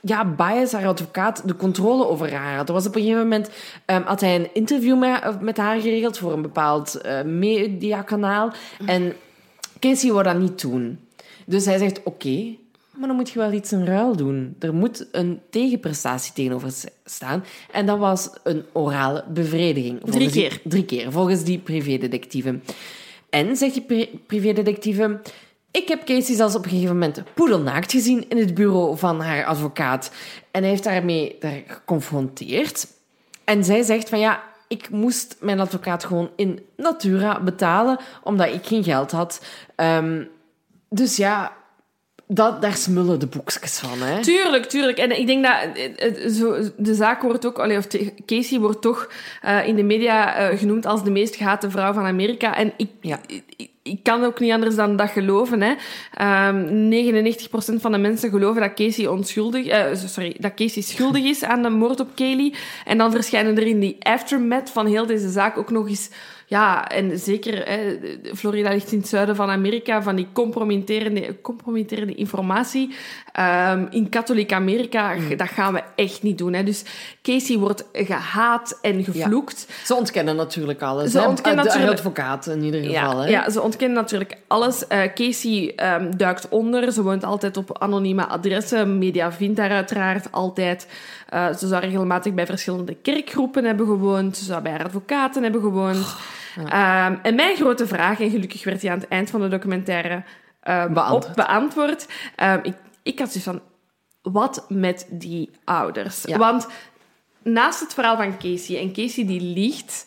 [0.00, 2.68] ja, bias haar advocaat de controle over haar had.
[2.68, 3.50] Er was op een gegeven moment
[3.84, 8.52] ehm, had hij een interview met, met haar geregeld voor een bepaald eh, mediakanaal.
[8.86, 9.12] En
[9.80, 10.98] Casey wou dat niet doen.
[11.46, 12.54] Dus hij zegt oké,
[12.96, 14.56] maar dan moet je wel iets in ruil doen.
[14.58, 16.72] Er moet een tegenprestatie tegenover
[17.04, 17.44] staan.
[17.72, 20.04] En dat was een orale bevrediging.
[20.04, 20.60] Die- keer.
[20.64, 22.58] drie keer, volgens die privédetectieve.
[23.30, 25.20] En, zegt die pri- privédetectieve...
[25.70, 29.44] Ik heb Casey zelfs op een gegeven moment poedelnaakt gezien in het bureau van haar
[29.44, 30.10] advocaat.
[30.50, 32.86] En hij heeft daarmee daar geconfronteerd.
[33.44, 38.66] En zij zegt van ja, ik moest mijn advocaat gewoon in natura betalen, omdat ik
[38.66, 39.44] geen geld had.
[39.74, 40.24] Ehm,
[40.88, 41.52] dus ja,
[42.28, 43.98] dat, daar smullen de boekjes van.
[44.02, 44.22] Hè?
[44.22, 44.98] Tuurlijk, tuurlijk.
[44.98, 47.86] En ik denk dat eh, eh, zo, de zaak wordt ook, allee, of
[48.26, 49.10] Casey wordt toch
[49.42, 52.56] eh, in de media eh, genoemd als de meest gehate vrouw van Amerika.
[52.56, 53.18] En ik, Ja.
[53.26, 53.70] ik, ik-
[54.02, 55.60] kan ook niet anders dan dat geloven.
[55.62, 55.74] Hè.
[56.14, 61.44] Ehm 99% van de mensen geloven dat Casey onschuldig, eh, sorry, dat Casey schuldig is
[61.44, 62.54] aan de moord op Kaylee.
[62.84, 66.10] En dan verschijnen er in die aftermath van heel deze zaak ook nog eens
[66.48, 67.98] ja, en zeker, hè,
[68.34, 72.94] Florida ligt in het zuiden van Amerika, van die compromitterende, compromitterende informatie.
[73.38, 75.36] Ehm, in katholiek Amerika, Mm.
[75.36, 76.52] dat gaan we echt niet doen.
[76.52, 76.62] Hè.
[76.62, 76.84] Dus
[77.22, 79.66] Casey wordt gehaat en gevloekt.
[79.84, 81.10] Ze ontkennen natuurlijk alles.
[81.10, 83.16] Ze ontkennen de, de natuurlijk- advocaat in ieder geval.
[83.16, 83.28] Ja, hè?
[83.30, 84.86] ja, ze ontkennen natuurlijk alles.
[84.86, 86.92] Eh, Casey ehm, duikt onder.
[86.92, 88.98] Ze woont altijd op anonieme adressen.
[88.98, 90.88] Media vindt haar uiteraard altijd.
[91.28, 94.36] Eh, ze zou regelmatig bij verschillende kerkgroepen hebben gewoond.
[94.36, 96.14] Ze zou bij haar advocaten hebben gewoond.
[96.68, 100.22] Ehm, en mijn grote vraag, en gelukkig werd die aan het eind van de documentaire
[100.64, 101.26] Beantwoord.
[101.26, 102.06] op beantwoord.
[102.62, 102.74] Ik,
[103.08, 103.62] ik had zoiets van,
[104.32, 106.22] wat met die ouders?
[106.22, 106.38] Ja.
[106.38, 106.66] Want
[107.42, 110.06] naast het verhaal van Casey, en Casey die liegt,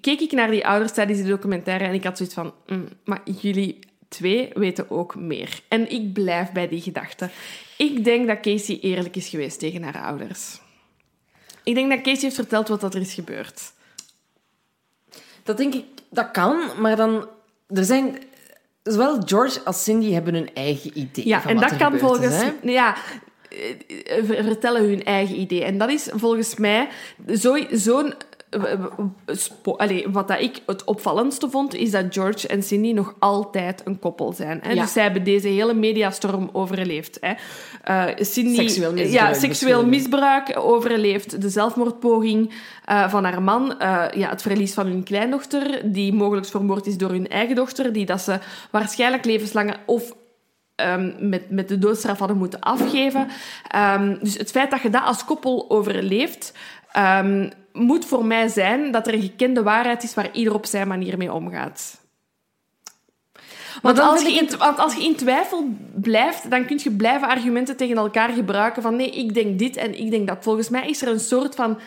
[0.00, 3.20] keek ik naar die ouders tijdens die documentaire en ik had zoiets van, mm, maar
[3.40, 3.78] jullie
[4.08, 5.60] twee weten ook meer.
[5.68, 7.30] En ik blijf bij die gedachte.
[7.76, 10.60] Ik denk dat Casey eerlijk is geweest tegen haar ouders.
[11.62, 13.72] Ik denk dat Casey heeft verteld wat er is gebeurd.
[15.42, 17.28] Dat denk ik, dat kan, maar dan...
[17.66, 18.18] Er zijn...
[18.92, 21.98] Zowel George als Cindy hebben hun eigen idee Ja, van en wat dat er kan
[21.98, 22.34] volgens...
[22.34, 22.52] is, hè.
[22.62, 22.96] ja,
[23.48, 25.64] eh, ver- vertellen hun eigen idee.
[25.64, 26.88] En dat is volgens mij
[27.34, 28.06] zo- zo'n...
[28.06, 28.16] eh, eh,
[29.76, 33.98] Allee, wat dat ik het opvallendste vond, is dat George en Cindy nog altijd een
[33.98, 34.60] koppel zijn.
[34.62, 34.72] Hè?
[34.72, 34.82] Ja.
[34.82, 37.18] Dus zij hebben deze hele mediastorm overleefd.
[37.20, 37.32] Hè?
[37.82, 41.40] Eh, Cindy, Seksueel misbruik Ja, seksueel misbruik overleefd.
[41.40, 42.52] De zelfmoordpoging
[42.84, 43.78] eh, van haar man.
[43.78, 47.92] eh, ja, het verlies van hun kleindochter, die mogelijk vermoord is door hun eigen dochter,
[47.92, 48.38] die dat ze
[48.70, 50.14] waarschijnlijk levenslang of
[50.74, 53.28] ehm, met, met de doodstraf hadden moeten afgeven.
[53.68, 56.52] Ehm, dus het feit dat je dat als koppel overleeft,
[56.92, 60.88] ehm, moet voor mij zijn dat er een gekende waarheid is waar ieder op zijn
[60.88, 62.04] manier mee omgaat.
[63.82, 67.76] Want als, je in, want als je in twijfel blijft, dan kun je blijven argumenten
[67.76, 70.38] tegen elkaar gebruiken van nee, ik denk dit en ik denk dat.
[70.40, 71.78] Volgens mij is er een soort van...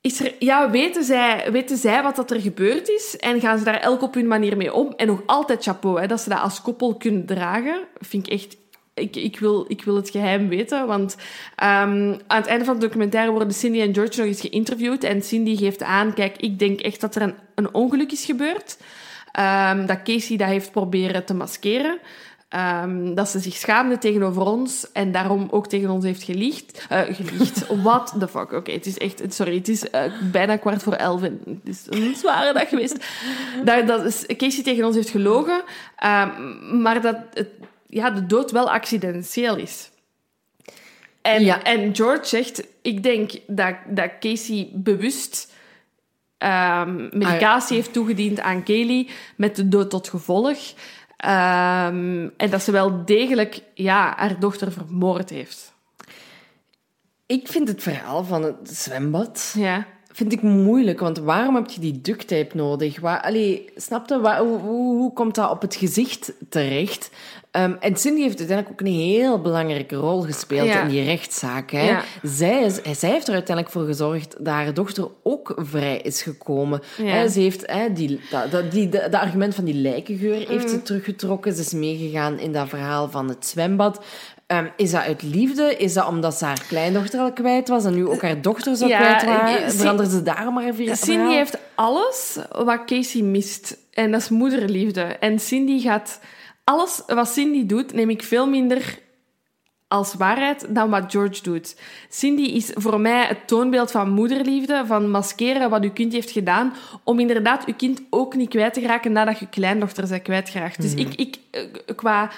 [0.00, 3.64] Is er, ja, weten zij, weten zij wat dat er gebeurd is en gaan ze
[3.64, 4.92] daar elk op hun manier mee om?
[4.96, 7.80] En nog altijd chapeau, hè, dat ze dat als koppel kunnen dragen.
[7.98, 8.56] Vind ik echt...
[8.94, 11.16] Ik, ik, wil, ik wil het geheim weten, want
[11.56, 15.04] ehm, aan het einde van de documentaire worden Cindy en George nog eens geïnterviewd.
[15.04, 18.78] En Cindy geeft aan, kijk, ik denk echt dat er een, een ongeluk is gebeurd.
[19.32, 21.98] Ehm, dat Casey dat heeft proberen te maskeren.
[22.48, 26.86] Ehm, dat ze zich schaamde tegenover ons en daarom ook tegen ons heeft geliegd.
[26.88, 27.66] Eh geliegd.
[27.82, 28.52] What the fuck.
[28.52, 29.34] Oké, het is echt...
[29.34, 32.96] Sorry, het is eh, bijna kwart voor elf en het is een zware dag geweest.
[33.64, 35.62] Dat, dat is, Casey tegen ons heeft gelogen,
[36.72, 37.48] maar dat het,
[37.92, 39.90] ja, de dood wel accidenteel is.
[41.22, 41.62] En, Ja.
[41.62, 45.52] en George zegt, ik denk dat, dat Casey bewust
[46.38, 50.58] ehm, medicatie heeft toegediend aan Kaylee met de dood tot gevolg.
[51.16, 55.72] Ehm, en dat ze wel degelijk ja, haar dochter vermoord heeft.
[57.26, 59.86] Ik vind het verhaal van het zwembad Ja.
[60.12, 63.00] vind ik moeilijk, want waarom heb je die duct tape nodig?
[63.00, 67.10] Waar, allee, snap je, waar- hoe, hoe komt dat op het gezicht terecht?
[67.52, 70.82] Ehm, en Cindy heeft uiteindelijk ook een heel belangrijke rol gespeeld Ja.
[70.82, 71.70] in die rechtszaak.
[71.70, 71.88] Hè?
[71.88, 72.02] Ja.
[72.22, 76.80] Zij, is, zij heeft er uiteindelijk voor gezorgd dat haar dochter ook vrij is gekomen.
[76.96, 77.04] Ja.
[77.04, 80.68] Hè, ze heeft hè, die, dat, dat, die, de argument van die lijkengeur heeft Mm.
[80.68, 81.52] ze teruggetrokken.
[81.54, 84.04] Ze is meegegaan in dat verhaal van het zwembad.
[84.46, 85.76] Ehm, is dat uit liefde?
[85.76, 88.90] Is dat omdat ze haar kleindochter al kwijt was en nu ook haar dochter zou
[88.90, 89.70] Ja, kwijt waren?
[89.70, 93.76] Cin- Veranderde ze daarom haar ver- Cindy heeft alles wat Casey mist.
[93.90, 95.00] En dat is moederliefde.
[95.02, 96.20] En Cindy gaat...
[96.64, 98.98] Alles wat Cindy doet, neem ik veel minder
[99.88, 101.76] als waarheid dan wat George doet.
[102.08, 106.74] Cindy is voor mij het toonbeeld van moederliefde, van maskeren wat uw kind heeft gedaan,
[107.04, 110.82] om inderdaad uw kind ook niet kwijt te geraken nadat je kleindochter bent kwijtgeraakt.
[110.82, 111.62] Dus ik, ik, eh,
[111.96, 112.30] qua,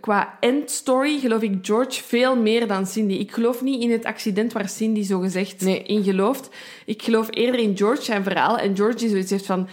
[0.00, 3.14] qua endstory geloof ik George veel meer dan Cindy.
[3.14, 5.82] Ik geloof niet in het accident waar Cindy zogezegd Nee.
[5.82, 6.48] in gelooft.
[6.84, 8.58] Ik geloof eerder in George zijn verhaal.
[8.58, 9.68] En George die zoiets heeft van...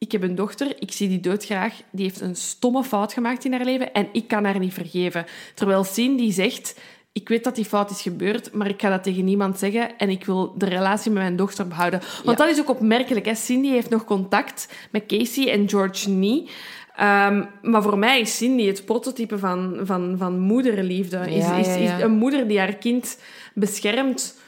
[0.00, 1.74] Ik heb een dochter, ik zie die dood graag.
[1.90, 5.26] Die heeft een stomme fout gemaakt in haar leven en ik kan haar niet vergeven.
[5.54, 6.80] Terwijl Cindy zegt...
[7.12, 10.08] Ik weet dat die fout is gebeurd, maar ik ga dat tegen niemand zeggen en
[10.10, 12.00] ik wil de relatie met mijn dochter behouden.
[12.24, 12.44] Want Ja.
[12.44, 13.26] dat is ook opmerkelijk.
[13.26, 13.34] Hè?
[13.34, 16.50] Cindy heeft nog contact met Casey en George niet.
[16.96, 21.18] Ehm, maar voor mij is Cindy het prototype van, van, van moederliefde.
[21.18, 21.96] Is, Ja, is, ja, ja.
[21.96, 23.18] is een moeder die haar kind
[23.54, 24.38] beschermt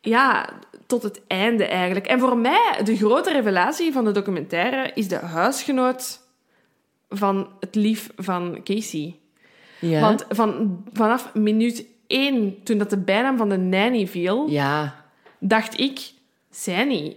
[0.00, 0.48] ja,
[0.86, 2.06] tot het einde eigenlijk.
[2.06, 6.20] En voor mij, de grote revelatie van de documentaire is de huisgenoot
[7.08, 9.16] van het lief van Casey.
[9.80, 10.00] Ja.
[10.00, 15.04] Want van, vanaf minuut één, toen dat de bijnaam van de nanny viel, ja.
[15.38, 16.00] dacht ik,
[16.50, 17.16] Zanny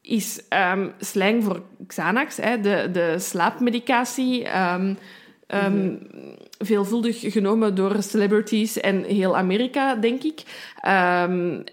[0.00, 4.44] is ehm, slang voor Xanax, hè, de, de slaapmedicatie.
[4.44, 4.94] ehm,
[5.46, 5.94] ehm,
[6.58, 10.42] Veelvuldig genomen door celebrities en heel Amerika, denk ik.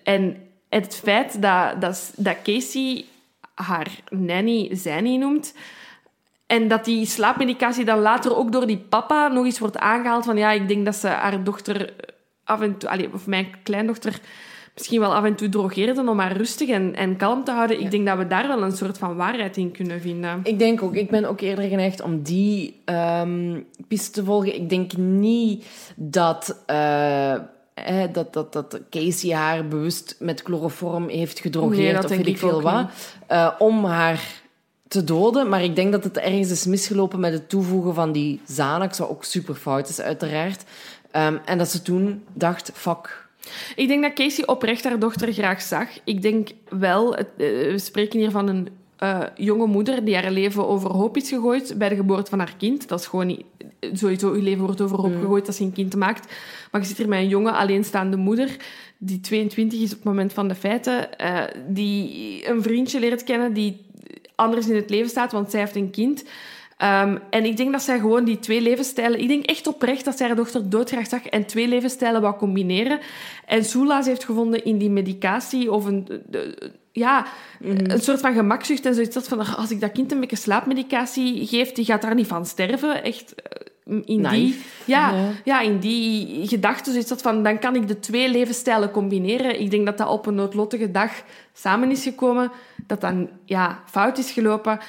[0.04, 0.36] En
[0.80, 3.06] het feit dat, dat, dat Casey
[3.54, 5.54] haar nanny Zanny noemt,
[6.46, 10.38] en dat die slaapmedicatie dan later ook door die papa nog eens wordt aangehaald van
[10.38, 11.94] ja, ik denk dat ze haar dochter
[12.44, 14.20] af en toe, of mijn kleindochter
[14.74, 17.80] misschien wel af en toe drogeerde om haar rustig en, en kalm te houden.
[17.80, 20.40] Ik denk dat we daar wel een soort van waarheid in kunnen vinden.
[20.44, 24.56] Ik denk ook, ik ben ook eerder geneigd om die ehm piste te volgen.
[24.56, 25.66] Ik denk niet
[25.96, 26.64] dat,
[27.86, 32.38] eh, dat, dat, dat Casey haar bewust met chloroform heeft gedrogeerd Nee, of weet ik
[32.38, 32.90] veel wat,
[33.28, 34.42] eh, om haar
[34.88, 35.50] te doden.
[35.50, 39.10] Maar ik denk dat het ergens is misgelopen met het toevoegen van die Xanax, wat
[39.10, 40.64] ook super fout is uiteraard.
[41.12, 43.30] Ehm, en dat ze toen dacht, fuck,
[43.76, 45.88] Ik denk dat Casey oprecht haar dochter graag zag.
[46.04, 47.26] Ik denk wel, eh,
[47.72, 48.68] we spreken hier van een
[49.02, 52.88] eh, jonge moeder die haar leven overhoop is gegooid bij de geboorte van haar kind.
[52.88, 53.44] Dat is gewoon niet...
[53.94, 56.34] Sowieso, je leven wordt overhoop gegooid als je een kind maakt.
[56.72, 58.58] Maar je zit hier met een jonge, alleenstaande moeder
[58.98, 63.54] die 22 is op het moment van de feiten, eh, die een vriendje leert kennen
[63.54, 63.86] die
[64.36, 66.24] anders in het leven staat, want zij heeft een kind.
[66.82, 69.20] Ehm, en ik denk dat zij gewoon die twee levensstijlen...
[69.20, 73.00] Ik denk echt oprecht dat zij haar dochter doodgraag zag en twee levensstijlen wou combineren.
[73.46, 76.08] En Soela's heeft gevonden in die medicatie of een...
[76.28, 77.26] de- ja,
[77.62, 80.36] een soort van gemakzucht en zoiets dat van "Ah, als ik dat kind een beetje
[80.36, 83.04] slaapmedicatie geef, die gaat daar niet van sterven.
[83.04, 85.30] Echt eh, in die, ja, Ja.
[85.44, 85.62] ja.
[85.62, 89.60] in die gedachte zoiets dat van dan kan ik de twee levensstijlen combineren.
[89.62, 91.12] Ik denk dat dat op een noodlottige dag
[91.54, 92.52] samen is gekomen,
[92.88, 94.80] dat dan ja, fout is gelopen.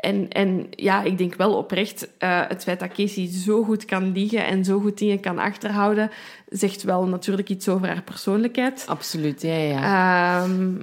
[0.00, 4.12] En, en ja, ik denk wel oprecht, eh, het feit dat Casey zo goed kan
[4.12, 6.10] liegen en zo goed dingen kan achterhouden,
[6.48, 8.84] zegt wel natuurlijk iets over haar persoonlijkheid.
[8.86, 10.42] Absoluut, ja, ja.
[10.42, 10.74] Ehm,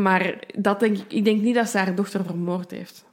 [0.00, 3.04] maar dat denk ik, ik denk niet dat ze haar dochter vermoord heeft.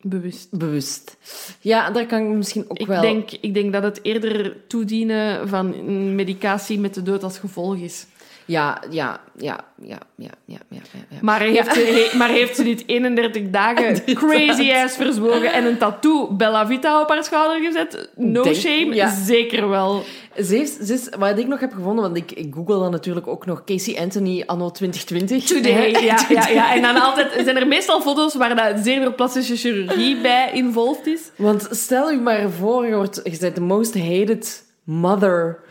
[0.00, 0.58] Bewust.
[0.58, 1.16] Bewust.
[1.60, 3.00] Ja, daar kan ik misschien ook Ik wel...
[3.00, 8.06] denk, ik denk dat het eerder toedienen van medicatie met de dood als gevolg is.
[8.46, 10.80] Ja, ja, ja, ja, ja, ja, ja.
[11.20, 16.32] Maar heeft, ze, maar heeft ze dit 31 dagen crazy ass verzwogen en een tattoo
[16.32, 18.08] Bella Vita op haar schouder gezet?
[18.16, 19.14] No Denk- shame, ja.
[19.24, 20.04] zeker wel.
[20.36, 23.26] Ze heeft, ze is, wat ik nog heb gevonden, want ik, ik google dan natuurlijk
[23.26, 25.44] ook nog Casey Anthony anno 2020.
[25.44, 26.74] Today, ja, ja, ja.
[26.74, 31.06] En dan altijd zijn er meestal foto's waar dat zeer veel plastische chirurgie bij involved
[31.06, 31.30] is.
[31.36, 35.63] Want stel je maar voor, je, wordt, je bent de most hated mother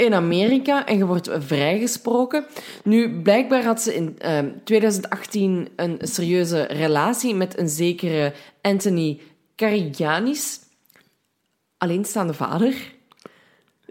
[0.00, 2.44] in Amerika en je wordt vrijgesproken.
[2.84, 8.32] Nu, blijkbaar had ze in ehm, 2018 een serieuze relatie met een zekere
[8.62, 9.20] Anthony
[9.56, 10.58] Karigianis,
[11.78, 12.74] alleenstaande vader.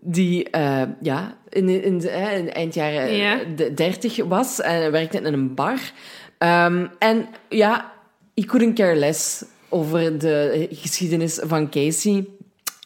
[0.02, 3.40] Die eh, ja, in, in, de- eh, in eind jaren Ja.
[3.56, 5.80] de 30 was en werkte in een bar.
[6.38, 7.94] Ehm, en ja,
[8.36, 12.26] he couldn't care less over de geschiedenis van Casey.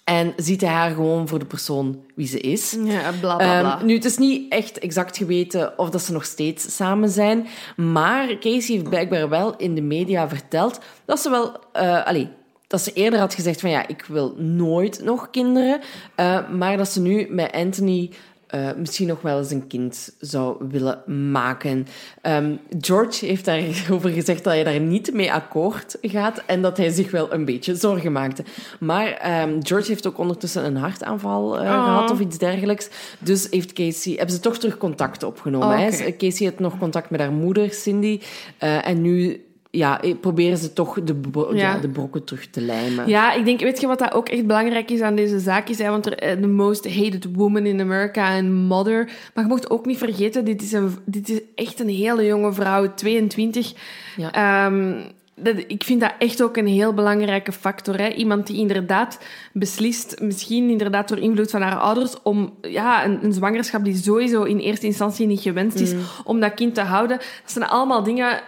[0.03, 2.77] En ziet hij haar gewoon voor de persoon wie ze is.
[2.83, 3.77] Ja, bla bla bla.
[3.77, 7.47] Ehm, nu, het is niet echt exact geweten of dat ze nog steeds samen zijn.
[7.75, 11.55] Maar Casey heeft blijkbaar wel in de media verteld dat ze wel...
[11.71, 12.29] eh allee,
[12.67, 15.81] dat ze eerder had gezegd van ja, ik wil nooit nog kinderen.
[16.15, 18.11] eh, maar dat ze nu met Anthony
[18.53, 21.87] eh, misschien nog wel eens een kind zou willen maken.
[22.21, 26.89] Ehm, George heeft daarover gezegd dat hij daar niet mee akkoord gaat en dat hij
[26.89, 28.43] zich wel een beetje zorgen maakte.
[28.79, 31.83] Maar ehm, George heeft ook ondertussen een hartaanval eh, Oh.
[31.83, 32.89] gehad of iets dergelijks.
[33.19, 35.77] Dus heeft Casey, hebben ze toch terug contact opgenomen.
[35.77, 35.87] hè?
[35.87, 36.15] Oké.
[36.17, 38.19] Casey had nog contact met haar moeder, Cindy.
[38.57, 41.77] eh, en nu ja, proberen ze toch de, bro- Ja.
[41.77, 43.07] de brokken terug te lijmen.
[43.07, 45.69] Ja, ik denk, weet je wat dat ook echt belangrijk is aan deze zaak?
[45.69, 49.09] Is, hè, want er, eh, the most hated woman in America en mother.
[49.33, 52.53] Maar je mocht ook niet vergeten, dit is, een, dit is echt een hele jonge
[52.53, 53.73] vrouw, 22.
[54.17, 54.31] Ja.
[54.31, 54.93] Ehm,
[55.35, 57.97] dat, ik vind dat echt ook een heel belangrijke factor.
[57.97, 58.07] Hè?
[58.09, 59.19] Iemand die inderdaad
[59.53, 64.43] beslist, misschien inderdaad door invloed van haar ouders, om ja, een, een zwangerschap die sowieso
[64.43, 65.93] in eerste instantie niet gewenst is,
[66.23, 67.17] om dat kind te houden.
[67.17, 68.41] Dat zijn allemaal dingen eh,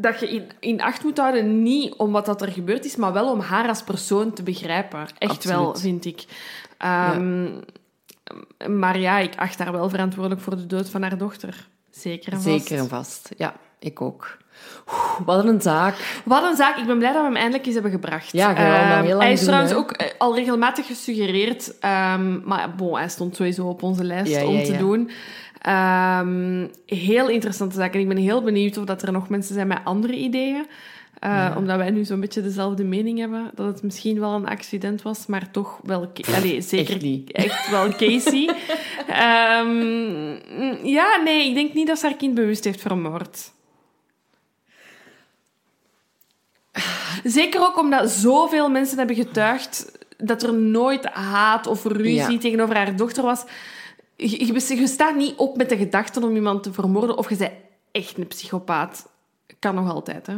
[0.00, 3.12] dat je in, in acht moet houden, niet om wat dat er gebeurd is, maar
[3.12, 5.06] wel om haar als persoon te begrijpen.
[5.18, 6.24] Echt wel, vind ik.
[6.78, 7.48] Ehm,
[8.68, 11.68] Maar ja, ik acht haar wel verantwoordelijk voor de dood van haar dochter.
[11.90, 12.66] Zeker en vast.
[12.66, 13.30] Zeker en vast.
[13.36, 14.36] Ja, ik ook.
[14.92, 16.20] Oeh, wat een zaak.
[16.24, 16.76] Wat een zaak.
[16.76, 18.32] Ik ben blij dat we hem eindelijk eens hebben gebracht.
[18.32, 21.78] Ja, Ehm, heel lang Hij is doen, trouwens ook eh, al regelmatig gesuggereerd.
[21.78, 24.78] ehm, maar bon, hij stond sowieso op onze lijst Ja, om ja, te ja.
[24.78, 25.10] doen.
[25.60, 27.94] Ehm, heel interessante zaak.
[27.94, 30.66] En ik ben heel benieuwd of dat er nog mensen zijn met andere ideeën.
[31.18, 33.50] Eh, Omdat wij nu zo'n beetje dezelfde mening hebben.
[33.54, 36.12] Dat het misschien wel een accident was, maar toch wel...
[36.34, 37.32] Allee, zeker Echt niet.
[37.32, 38.50] echt wel Casey.
[39.06, 43.50] Ehm, ja, nee, ik denk niet dat ze haar kind bewust heeft vermoord.
[47.24, 52.38] Zeker ook omdat zoveel mensen hebben getuigd dat er nooit haat of ruzie Ja.
[52.38, 53.44] tegenover haar dochter was.
[54.16, 57.36] Je, je, je staat niet op met de gedachte om iemand te vermoorden of je
[57.36, 57.52] bent
[57.92, 59.08] echt een psychopaat.
[59.58, 60.34] Kan nog altijd, hè?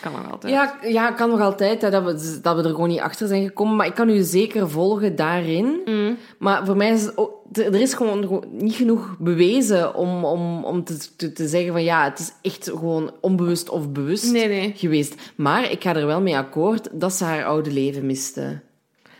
[0.00, 0.52] Kan nog altijd.
[0.52, 3.44] Ja, ja, kan nog altijd, hè, dat, we, dat we er gewoon niet achter zijn
[3.44, 3.76] gekomen.
[3.76, 5.80] Maar ik kan u zeker volgen daarin.
[5.84, 6.16] Mm.
[6.38, 7.18] Maar voor mij is het
[7.58, 11.84] er is gewoon, gewoon niet genoeg bewezen om, om, om te, te, te zeggen van
[11.84, 14.72] ja, het is echt gewoon onbewust of bewust Nee, nee.
[14.76, 15.14] geweest.
[15.36, 18.60] Maar ik ga er wel mee akkoord dat ze haar oude leven miste.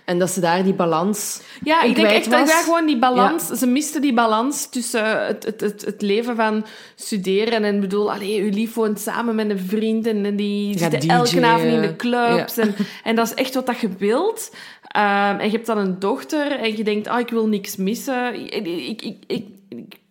[0.04, 3.46] En dat ze daar die balans Ja, ik denk echt dat daar gewoon die balans...
[3.46, 8.12] Ze miste die balans tussen het, het, het, het leven van studeren en ik bedoel,
[8.12, 11.96] allee, uw lief woont samen met een vriend en, die zitten elke avond in de
[11.96, 12.54] clubs.
[12.54, 12.62] Ja.
[12.62, 12.74] En,
[13.04, 14.54] en dat is echt wat dat je wilt.
[14.82, 18.34] Ehm, en je hebt dan een dochter en je denkt, ah, ik wil niks missen.
[18.34, 19.46] Ik, ik, ik, ik,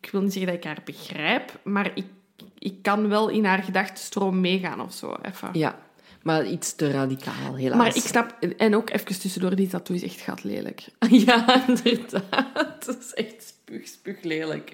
[0.01, 2.05] ik wil niet zeggen dat ik haar begrijp, maar ik,
[2.59, 5.15] ik kan wel in haar gedachtenstroom meegaan of zo.
[5.21, 5.49] Even.
[5.51, 5.75] Ja,
[6.23, 7.77] maar iets te radicaal, helaas.
[7.77, 8.37] Maar ik snap...
[8.57, 10.85] En ook even tussendoor, die tattoo is echt gat lelijk.
[11.25, 12.85] Ja, inderdaad.
[12.85, 14.71] Dat is echt spuug, spuug lelijk.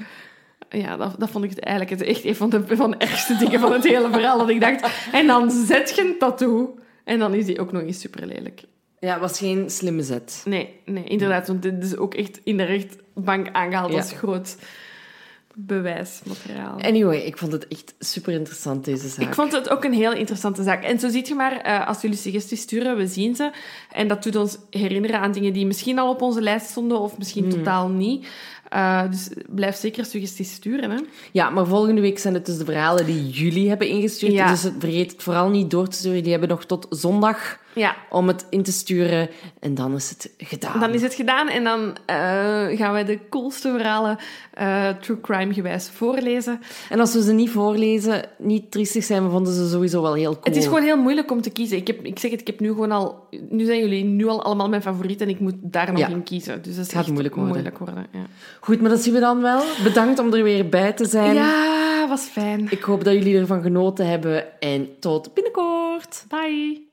[0.70, 3.36] Ja, dat, dat vond ik het eigenlijk het echt een van de, van de ergste
[3.38, 4.38] dingen van het hele verhaal.
[4.38, 6.80] Dat ik dacht, en dan zet je een tattoo.
[7.04, 8.62] En dan is die ook nog eens super lelijk.
[9.00, 10.42] Ja, was geen slimme zet.
[10.46, 11.48] Nee, nee, inderdaad.
[11.48, 13.98] Want dit is ook echt in de rechtbank aangehaald Ja.
[13.98, 14.56] als groot
[15.56, 16.78] bewijsmateriaal.
[16.82, 19.28] Anyway, ik vond het echt super interessant, deze zaak.
[19.28, 20.84] Ik vond het ook een heel interessante zaak.
[20.84, 23.52] En zo ziet je maar, eh, als jullie suggesties sturen, we zien ze.
[23.92, 27.18] En dat doet ons herinneren aan dingen die misschien al op onze lijst stonden, of
[27.18, 27.52] misschien Hmm.
[27.54, 28.28] totaal niet.
[28.70, 30.92] Eh, dus blijf zeker suggesties sturen.
[30.92, 30.98] Hè?
[31.32, 34.32] Ja, maar volgende week zijn het dus de verhalen die jullie hebben ingestuurd.
[34.32, 34.50] Ja.
[34.50, 36.22] Dus vergeet het vooral niet door te sturen.
[36.24, 39.30] Die hebben nog tot zondag Ja, om het in te sturen.
[39.60, 40.80] En dan is het gedaan.
[40.80, 42.16] Dan is het gedaan en dan eh,
[42.78, 44.18] gaan wij de coolste verhalen
[44.54, 46.60] eh, true crime gewijs voorlezen.
[46.90, 50.32] En als we ze niet voorlezen, niet triestig zijn, we vonden ze sowieso wel heel
[50.32, 50.44] cool.
[50.44, 51.78] Het is gewoon heel moeilijk om te kiezen.
[51.78, 53.28] Ik, heb, ik zeg het, ik heb nu gewoon al...
[53.50, 56.08] Nu zijn jullie nu al allemaal mijn favorieten en ik moet daar nog Ja.
[56.08, 56.62] in kiezen.
[56.62, 57.54] Dus dat is gaat moeilijk worden.
[57.54, 58.26] moeilijk worden ja.
[58.60, 59.64] Goed, maar dat zien we dan wel.
[59.84, 61.34] Bedankt om er weer bij te zijn.
[61.34, 62.68] ja, was fijn.
[62.70, 64.60] Ik hoop dat jullie ervan genoten hebben.
[64.60, 66.26] En tot binnenkort.
[66.28, 66.88] Bye.